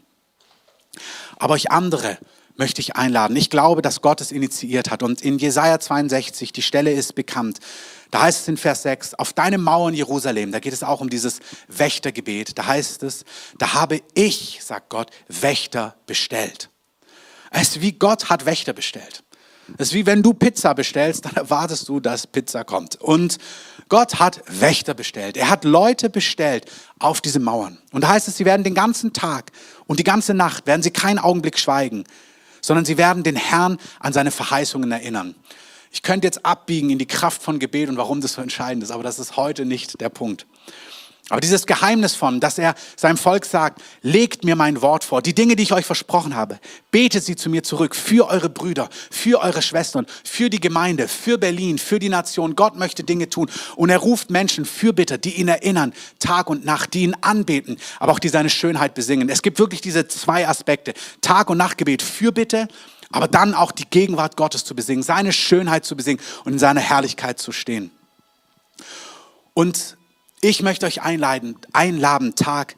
Aber 1.38 1.54
euch 1.54 1.72
andere 1.72 2.18
möchte 2.58 2.82
ich 2.82 2.96
einladen. 2.96 3.36
Ich 3.36 3.50
glaube, 3.50 3.82
dass 3.82 4.02
Gott 4.02 4.22
es 4.22 4.32
initiiert 4.32 4.92
hat. 4.92 5.04
Und 5.04 5.22
in 5.22 5.38
Jesaja 5.40 5.80
62, 5.80 6.54
die 6.54 6.62
Stelle 6.62 6.92
ist 6.92 7.16
bekannt. 7.16 7.60
Da 8.12 8.24
heißt 8.24 8.42
es 8.42 8.48
in 8.50 8.58
Vers 8.58 8.84
6, 8.84 9.14
auf 9.16 9.32
deine 9.32 9.58
Mauern 9.58 9.94
Jerusalem, 9.94 10.52
da 10.52 10.60
geht 10.60 10.74
es 10.74 10.84
auch 10.84 11.00
um 11.00 11.10
dieses 11.10 11.40
Wächtergebet. 11.70 12.58
Da 12.58 12.68
heißt 12.68 13.04
es, 13.04 13.24
da 13.58 13.74
habe 13.74 14.02
ich, 14.14 14.60
sagt 14.62 14.90
Gott, 14.90 15.10
Wächter 15.30 15.96
bestellt. 16.06 16.70
Es 17.52 17.70
ist 17.70 17.82
wie 17.82 17.94
Gott 17.94 18.30
hat 18.30 18.46
Wächter 18.46 18.74
bestellt. 18.74 19.24
Es 19.78 19.90
ist 19.90 19.94
wie 19.94 20.06
wenn 20.06 20.22
du 20.24 20.34
Pizza 20.34 20.74
bestellst, 20.74 21.26
dann 21.26 21.36
erwartest 21.36 21.88
du, 21.88 22.02
dass 22.02 22.28
Pizza 22.28 22.66
kommt. 22.66 23.00
Und 23.00 23.38
Gott 23.88 24.20
hat 24.20 24.42
Wächter 24.48 24.94
bestellt. 24.94 25.38
Er 25.38 25.50
hat 25.50 25.64
Leute 25.64 26.10
bestellt 26.10 26.66
auf 27.00 27.22
diese 27.22 27.40
Mauern. 27.40 27.78
Und 27.92 28.04
da 28.04 28.10
heißt 28.10 28.28
es, 28.28 28.38
sie 28.38 28.46
werden 28.46 28.64
den 28.64 28.76
ganzen 28.76 29.14
Tag 29.14 29.52
und 29.86 30.00
die 30.00 30.04
ganze 30.04 30.34
Nacht, 30.34 30.68
werden 30.68 30.84
sie 30.84 30.92
keinen 30.92 31.20
Augenblick 31.20 31.58
schweigen, 31.58 32.04
sondern 32.62 32.86
sie 32.86 32.98
werden 32.98 33.24
den 33.24 33.36
Herrn 33.36 33.78
an 34.00 34.14
seine 34.14 34.32
Verheißungen 34.32 34.92
erinnern. 34.92 35.36
Ich 35.92 36.04
könnte 36.04 36.26
jetzt 36.26 36.46
abbiegen 36.46 36.90
in 36.90 36.98
die 36.98 37.06
Kraft 37.06 37.44
von 37.44 37.60
Gebet 37.60 37.90
und 37.90 37.98
warum 37.98 38.22
das 38.22 38.34
so 38.34 38.42
entscheidend 38.42 38.84
ist, 38.84 38.92
aber 38.92 39.04
das 39.04 39.20
ist 39.20 39.36
heute 39.36 39.66
nicht 39.66 40.00
der 40.00 40.10
Punkt. 40.10 40.46
Aber 41.32 41.40
dieses 41.40 41.66
Geheimnis 41.66 42.14
von, 42.14 42.42
dass 42.42 42.58
er 42.58 42.76
seinem 42.98 43.16
Volk 43.16 43.46
sagt, 43.46 43.82
legt 44.02 44.44
mir 44.44 44.58
mein 44.58 44.82
Wort 44.82 45.06
vor, 45.06 45.22
die 45.22 45.34
Dinge, 45.34 45.56
die 45.56 45.64
ich 45.64 45.72
euch 45.72 45.86
versprochen 45.86 46.36
habe, 46.36 46.60
betet 46.92 47.24
sie 47.24 47.38
zu 47.38 47.50
mir 47.50 47.64
zurück, 47.64 47.96
für 47.96 48.28
eure 48.28 48.50
Brüder, 48.50 48.90
für 49.10 49.40
eure 49.40 49.62
Schwestern, 49.62 50.06
für 50.26 50.50
die 50.50 50.60
Gemeinde, 50.60 51.08
für 51.08 51.38
Berlin, 51.38 51.78
für 51.78 52.00
die 52.00 52.10
Nation. 52.10 52.56
Gott 52.58 52.76
möchte 52.76 53.06
Dinge 53.06 53.30
tun 53.30 53.50
und 53.78 53.90
er 53.90 54.00
ruft 54.00 54.30
Menschen 54.30 54.66
für 54.66 54.92
Bitte, 54.92 55.20
die 55.20 55.40
ihn 55.40 55.48
erinnern, 55.48 55.94
Tag 56.20 56.50
und 56.50 56.66
Nacht, 56.66 56.94
die 56.94 57.04
ihn 57.04 57.16
anbeten, 57.22 57.78
aber 58.00 58.12
auch 58.12 58.20
die 58.20 58.30
seine 58.30 58.50
Schönheit 58.50 58.94
besingen. 58.94 59.30
Es 59.30 59.42
gibt 59.42 59.58
wirklich 59.58 59.80
diese 59.80 60.10
zwei 60.10 60.48
Aspekte, 60.48 60.94
Tag 61.22 61.50
und 61.50 61.58
Nachtgebet 61.58 62.02
für 62.02 62.34
Bitte, 62.34 62.68
aber 63.12 63.28
dann 63.28 63.54
auch 63.54 63.72
die 63.72 63.86
Gegenwart 63.90 64.38
Gottes 64.38 64.66
zu 64.66 64.76
besingen, 64.76 65.04
seine 65.04 65.34
Schönheit 65.34 65.86
zu 65.86 65.96
besingen 65.96 66.24
und 66.46 66.54
in 66.54 66.60
seiner 66.60 66.82
Herrlichkeit 66.82 67.40
zu 67.40 67.52
stehen. 67.52 67.92
Und 69.54 69.98
ich 70.42 70.62
möchte 70.62 70.86
euch 70.86 71.02
einladen, 71.02 71.58
einladen, 71.74 72.36
Tag 72.36 72.76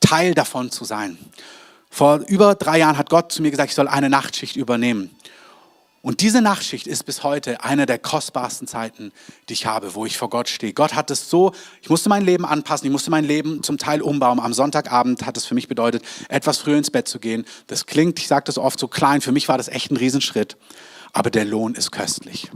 Teil 0.00 0.34
davon 0.34 0.70
zu 0.70 0.84
sein. 0.84 1.18
Vor 1.90 2.18
über 2.28 2.54
drei 2.54 2.78
Jahren 2.78 2.96
hat 2.96 3.10
Gott 3.10 3.32
zu 3.32 3.42
mir 3.42 3.50
gesagt, 3.50 3.70
ich 3.70 3.74
soll 3.74 3.88
eine 3.88 4.10
Nachtschicht 4.10 4.56
übernehmen. 4.56 5.10
Und 6.02 6.22
diese 6.22 6.40
Nachtschicht 6.40 6.86
ist 6.86 7.04
bis 7.04 7.22
heute 7.24 7.62
eine 7.62 7.84
der 7.84 7.98
kostbarsten 7.98 8.66
Zeiten, 8.66 9.12
die 9.48 9.52
ich 9.52 9.66
habe, 9.66 9.94
wo 9.94 10.06
ich 10.06 10.16
vor 10.16 10.30
Gott 10.30 10.48
stehe. 10.48 10.72
Gott 10.72 10.94
hat 10.94 11.10
es 11.10 11.28
so, 11.28 11.52
ich 11.82 11.90
musste 11.90 12.08
mein 12.08 12.24
Leben 12.24 12.46
anpassen, 12.46 12.86
ich 12.86 12.92
musste 12.92 13.10
mein 13.10 13.24
Leben 13.24 13.62
zum 13.62 13.76
Teil 13.76 14.00
umbauen. 14.00 14.40
Am 14.40 14.54
Sonntagabend 14.54 15.26
hat 15.26 15.36
es 15.36 15.44
für 15.44 15.54
mich 15.54 15.68
bedeutet, 15.68 16.02
etwas 16.28 16.56
früher 16.56 16.78
ins 16.78 16.90
Bett 16.90 17.06
zu 17.06 17.18
gehen. 17.18 17.44
Das 17.66 17.84
klingt, 17.84 18.18
ich 18.18 18.28
sage 18.28 18.44
das 18.46 18.56
oft 18.56 18.80
so 18.80 18.88
klein, 18.88 19.20
für 19.20 19.32
mich 19.32 19.48
war 19.48 19.58
das 19.58 19.68
echt 19.68 19.90
ein 19.90 19.98
Riesenschritt, 19.98 20.56
aber 21.12 21.30
der 21.30 21.44
Lohn 21.44 21.74
ist 21.74 21.92
köstlich. 21.92 22.50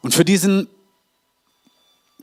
Und 0.00 0.12
für 0.12 0.24
diesen 0.24 0.68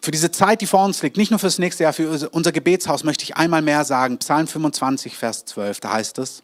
für 0.02 0.12
diese 0.12 0.32
Zeit, 0.32 0.62
die 0.62 0.66
vor 0.66 0.86
uns 0.86 1.02
liegt, 1.02 1.18
nicht 1.18 1.30
nur 1.30 1.40
fürs 1.40 1.60
nächste 1.60 1.84
Jahr, 1.84 1.92
für 1.92 2.30
unser 2.30 2.54
Gebetshaus 2.54 3.04
möchte 3.04 3.26
ich 3.26 3.36
einmal 3.36 3.62
mehr 3.62 3.84
sagen. 3.84 4.18
Psalm 4.20 4.48
25, 4.48 5.18
Vers 5.18 5.44
12, 5.44 5.82
da 5.82 5.92
heißt 5.92 6.20
es, 6.20 6.42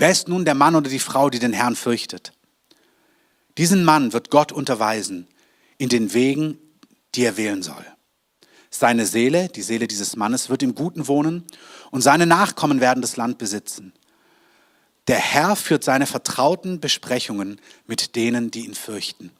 wer 0.00 0.10
ist 0.10 0.28
nun 0.28 0.44
der 0.44 0.54
Mann 0.54 0.74
oder 0.74 0.90
die 0.90 0.98
Frau, 0.98 1.30
die 1.30 1.38
den 1.38 1.52
Herrn 1.52 1.76
fürchtet? 1.76 2.32
Diesen 3.58 3.84
Mann 3.84 4.12
wird 4.12 4.30
Gott 4.30 4.52
unterweisen 4.52 5.28
in 5.78 5.88
den 5.88 6.14
Wegen, 6.14 6.58
die 7.14 7.24
er 7.24 7.36
wählen 7.36 7.62
soll. 7.62 7.84
Seine 8.70 9.04
Seele, 9.04 9.48
die 9.48 9.62
Seele 9.62 9.88
dieses 9.88 10.16
Mannes, 10.16 10.48
wird 10.48 10.62
im 10.62 10.74
Guten 10.74 11.08
wohnen 11.08 11.44
und 11.90 12.02
seine 12.02 12.26
Nachkommen 12.26 12.80
werden 12.80 13.02
das 13.02 13.16
Land 13.16 13.38
besitzen. 13.38 13.92
Der 15.08 15.18
Herr 15.18 15.56
führt 15.56 15.82
seine 15.82 16.06
vertrauten 16.06 16.80
Besprechungen 16.80 17.60
mit 17.86 18.14
denen, 18.14 18.50
die 18.50 18.64
ihn 18.64 18.74
fürchten. 18.74 19.30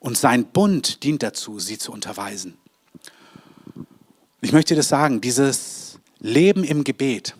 Und 0.00 0.16
sein 0.16 0.46
Bund 0.46 1.02
dient 1.02 1.22
dazu, 1.22 1.58
sie 1.58 1.78
zu 1.78 1.92
unterweisen. 1.92 2.56
Ich 4.40 4.52
möchte 4.52 4.74
dir 4.74 4.78
das 4.78 4.88
sagen, 4.88 5.20
dieses 5.20 5.98
Leben 6.18 6.64
im 6.64 6.84
Gebet, 6.84 7.36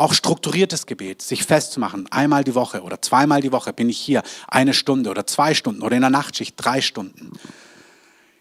auch 0.00 0.14
strukturiertes 0.14 0.86
Gebet, 0.86 1.20
sich 1.20 1.44
festzumachen, 1.44 2.10
einmal 2.10 2.42
die 2.42 2.54
Woche 2.54 2.82
oder 2.82 3.02
zweimal 3.02 3.42
die 3.42 3.52
Woche 3.52 3.72
bin 3.72 3.88
ich 3.88 3.98
hier, 3.98 4.22
eine 4.48 4.72
Stunde 4.72 5.10
oder 5.10 5.26
zwei 5.26 5.54
Stunden 5.54 5.82
oder 5.82 5.94
in 5.94 6.00
der 6.00 6.10
Nachtschicht 6.10 6.54
drei 6.56 6.80
Stunden. 6.80 7.32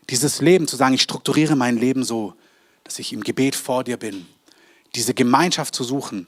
Dieses 0.09 0.41
Leben 0.41 0.67
zu 0.67 0.75
sagen, 0.75 0.95
ich 0.95 1.01
strukturiere 1.01 1.55
mein 1.55 1.77
Leben 1.77 2.03
so, 2.03 2.33
dass 2.83 2.97
ich 2.97 3.13
im 3.13 3.23
Gebet 3.23 3.55
vor 3.55 3.83
dir 3.83 3.97
bin, 3.97 4.25
diese 4.95 5.13
Gemeinschaft 5.13 5.75
zu 5.75 5.83
suchen, 5.83 6.27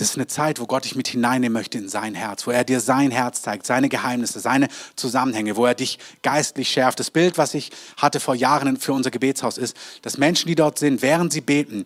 das 0.00 0.12
ist 0.12 0.16
eine 0.16 0.28
Zeit, 0.28 0.60
wo 0.60 0.66
Gott 0.66 0.84
dich 0.84 0.96
mit 0.96 1.08
hineinnehmen 1.08 1.52
möchte 1.52 1.76
in 1.76 1.90
sein 1.90 2.14
Herz, 2.14 2.46
wo 2.46 2.50
er 2.52 2.64
dir 2.64 2.80
sein 2.80 3.10
Herz 3.10 3.42
zeigt, 3.42 3.66
seine 3.66 3.90
Geheimnisse, 3.90 4.40
seine 4.40 4.68
Zusammenhänge, 4.96 5.56
wo 5.56 5.66
er 5.66 5.74
dich 5.74 5.98
geistlich 6.22 6.70
schärft. 6.70 7.00
Das 7.00 7.10
Bild, 7.10 7.36
was 7.36 7.52
ich 7.52 7.70
hatte 7.98 8.18
vor 8.18 8.34
Jahren 8.34 8.78
für 8.78 8.94
unser 8.94 9.10
Gebetshaus, 9.10 9.58
ist, 9.58 9.76
dass 10.00 10.16
Menschen, 10.16 10.48
die 10.48 10.54
dort 10.54 10.78
sind, 10.78 11.02
während 11.02 11.34
sie 11.34 11.42
beten, 11.42 11.84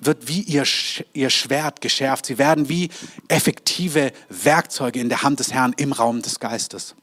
wird 0.00 0.28
wie 0.28 0.40
ihr, 0.42 0.64
ihr 1.12 1.30
Schwert 1.30 1.80
geschärft. 1.80 2.26
Sie 2.26 2.38
werden 2.38 2.68
wie 2.68 2.90
effektive 3.28 4.12
Werkzeuge 4.28 5.00
in 5.00 5.08
der 5.08 5.22
Hand 5.22 5.40
des 5.40 5.52
Herrn 5.52 5.74
im 5.76 5.92
Raum 5.92 6.22
des 6.22 6.40
Geistes. 6.40 6.94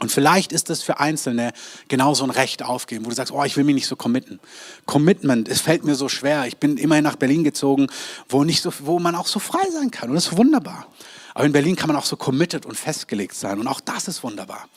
Und 0.00 0.12
vielleicht 0.12 0.52
ist 0.52 0.70
es 0.70 0.84
für 0.84 1.00
Einzelne 1.00 1.52
genauso 1.88 2.22
ein 2.22 2.30
Recht 2.30 2.62
aufgeben, 2.62 3.04
wo 3.04 3.08
du 3.10 3.16
sagst, 3.16 3.32
oh, 3.32 3.42
ich 3.42 3.56
will 3.56 3.64
mich 3.64 3.74
nicht 3.74 3.88
so 3.88 3.96
committen. 3.96 4.38
Commitment, 4.86 5.48
es 5.48 5.60
fällt 5.60 5.84
mir 5.84 5.96
so 5.96 6.08
schwer. 6.08 6.46
Ich 6.46 6.58
bin 6.58 6.76
immerhin 6.76 7.02
nach 7.02 7.16
Berlin 7.16 7.42
gezogen, 7.42 7.88
wo, 8.28 8.44
nicht 8.44 8.62
so, 8.62 8.72
wo 8.80 9.00
man 9.00 9.16
auch 9.16 9.26
so 9.26 9.40
frei 9.40 9.68
sein 9.72 9.90
kann. 9.90 10.10
Und 10.10 10.14
das 10.14 10.28
ist 10.28 10.36
wunderbar. 10.36 10.86
Aber 11.34 11.46
in 11.46 11.52
Berlin 11.52 11.74
kann 11.74 11.88
man 11.88 11.96
auch 11.96 12.04
so 12.04 12.16
committed 12.16 12.64
und 12.64 12.76
festgelegt 12.76 13.34
sein. 13.34 13.58
Und 13.58 13.66
auch 13.66 13.80
das 13.80 14.06
ist 14.06 14.22
wunderbar. 14.22 14.68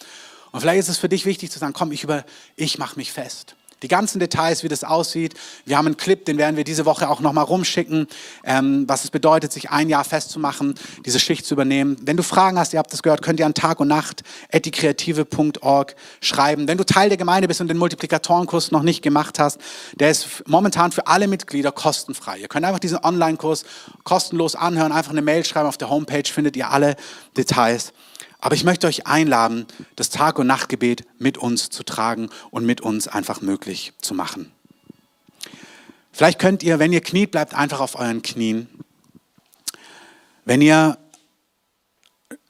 Und 0.51 0.61
vielleicht 0.61 0.79
ist 0.79 0.89
es 0.89 0.97
für 0.97 1.09
dich 1.09 1.25
wichtig 1.25 1.51
zu 1.51 1.59
sagen, 1.59 1.73
komm, 1.73 1.91
ich, 1.91 2.03
über, 2.03 2.25
ich 2.55 2.79
mache 2.79 2.97
mich 2.97 3.11
fest. 3.11 3.55
Die 3.81 3.87
ganzen 3.87 4.19
Details, 4.19 4.63
wie 4.63 4.67
das 4.67 4.83
aussieht. 4.83 5.33
Wir 5.65 5.77
haben 5.77 5.87
einen 5.87 5.97
Clip, 5.97 6.23
den 6.23 6.37
werden 6.37 6.55
wir 6.55 6.63
diese 6.63 6.85
Woche 6.85 7.09
auch 7.09 7.19
nochmal 7.19 7.45
rumschicken, 7.45 8.07
ähm, 8.43 8.85
was 8.87 9.03
es 9.03 9.11
bedeutet, 9.11 9.51
sich 9.51 9.71
ein 9.71 9.89
Jahr 9.89 10.03
festzumachen, 10.03 10.75
diese 11.05 11.19
Schicht 11.19 11.45
zu 11.45 11.55
übernehmen. 11.55 11.97
Wenn 12.01 12.17
du 12.17 12.23
Fragen 12.23 12.59
hast, 12.59 12.73
ihr 12.73 12.79
habt 12.79 12.93
das 12.93 13.01
gehört, 13.01 13.21
könnt 13.21 13.39
ihr 13.39 13.45
an 13.45 13.53
Tag 13.53 13.79
und 13.79 13.87
Nacht 13.87 14.23
etikreative.org 14.49 15.95
schreiben. 16.21 16.67
Wenn 16.67 16.77
du 16.77 16.85
Teil 16.85 17.09
der 17.09 17.17
Gemeinde 17.17 17.47
bist 17.47 17.61
und 17.61 17.67
den 17.67 17.77
Multiplikatorenkurs 17.77 18.71
noch 18.71 18.83
nicht 18.83 19.01
gemacht 19.01 19.39
hast, 19.39 19.59
der 19.95 20.11
ist 20.11 20.47
momentan 20.47 20.91
für 20.91 21.07
alle 21.07 21.27
Mitglieder 21.27 21.71
kostenfrei. 21.71 22.37
Ihr 22.37 22.47
könnt 22.47 22.65
einfach 22.65 22.79
diesen 22.79 23.03
Online-Kurs 23.03 23.63
kostenlos 24.03 24.55
anhören, 24.55 24.91
einfach 24.91 25.11
eine 25.11 25.21
Mail 25.21 25.43
schreiben. 25.43 25.67
Auf 25.67 25.77
der 25.77 25.89
Homepage 25.89 26.23
findet 26.25 26.55
ihr 26.55 26.69
alle 26.69 26.95
Details. 27.35 27.93
Aber 28.41 28.55
ich 28.55 28.63
möchte 28.63 28.87
euch 28.87 29.05
einladen, 29.05 29.67
das 29.95 30.09
Tag- 30.09 30.39
und 30.39 30.47
Nachtgebet 30.47 31.05
mit 31.19 31.37
uns 31.37 31.69
zu 31.69 31.83
tragen 31.83 32.29
und 32.49 32.65
mit 32.65 32.81
uns 32.81 33.07
einfach 33.07 33.41
möglich 33.41 33.93
zu 34.01 34.15
machen. 34.15 34.51
Vielleicht 36.11 36.39
könnt 36.39 36.63
ihr, 36.63 36.79
wenn 36.79 36.91
ihr 36.91 37.01
kniet, 37.01 37.31
bleibt 37.31 37.53
einfach 37.53 37.79
auf 37.79 37.97
euren 37.97 38.21
Knien. 38.23 38.67
Wenn 40.43 40.61
ihr 40.61 40.97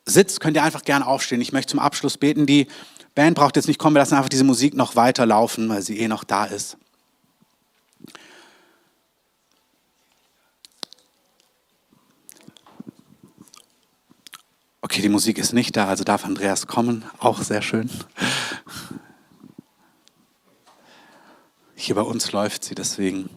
sitzt, 0.05 0.39
könnt 0.39 0.55
ihr 0.55 0.63
einfach 0.63 0.83
gerne 0.83 1.05
aufstehen. 1.05 1.41
Ich 1.41 1.51
möchte 1.51 1.71
zum 1.71 1.79
Abschluss 1.79 2.17
beten. 2.17 2.45
Die 2.45 2.67
Band 3.13 3.35
braucht 3.35 3.57
jetzt 3.57 3.67
nicht 3.67 3.77
kommen, 3.77 3.95
wir 3.95 3.99
lassen 3.99 4.15
einfach 4.15 4.29
diese 4.29 4.45
Musik 4.45 4.73
noch 4.73 4.95
weiter 4.95 5.25
laufen, 5.25 5.67
weil 5.69 5.81
sie 5.81 5.99
eh 5.99 6.07
noch 6.07 6.23
da 6.23 6.45
ist. 6.45 6.77
Okay, 14.91 15.01
die 15.01 15.07
Musik 15.07 15.37
ist 15.37 15.53
nicht 15.53 15.77
da, 15.77 15.87
also 15.87 16.03
darf 16.03 16.25
Andreas 16.25 16.67
kommen. 16.67 17.05
Auch 17.17 17.41
sehr 17.43 17.61
schön. 17.61 17.89
Hier 21.75 21.95
bei 21.95 22.01
uns 22.01 22.33
läuft 22.33 22.65
sie 22.65 22.75
deswegen. 22.75 23.29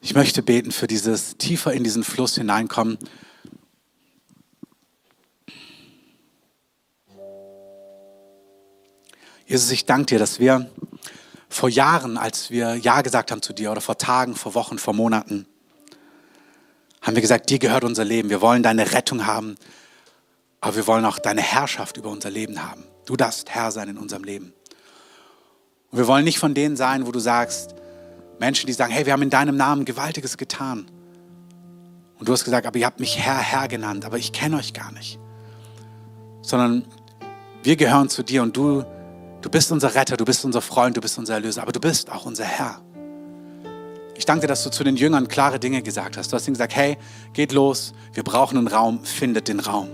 Ich 0.00 0.14
möchte 0.14 0.42
beten 0.42 0.72
für 0.72 0.86
dieses 0.86 1.36
tiefer 1.36 1.74
in 1.74 1.84
diesen 1.84 2.04
Fluss 2.04 2.36
hineinkommen. 2.36 2.96
Jesus, 9.46 9.70
ich 9.70 9.86
danke 9.86 10.06
dir, 10.06 10.18
dass 10.18 10.38
wir 10.38 10.70
vor 11.48 11.68
Jahren, 11.68 12.16
als 12.16 12.50
wir 12.50 12.76
Ja 12.76 13.02
gesagt 13.02 13.30
haben 13.30 13.42
zu 13.42 13.52
dir, 13.52 13.70
oder 13.70 13.80
vor 13.80 13.98
Tagen, 13.98 14.34
vor 14.34 14.54
Wochen, 14.54 14.78
vor 14.78 14.94
Monaten, 14.94 15.46
haben 17.02 17.16
wir 17.16 17.22
gesagt, 17.22 17.50
dir 17.50 17.58
gehört 17.58 17.84
unser 17.84 18.04
Leben. 18.04 18.30
Wir 18.30 18.40
wollen 18.40 18.62
deine 18.62 18.92
Rettung 18.92 19.26
haben, 19.26 19.56
aber 20.60 20.76
wir 20.76 20.86
wollen 20.86 21.04
auch 21.04 21.18
deine 21.18 21.42
Herrschaft 21.42 21.96
über 21.96 22.10
unser 22.10 22.30
Leben 22.30 22.62
haben. 22.62 22.84
Du 23.04 23.16
darfst 23.16 23.50
Herr 23.50 23.72
sein 23.72 23.88
in 23.88 23.98
unserem 23.98 24.22
Leben. 24.22 24.54
Und 25.90 25.98
wir 25.98 26.06
wollen 26.06 26.24
nicht 26.24 26.38
von 26.38 26.54
denen 26.54 26.76
sein, 26.76 27.06
wo 27.06 27.12
du 27.12 27.18
sagst, 27.18 27.74
Menschen, 28.38 28.66
die 28.66 28.72
sagen, 28.72 28.92
hey, 28.92 29.04
wir 29.04 29.12
haben 29.12 29.22
in 29.22 29.30
deinem 29.30 29.56
Namen 29.56 29.84
Gewaltiges 29.84 30.36
getan. 30.36 30.86
Und 32.18 32.28
du 32.28 32.32
hast 32.32 32.44
gesagt, 32.44 32.66
aber 32.66 32.78
ihr 32.78 32.86
habt 32.86 33.00
mich 33.00 33.18
Herr, 33.18 33.38
Herr 33.38 33.66
genannt, 33.66 34.04
aber 34.04 34.16
ich 34.16 34.32
kenne 34.32 34.56
euch 34.56 34.72
gar 34.72 34.92
nicht. 34.92 35.18
Sondern 36.40 36.86
wir 37.64 37.76
gehören 37.76 38.08
zu 38.08 38.22
dir 38.22 38.42
und 38.42 38.56
du 38.56 38.84
Du 39.42 39.50
bist 39.50 39.72
unser 39.72 39.94
Retter, 39.94 40.16
du 40.16 40.24
bist 40.24 40.44
unser 40.44 40.62
Freund, 40.62 40.96
du 40.96 41.00
bist 41.00 41.18
unser 41.18 41.34
Erlöser, 41.34 41.62
aber 41.62 41.72
du 41.72 41.80
bist 41.80 42.10
auch 42.10 42.26
unser 42.26 42.44
Herr. 42.44 42.80
Ich 44.14 44.24
danke 44.24 44.42
dir, 44.42 44.46
dass 44.46 44.62
du 44.62 44.70
zu 44.70 44.84
den 44.84 44.96
Jüngern 44.96 45.26
klare 45.26 45.58
Dinge 45.58 45.82
gesagt 45.82 46.16
hast. 46.16 46.32
Du 46.32 46.36
hast 46.36 46.46
ihnen 46.46 46.54
gesagt, 46.54 46.76
hey, 46.76 46.96
geht 47.32 47.50
los, 47.50 47.92
wir 48.14 48.22
brauchen 48.22 48.56
einen 48.56 48.68
Raum, 48.68 49.04
findet 49.04 49.48
den 49.48 49.58
Raum. 49.58 49.88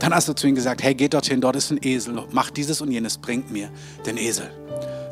Dann 0.00 0.12
hast 0.12 0.26
du 0.26 0.32
zu 0.32 0.48
ihnen 0.48 0.56
gesagt, 0.56 0.82
hey, 0.82 0.94
geht 0.94 1.14
dorthin, 1.14 1.40
dort 1.40 1.54
ist 1.54 1.70
ein 1.70 1.78
Esel, 1.80 2.20
macht 2.32 2.56
dieses 2.56 2.80
und 2.80 2.90
jenes, 2.90 3.18
bringt 3.18 3.52
mir 3.52 3.70
den 4.04 4.16
Esel. 4.16 4.50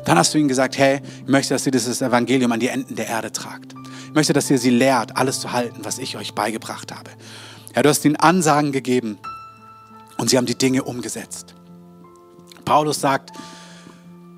Dann 0.03 0.17
hast 0.17 0.33
du 0.33 0.37
ihnen 0.37 0.49
gesagt, 0.49 0.77
hey, 0.77 1.01
ich 1.21 1.31
möchte, 1.31 1.53
dass 1.53 1.65
ihr 1.65 1.71
dieses 1.71 2.01
Evangelium 2.01 2.51
an 2.51 2.59
die 2.59 2.67
Enden 2.67 2.95
der 2.95 3.07
Erde 3.07 3.31
tragt. 3.31 3.73
Ich 4.07 4.13
möchte, 4.13 4.33
dass 4.33 4.51
ihr 4.51 4.57
sie 4.57 4.69
lehrt, 4.69 5.15
alles 5.15 5.39
zu 5.39 5.53
halten, 5.53 5.79
was 5.83 5.97
ich 5.97 6.17
euch 6.17 6.33
beigebracht 6.35 6.91
habe. 6.93 7.09
Ja, 7.73 7.83
du 7.83 7.89
hast 7.89 8.03
ihnen 8.03 8.17
Ansagen 8.17 8.73
gegeben 8.73 9.17
und 10.17 10.29
sie 10.29 10.37
haben 10.37 10.45
die 10.45 10.57
Dinge 10.57 10.83
umgesetzt. 10.83 11.55
Paulus 12.65 12.99
sagt, 12.99 13.31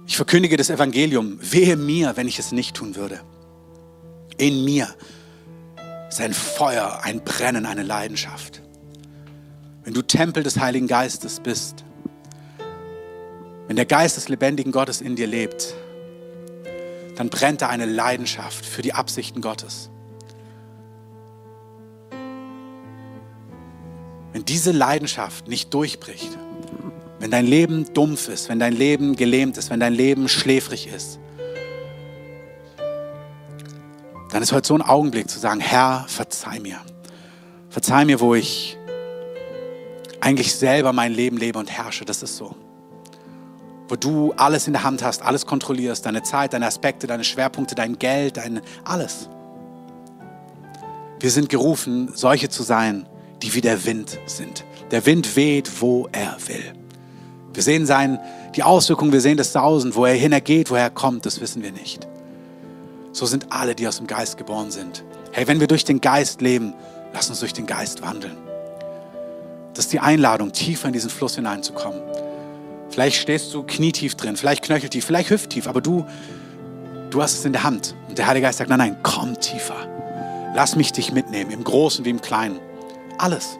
ich 0.06 0.16
verkündige 0.16 0.58
das 0.58 0.70
Evangelium, 0.70 1.40
wehe 1.42 1.76
mir, 1.76 2.16
wenn 2.16 2.28
ich 2.28 2.40
es 2.40 2.52
nicht 2.52 2.76
tun 2.76 2.96
würde. 2.96 3.22
In 4.38 4.64
mir 4.64 4.88
ist 6.10 6.22
ein 6.22 6.34
Feuer, 6.34 7.00
ein 7.04 7.24
Brennen, 7.24 7.66
eine 7.66 7.84
Leidenschaft. 7.84 8.62
Wenn 9.84 9.94
du 9.94 10.02
Tempel 10.02 10.44
des 10.44 10.60
Heiligen 10.60 10.88
Geistes 10.88 11.40
bist, 11.40 11.84
wenn 13.68 13.76
der 13.76 13.86
Geist 13.86 14.16
des 14.16 14.30
lebendigen 14.30 14.72
Gottes 14.72 15.02
in 15.02 15.16
dir 15.16 15.28
lebt, 15.28 15.74
dann 17.16 17.30
brennt 17.30 17.62
da 17.62 17.70
eine 17.70 17.86
Leidenschaft 17.86 18.66
für 18.66 18.82
die 18.82 18.94
Absichten 18.94 19.42
Gottes. 19.42 19.90
Wenn 24.32 24.46
diese 24.46 24.72
Leidenschaft 24.72 25.48
nicht 25.48 25.74
durchbricht, 25.74 26.38
wenn 27.20 27.32
dein 27.32 27.46
Leben 27.46 27.92
dumpf 27.94 28.28
ist, 28.30 28.50
wenn 28.50 28.60
dein 28.60 28.74
Leben 28.74 29.16
gelähmt 29.16 29.58
ist, 29.58 29.70
wenn 29.70 29.80
dein 29.80 29.94
Leben 29.94 30.30
schläfrig 30.30 30.88
ist, 30.88 31.20
dann 34.32 34.44
ist 34.44 34.52
heute 34.52 34.68
so 34.68 34.76
ein 34.76 34.82
Augenblick 34.82 35.30
zu 35.30 35.40
sagen, 35.40 35.60
Herr, 35.60 36.06
verzeih 36.08 36.60
mir. 36.60 36.80
Verzeih 37.70 38.06
mir, 38.06 38.20
wo 38.20 38.36
ich 38.36 38.78
eigentlich 40.20 40.54
selber 40.56 40.94
mein 40.94 41.14
Leben 41.14 41.38
lebe 41.38 41.58
und 41.58 41.72
herrsche. 41.72 42.06
Das 42.06 42.22
ist 42.22 42.38
so. 42.38 42.56
Wo 43.88 43.96
du 43.96 44.34
alles 44.34 44.68
in 44.68 44.74
der 44.74 44.84
Hand 44.84 45.02
hast, 45.04 45.22
alles 45.22 45.46
kontrollierst, 45.46 46.06
deine 46.06 46.22
Zeit, 46.24 46.54
deine 46.54 46.68
Aspekte, 46.68 47.08
deine 47.08 47.24
Schwerpunkte, 47.24 47.74
dein 47.74 47.98
Geld, 47.98 48.38
dein 48.38 48.62
alles. 48.84 49.30
Wir 51.20 51.32
sind 51.32 51.50
gerufen, 51.50 52.12
solche 52.14 52.50
zu 52.50 52.64
sein, 52.64 53.08
die 53.42 53.54
wie 53.54 53.62
der 53.62 53.86
Wind 53.86 54.20
sind. 54.26 54.66
Der 54.92 55.06
Wind 55.06 55.36
weht, 55.36 55.82
wo 55.82 56.10
er 56.12 56.38
will. 56.48 56.77
Wir 57.58 57.64
sehen 57.64 57.88
sein, 57.88 58.20
die 58.56 58.62
Auswirkungen, 58.62 59.12
wir 59.12 59.20
sehen 59.20 59.36
das 59.36 59.52
Sausen, 59.52 59.96
wo 59.96 60.06
er 60.06 60.14
hingeht, 60.14 60.70
woher 60.70 60.84
er 60.84 60.90
kommt, 60.92 61.26
das 61.26 61.42
wissen 61.42 61.64
wir 61.64 61.72
nicht. 61.72 62.08
So 63.14 63.26
sind 63.26 63.48
alle, 63.50 63.74
die 63.74 63.88
aus 63.88 63.98
dem 63.98 64.06
Geist 64.06 64.38
geboren 64.38 64.70
sind. 64.70 65.04
Hey, 65.32 65.48
wenn 65.48 65.60
wir 65.60 65.66
durch 65.66 65.84
den 65.84 66.00
Geist 66.00 66.40
leben, 66.42 66.76
lass 67.16 67.32
uns 67.32 67.40
durch 67.40 67.54
den 67.54 67.66
Geist 67.66 68.04
wandeln. 68.04 68.38
Das 69.74 69.86
ist 69.86 69.92
die 69.92 70.00
Einladung, 70.00 70.52
tiefer 70.52 70.86
in 70.86 70.94
diesen 70.94 71.10
Fluss 71.10 71.34
hineinzukommen. 71.34 72.00
Vielleicht 72.92 73.16
stehst 73.16 73.52
du 73.56 73.64
knietief 73.64 74.14
drin, 74.14 74.38
vielleicht 74.38 74.64
knöcheltief, 74.64 75.04
vielleicht 75.04 75.32
hüfttief, 75.32 75.68
aber 75.68 75.82
du, 75.82 76.06
du 77.10 77.24
hast 77.24 77.40
es 77.40 77.44
in 77.44 77.54
der 77.54 77.64
Hand. 77.64 77.96
Und 78.08 78.20
der 78.20 78.28
Heilige 78.28 78.46
Geist 78.46 78.60
sagt, 78.60 78.70
nein, 78.70 78.78
nein, 78.78 78.98
komm 79.02 79.40
tiefer. 79.40 79.88
Lass 80.54 80.76
mich 80.76 80.92
dich 80.92 81.12
mitnehmen, 81.12 81.50
im 81.50 81.64
Großen 81.64 82.06
wie 82.06 82.12
im 82.12 82.22
Kleinen. 82.22 82.60
Alles. 83.18 83.58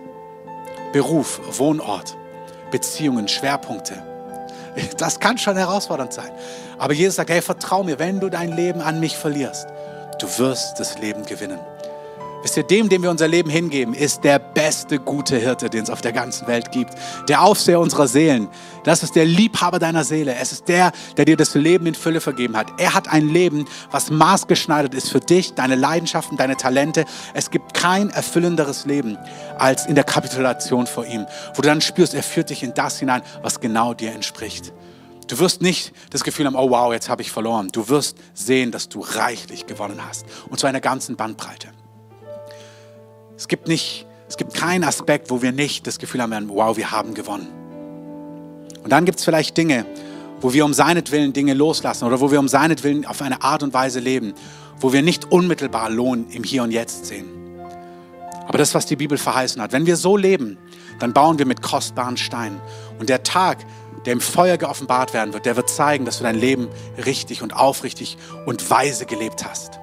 Beruf, 0.94 1.42
Wohnort, 1.58 2.16
Beziehungen, 2.72 3.28
Schwerpunkte. 3.28 4.02
Das 4.98 5.20
kann 5.20 5.38
schon 5.38 5.58
herausfordernd 5.58 6.14
sein. 6.14 6.30
Aber 6.78 6.94
Jesus 6.94 7.16
sagt, 7.16 7.30
hey, 7.30 7.42
vertrau 7.42 7.84
mir, 7.84 7.98
wenn 7.98 8.20
du 8.20 8.30
dein 8.30 8.56
Leben 8.56 8.82
an 8.82 9.00
mich 9.00 9.18
verlierst, 9.18 9.68
du 10.20 10.28
wirst 10.38 10.80
das 10.80 11.00
Leben 11.00 11.26
gewinnen. 11.26 11.60
Wisst 12.44 12.56
ihr, 12.56 12.64
dem, 12.64 12.88
dem 12.88 13.02
wir 13.02 13.10
unser 13.10 13.28
Leben 13.28 13.50
hingeben, 13.50 13.96
ist 13.96 14.24
der 14.24 14.38
beste 14.38 15.00
gute 15.00 15.38
Hirte, 15.38 15.70
den 15.70 15.84
es 15.84 15.90
auf 15.90 16.02
der 16.02 16.14
ganzen 16.14 16.48
Welt 16.48 16.72
gibt. 16.72 16.94
Der 17.28 17.42
Aufseher 17.42 17.80
unserer 17.80 18.08
Seelen. 18.08 18.48
Das 18.84 19.02
ist 19.02 19.16
der 19.16 19.26
Liebhaber 19.26 19.80
deiner 19.80 20.04
Seele. 20.04 20.36
Es 20.36 20.52
ist 20.52 20.68
der, 20.68 20.92
der 21.18 21.26
dir 21.26 21.36
das 21.36 21.56
Leben 21.56 21.88
in 21.88 21.96
Fülle 21.96 22.22
vergeben 22.22 22.56
hat. 22.56 22.68
Er 22.78 22.94
hat 22.94 23.08
ein 23.12 23.28
Leben, 23.28 23.66
was 23.90 24.12
maßgeschneidert 24.12 24.94
ist 24.94 25.10
für 25.10 25.20
dich, 25.20 25.56
deine 25.56 25.76
Leidenschaften, 25.76 26.38
deine 26.38 26.58
Talente. 26.58 27.06
Es 27.34 27.50
gibt 27.50 27.74
kein 27.74 28.12
erfüllenderes 28.12 28.86
Leben 28.86 29.18
als 29.58 29.88
in 29.88 29.96
der 29.96 30.04
Kapitulation 30.04 30.86
vor 30.86 31.06
ihm, 31.06 31.26
wo 31.56 31.62
du 31.62 31.68
dann 31.68 31.82
spürst, 31.82 32.14
er 32.14 32.24
führt 32.24 32.52
dich 32.52 32.62
in 32.62 32.74
das 32.76 33.00
hinein, 33.00 33.24
was 33.42 33.60
genau 33.60 33.96
dir 33.96 34.12
entspricht. 34.12 34.74
Du 35.28 35.40
wirst 35.40 35.62
nicht 35.62 35.92
das 36.12 36.24
Gefühl 36.24 36.46
haben, 36.46 36.56
oh 36.56 36.70
wow, 36.70 36.94
jetzt 36.94 37.10
habe 37.10 37.22
ich 37.22 37.32
verloren. 37.32 37.70
Du 37.72 37.90
wirst 37.90 38.18
sehen, 38.34 38.72
dass 38.72 38.88
du 38.88 39.02
reichlich 39.02 39.66
gewonnen 39.66 40.00
hast. 40.08 40.26
Und 40.50 40.60
zu 40.60 40.68
einer 40.68 40.80
ganzen 40.80 41.18
Bandbreite. 41.18 41.70
Es 43.38 43.48
gibt 43.48 43.68
nicht, 43.68 44.08
es 44.28 44.36
gibt 44.36 44.56
keinen 44.56 44.84
Aspekt, 44.84 45.30
wo 45.30 45.44
wir 45.44 45.52
nicht 45.52 45.86
das 45.86 46.00
Gefühl 46.00 46.22
haben, 46.22 46.50
wow, 46.50 46.76
wir 46.76 46.92
haben 46.92 47.14
gewonnen. 47.14 47.48
Und 48.84 48.90
dann 48.90 49.06
gibt 49.06 49.20
es 49.20 49.26
vielleicht 49.26 49.56
Dinge, 49.56 49.86
wo 50.42 50.54
wir 50.54 50.66
um 50.66 50.74
seinetwillen 50.74 51.34
Dinge 51.34 51.54
loslassen 51.54 52.06
oder 52.06 52.20
wo 52.20 52.32
wir 52.32 52.40
um 52.40 52.48
seinetwillen 52.48 53.06
auf 53.06 53.22
eine 53.22 53.44
Art 53.44 53.62
und 53.62 53.74
Weise 53.74 54.00
leben, 54.00 54.34
wo 54.80 54.92
wir 54.92 55.04
nicht 55.04 55.32
unmittelbar 55.32 55.90
Lohn 55.90 56.28
im 56.32 56.44
Hier 56.44 56.64
und 56.64 56.72
Jetzt 56.72 57.06
sehen. 57.06 57.26
Aber 58.48 58.58
das, 58.58 58.74
was 58.74 58.86
die 58.86 58.96
Bibel 58.96 59.18
verheißen 59.18 59.62
hat, 59.62 59.72
wenn 59.72 59.86
wir 59.86 59.98
so 59.98 60.18
leben, 60.18 60.58
dann 61.00 61.14
bauen 61.14 61.38
wir 61.38 61.46
mit 61.46 61.62
kostbaren 61.62 62.18
Steinen. 62.18 62.60
Und 62.98 63.10
der 63.10 63.22
Tag, 63.24 63.60
der 64.06 64.14
im 64.14 64.22
Feuer 64.22 64.58
geoffenbart 64.58 65.14
werden 65.14 65.34
wird, 65.34 65.46
der 65.46 65.56
wird 65.56 65.70
zeigen, 65.70 66.06
dass 66.06 66.18
du 66.18 66.24
dein 66.24 66.40
Leben 66.40 66.70
richtig 67.06 67.42
und 67.44 67.56
aufrichtig 67.56 68.18
und 68.46 68.70
weise 68.70 69.06
gelebt 69.06 69.46
hast. 69.46 69.77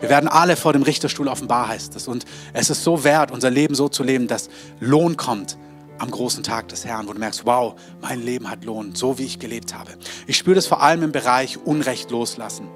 Wir 0.00 0.08
werden 0.08 0.28
alle 0.28 0.56
vor 0.56 0.72
dem 0.72 0.82
Richterstuhl 0.82 1.28
offenbar, 1.28 1.68
heißt 1.68 1.94
es. 1.94 2.08
Und 2.08 2.24
es 2.52 2.70
ist 2.70 2.82
so 2.82 3.04
wert, 3.04 3.30
unser 3.30 3.50
Leben 3.50 3.74
so 3.74 3.88
zu 3.88 4.02
leben, 4.02 4.26
dass 4.26 4.48
Lohn 4.80 5.16
kommt 5.16 5.58
am 5.98 6.10
großen 6.10 6.42
Tag 6.42 6.68
des 6.68 6.86
Herrn, 6.86 7.06
wo 7.06 7.12
du 7.12 7.18
merkst, 7.18 7.44
wow, 7.44 7.74
mein 8.00 8.22
Leben 8.22 8.50
hat 8.50 8.64
Lohn, 8.64 8.94
so 8.94 9.18
wie 9.18 9.24
ich 9.24 9.38
gelebt 9.38 9.74
habe. 9.74 9.92
Ich 10.26 10.38
spüre 10.38 10.54
das 10.54 10.66
vor 10.66 10.82
allem 10.82 11.02
im 11.02 11.12
Bereich 11.12 11.58
Unrecht 11.58 12.10
loslassen. 12.10 12.68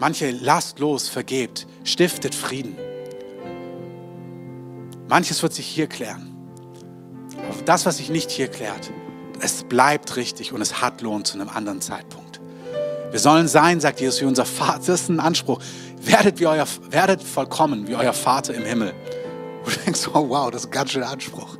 Manche 0.00 0.32
lasst 0.32 0.80
los, 0.80 1.08
vergebt, 1.08 1.68
stiftet 1.84 2.34
Frieden. 2.34 2.76
Manches 5.08 5.42
wird 5.42 5.54
sich 5.54 5.66
hier 5.66 5.86
klären. 5.86 6.34
Aber 7.48 7.62
das, 7.64 7.86
was 7.86 7.98
sich 7.98 8.10
nicht 8.10 8.32
hier 8.32 8.48
klärt, 8.48 8.90
es 9.40 9.62
bleibt 9.62 10.16
richtig 10.16 10.52
und 10.52 10.60
es 10.60 10.80
hat 10.80 11.00
Lohn 11.02 11.24
zu 11.24 11.38
einem 11.38 11.48
anderen 11.48 11.80
Zeitpunkt. 11.80 12.40
Wir 13.12 13.20
sollen 13.20 13.46
sein, 13.46 13.78
sagt 13.80 14.00
Jesus, 14.00 14.20
wie 14.22 14.24
unser 14.24 14.44
Vater. 14.44 14.78
Das 14.78 15.02
ist 15.02 15.08
ein 15.08 15.20
Anspruch. 15.20 15.60
Werdet, 16.04 16.38
wie 16.40 16.46
euer, 16.46 16.66
werdet 16.90 17.22
vollkommen 17.22 17.86
wie 17.88 17.94
euer 17.94 18.12
Vater 18.12 18.54
im 18.54 18.64
Himmel. 18.64 18.92
Und 19.64 19.76
du 19.76 19.80
denkst, 19.80 20.08
oh 20.12 20.28
wow, 20.28 20.50
das 20.50 20.62
ist 20.62 20.68
ein 20.68 20.72
ganz 20.72 20.90
schöner 20.90 21.08
Anspruch. 21.08 21.56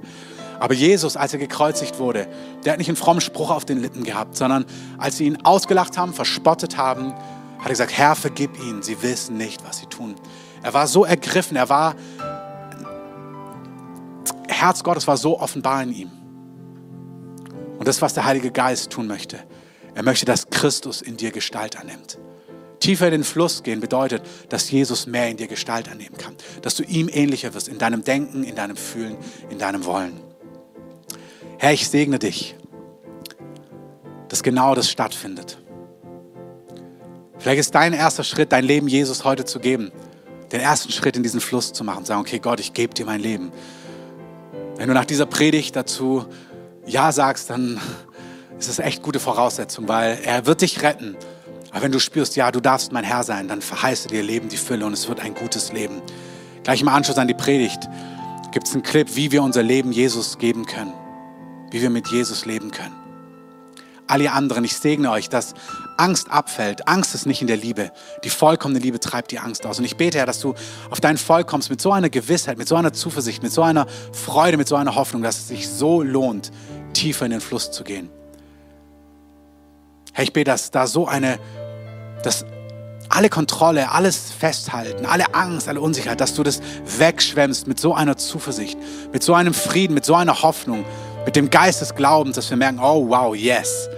Aber 0.61 0.75
Jesus, 0.75 1.17
als 1.17 1.33
er 1.33 1.39
gekreuzigt 1.39 1.99
wurde, 1.99 2.29
der 2.65 2.73
hat 2.73 2.79
nicht 2.79 2.89
einen 2.89 2.97
frommen 2.97 3.21
Spruch 3.21 3.51
auf 3.51 3.65
den 3.65 3.81
Lippen 3.81 4.05
gehabt, 4.05 4.37
sondern 4.37 4.65
als 4.99 5.17
sie 5.17 5.27
ihn 5.27 5.39
ausgelacht 5.45 5.99
haben, 5.99 6.13
verspottet 6.13 6.77
haben, 6.77 7.13
hat 7.59 7.67
er 7.67 7.71
gesagt, 7.71 7.97
Herr, 7.97 8.15
vergib 8.15 8.59
ihnen, 8.63 8.83
sie 8.83 9.03
wissen 9.03 9.37
nicht, 9.37 9.65
was 9.67 9.79
sie 9.79 9.87
tun. 9.87 10.15
Er 10.63 10.75
war 10.75 10.87
so 10.87 11.05
ergriffen, 11.05 11.57
er 11.57 11.69
war, 11.69 11.95
Herz 14.49 14.85
Gottes 14.85 15.07
war 15.07 15.17
so 15.17 15.41
offenbar 15.41 15.83
in 15.83 15.93
ihm. 15.93 16.11
Und 17.79 17.89
das, 17.89 18.01
was 18.01 18.15
der 18.15 18.25
Heilige 18.25 18.51
Geist 18.51 18.91
tun 18.91 19.07
möchte, 19.07 19.39
er 19.95 20.03
möchte, 20.03 20.27
dass 20.27 20.49
Christus 20.49 21.03
in 21.03 21.17
dir 21.17 21.31
Gestalt 21.31 21.79
annimmt. 21.79 22.19
Tiefer 22.85 23.07
in 23.07 23.13
den 23.13 23.25
Fluss 23.25 23.63
gehen 23.63 23.81
bedeutet, 23.81 24.23
dass 24.51 24.71
Jesus 24.71 25.07
mehr 25.07 25.31
in 25.31 25.39
dir 25.39 25.47
Gestalt 25.47 25.91
annehmen 25.91 26.19
kann. 26.19 26.37
Dass 26.61 26.75
du 26.75 26.83
ihm 26.83 27.09
ähnlicher 27.11 27.55
wirst 27.55 27.67
in 27.67 27.79
deinem 27.79 28.05
Denken, 28.05 28.45
in 28.45 28.55
deinem 28.57 28.77
Fühlen, 28.77 29.17
in 29.49 29.59
deinem 29.59 29.87
Wollen. 29.87 30.21
Herr, 31.57 31.73
ich 31.73 31.89
segne 31.89 32.19
dich, 32.19 32.55
dass 34.29 34.43
genau 34.43 34.75
das 34.75 34.91
stattfindet. 34.91 35.57
Vielleicht 37.39 37.61
ist 37.61 37.75
dein 37.75 37.95
erster 37.95 38.23
Schritt, 38.23 38.53
dein 38.53 38.67
Leben 38.67 38.87
Jesus 38.87 39.25
heute 39.25 39.47
zu 39.47 39.61
geben. 39.61 39.91
Den 40.53 40.61
ersten 40.61 40.93
Schritt 40.93 41.17
in 41.17 41.23
diesen 41.23 41.41
Fluss 41.41 41.73
zu 41.73 41.85
machen. 41.85 42.05
Sagen, 42.05 42.21
okay, 42.21 42.39
Gott, 42.39 42.61
ich 42.61 42.75
gebe 42.75 42.93
dir 42.93 43.07
mein 43.07 43.21
Leben. 43.21 43.51
Wenn 44.77 44.89
du 44.89 44.95
nach 44.95 45.07
dieser 45.07 45.25
Predigt 45.25 45.75
dazu 45.75 46.27
Ja 46.85 47.13
sagst, 47.13 47.49
dann 47.49 47.81
ist 48.59 48.69
es 48.69 48.79
echt 48.79 49.03
gute 49.03 49.21
Voraussetzung, 49.21 49.89
weil 49.89 50.19
er 50.23 50.45
wird 50.45 50.61
dich 50.61 50.83
retten 50.83 51.17
aber 51.75 51.83
wenn 51.83 51.93
du 51.93 51.99
spürst, 51.99 52.37
ja, 52.37 52.53
du 52.53 52.61
darfst 52.61 52.93
mein 52.93 53.03
Herr 53.03 53.25
sein, 53.25 53.49
dann 53.49 53.61
verheiße 53.61 54.07
dir 54.07 54.23
Leben 54.23 54.49
die 54.49 54.57
Fülle 54.57 54.87
und 54.87 54.93
es 54.93 55.09
wird 55.09 55.19
ein 55.19 55.35
gutes 55.35 55.73
Leben. 55.73 56.01
Gleich 56.63 56.81
im 56.81 56.87
Anschluss 56.87 57.19
an 57.19 57.27
die 57.27 57.35
Predigt 57.35 57.89
gibt 58.53 58.69
es 58.69 58.75
einen 58.75 58.85
Clip, 58.85 59.17
wie 59.17 59.33
wir 59.33 59.43
unser 59.43 59.65
Leben 59.65 59.91
Jesus 59.91 60.39
geben 60.39 60.67
können. 60.67 60.93
Wie 61.73 61.83
wir 61.83 61.91
mit 61.91 62.07
Jesus 62.07 62.47
leben 62.47 62.71
können. 62.71 62.95
All 64.07 64.23
ihr 64.23 64.35
anderen, 64.35 64.63
ich 64.63 64.77
segne 64.77 65.11
euch, 65.11 65.29
dass 65.29 65.55
Angst 65.97 66.31
abfällt. 66.31 66.87
Angst 66.87 67.13
ist 67.13 67.27
nicht 67.27 67.41
in 67.41 67.49
der 67.49 67.57
Liebe. 67.57 67.91
Die 68.23 68.31
vollkommene 68.31 68.79
Liebe 68.79 69.01
treibt 69.01 69.33
die 69.33 69.41
Angst 69.41 69.67
aus. 69.67 69.81
Und 69.81 69.85
ich 69.85 69.97
bete, 69.97 70.19
Herr, 70.19 70.27
dass 70.27 70.39
du 70.39 70.55
auf 70.91 71.01
dein 71.01 71.19
Volk 71.19 71.49
kommst 71.49 71.71
mit 71.71 71.81
so 71.81 71.91
einer 71.91 72.09
Gewissheit, 72.09 72.57
mit 72.57 72.69
so 72.69 72.77
einer 72.77 72.93
Zuversicht, 72.93 73.43
mit 73.43 73.51
so 73.51 73.63
einer 73.63 73.89
Freude, 74.13 74.59
mit 74.59 74.69
so 74.69 74.77
einer 74.77 74.95
Hoffnung, 74.95 75.23
dass 75.23 75.39
es 75.39 75.49
sich 75.49 75.69
so 75.69 76.03
lohnt, 76.03 76.53
tiefer 76.93 77.25
in 77.25 77.33
den 77.33 77.41
Fluss 77.41 77.73
zu 77.73 77.83
gehen. 77.83 78.11
Herr, 80.13 80.23
ich 80.23 80.33
bete, 80.33 80.53
dass 80.53 80.71
da 80.71 80.87
so 80.87 81.09
eine 81.09 81.41
dass 82.25 82.45
alle 83.09 83.29
Kontrolle, 83.29 83.91
alles 83.91 84.33
Festhalten, 84.33 85.07
alle 85.07 85.35
Angst, 85.35 85.69
alle 85.69 85.81
Unsicherheit, 85.81 86.21
dass 86.21 86.35
du 86.35 86.43
das 86.43 86.61
wegschwemmst 86.99 87.67
mit 87.67 87.79
so 87.79 87.95
einer 87.95 88.17
Zuversicht, 88.17 88.79
mit 89.13 89.23
so 89.23 89.35
einem 89.35 89.55
Frieden, 89.55 89.95
mit 89.95 90.05
so 90.05 90.15
einer 90.15 90.43
Hoffnung, 90.43 90.85
mit 91.25 91.37
dem 91.37 91.51
Geist 91.51 91.81
des 91.81 91.95
Glaubens, 91.95 92.37
dass 92.37 92.51
wir 92.51 92.57
merken, 92.57 92.81
oh 92.81 93.09
wow, 93.09 93.35
yes, 93.37 93.89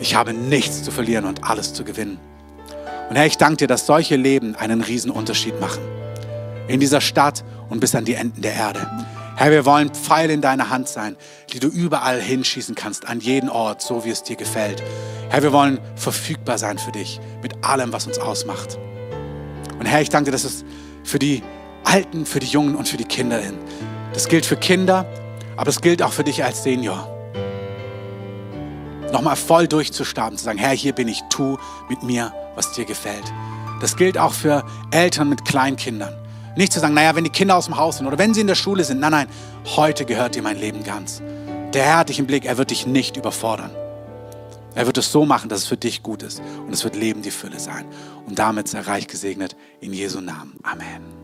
ich 0.00 0.14
habe 0.14 0.32
nichts 0.32 0.82
zu 0.82 0.90
verlieren 0.90 1.26
und 1.26 1.44
alles 1.44 1.74
zu 1.74 1.84
gewinnen. 1.84 2.18
Und 3.10 3.16
Herr, 3.16 3.26
ich 3.26 3.36
danke 3.36 3.58
dir, 3.58 3.66
dass 3.66 3.86
solche 3.86 4.16
Leben 4.16 4.54
einen 4.54 4.82
Unterschied 5.10 5.60
machen. 5.60 5.82
In 6.68 6.80
dieser 6.80 7.00
Stadt 7.00 7.44
und 7.68 7.80
bis 7.80 7.94
an 7.94 8.04
die 8.04 8.14
Enden 8.14 8.40
der 8.40 8.54
Erde. 8.54 8.86
Herr, 9.40 9.50
wir 9.52 9.64
wollen 9.64 9.88
Pfeile 9.88 10.34
in 10.34 10.42
deiner 10.42 10.68
Hand 10.68 10.86
sein, 10.86 11.16
die 11.50 11.60
du 11.60 11.68
überall 11.68 12.20
hinschießen 12.20 12.74
kannst, 12.74 13.08
an 13.08 13.20
jeden 13.20 13.48
Ort, 13.48 13.80
so 13.80 14.04
wie 14.04 14.10
es 14.10 14.22
dir 14.22 14.36
gefällt. 14.36 14.82
Herr, 15.30 15.42
wir 15.42 15.50
wollen 15.50 15.80
verfügbar 15.96 16.58
sein 16.58 16.76
für 16.76 16.92
dich, 16.92 17.18
mit 17.40 17.64
allem, 17.64 17.90
was 17.90 18.06
uns 18.06 18.18
ausmacht. 18.18 18.78
Und 19.78 19.86
Herr, 19.86 20.02
ich 20.02 20.10
danke 20.10 20.26
dir, 20.26 20.32
dass 20.32 20.44
es 20.44 20.62
für 21.04 21.18
die 21.18 21.42
Alten, 21.84 22.26
für 22.26 22.38
die 22.38 22.48
Jungen 22.48 22.74
und 22.74 22.86
für 22.86 22.98
die 22.98 23.06
Kinder 23.06 23.38
hin. 23.38 23.56
Das 24.12 24.28
gilt 24.28 24.44
für 24.44 24.56
Kinder, 24.58 25.06
aber 25.56 25.70
es 25.70 25.80
gilt 25.80 26.02
auch 26.02 26.12
für 26.12 26.24
dich 26.24 26.44
als 26.44 26.62
Senior. 26.62 27.08
Nochmal 29.10 29.36
voll 29.36 29.66
durchzustarten, 29.66 30.36
zu 30.36 30.44
sagen, 30.44 30.58
Herr, 30.58 30.76
hier 30.76 30.92
bin 30.92 31.08
ich, 31.08 31.22
tu 31.30 31.56
mit 31.88 32.02
mir, 32.02 32.30
was 32.56 32.72
dir 32.72 32.84
gefällt. 32.84 33.32
Das 33.80 33.96
gilt 33.96 34.18
auch 34.18 34.34
für 34.34 34.66
Eltern 34.90 35.30
mit 35.30 35.46
Kleinkindern. 35.46 36.12
Nicht 36.56 36.72
zu 36.72 36.80
sagen, 36.80 36.94
naja, 36.94 37.14
wenn 37.14 37.24
die 37.24 37.30
Kinder 37.30 37.56
aus 37.56 37.66
dem 37.66 37.76
Haus 37.76 37.98
sind 37.98 38.06
oder 38.06 38.18
wenn 38.18 38.34
sie 38.34 38.40
in 38.40 38.46
der 38.46 38.54
Schule 38.54 38.84
sind. 38.84 39.00
Nein, 39.00 39.12
nein, 39.12 39.28
heute 39.76 40.04
gehört 40.04 40.34
dir 40.34 40.42
mein 40.42 40.58
Leben 40.58 40.82
ganz. 40.82 41.22
Der 41.72 41.84
Herr 41.84 41.98
hat 41.98 42.08
dich 42.08 42.18
im 42.18 42.26
Blick, 42.26 42.44
er 42.44 42.58
wird 42.58 42.70
dich 42.70 42.86
nicht 42.86 43.16
überfordern. 43.16 43.70
Er 44.74 44.86
wird 44.86 44.98
es 44.98 45.10
so 45.10 45.24
machen, 45.24 45.48
dass 45.48 45.60
es 45.60 45.66
für 45.66 45.76
dich 45.76 46.02
gut 46.02 46.22
ist 46.22 46.40
und 46.66 46.72
es 46.72 46.84
wird 46.84 46.96
Leben 46.96 47.22
die 47.22 47.30
Fülle 47.30 47.58
sein. 47.58 47.86
Und 48.26 48.38
damit 48.38 48.68
sei 48.68 48.80
reich 48.80 49.06
gesegnet 49.06 49.56
in 49.80 49.92
Jesu 49.92 50.20
Namen. 50.20 50.58
Amen. 50.62 51.19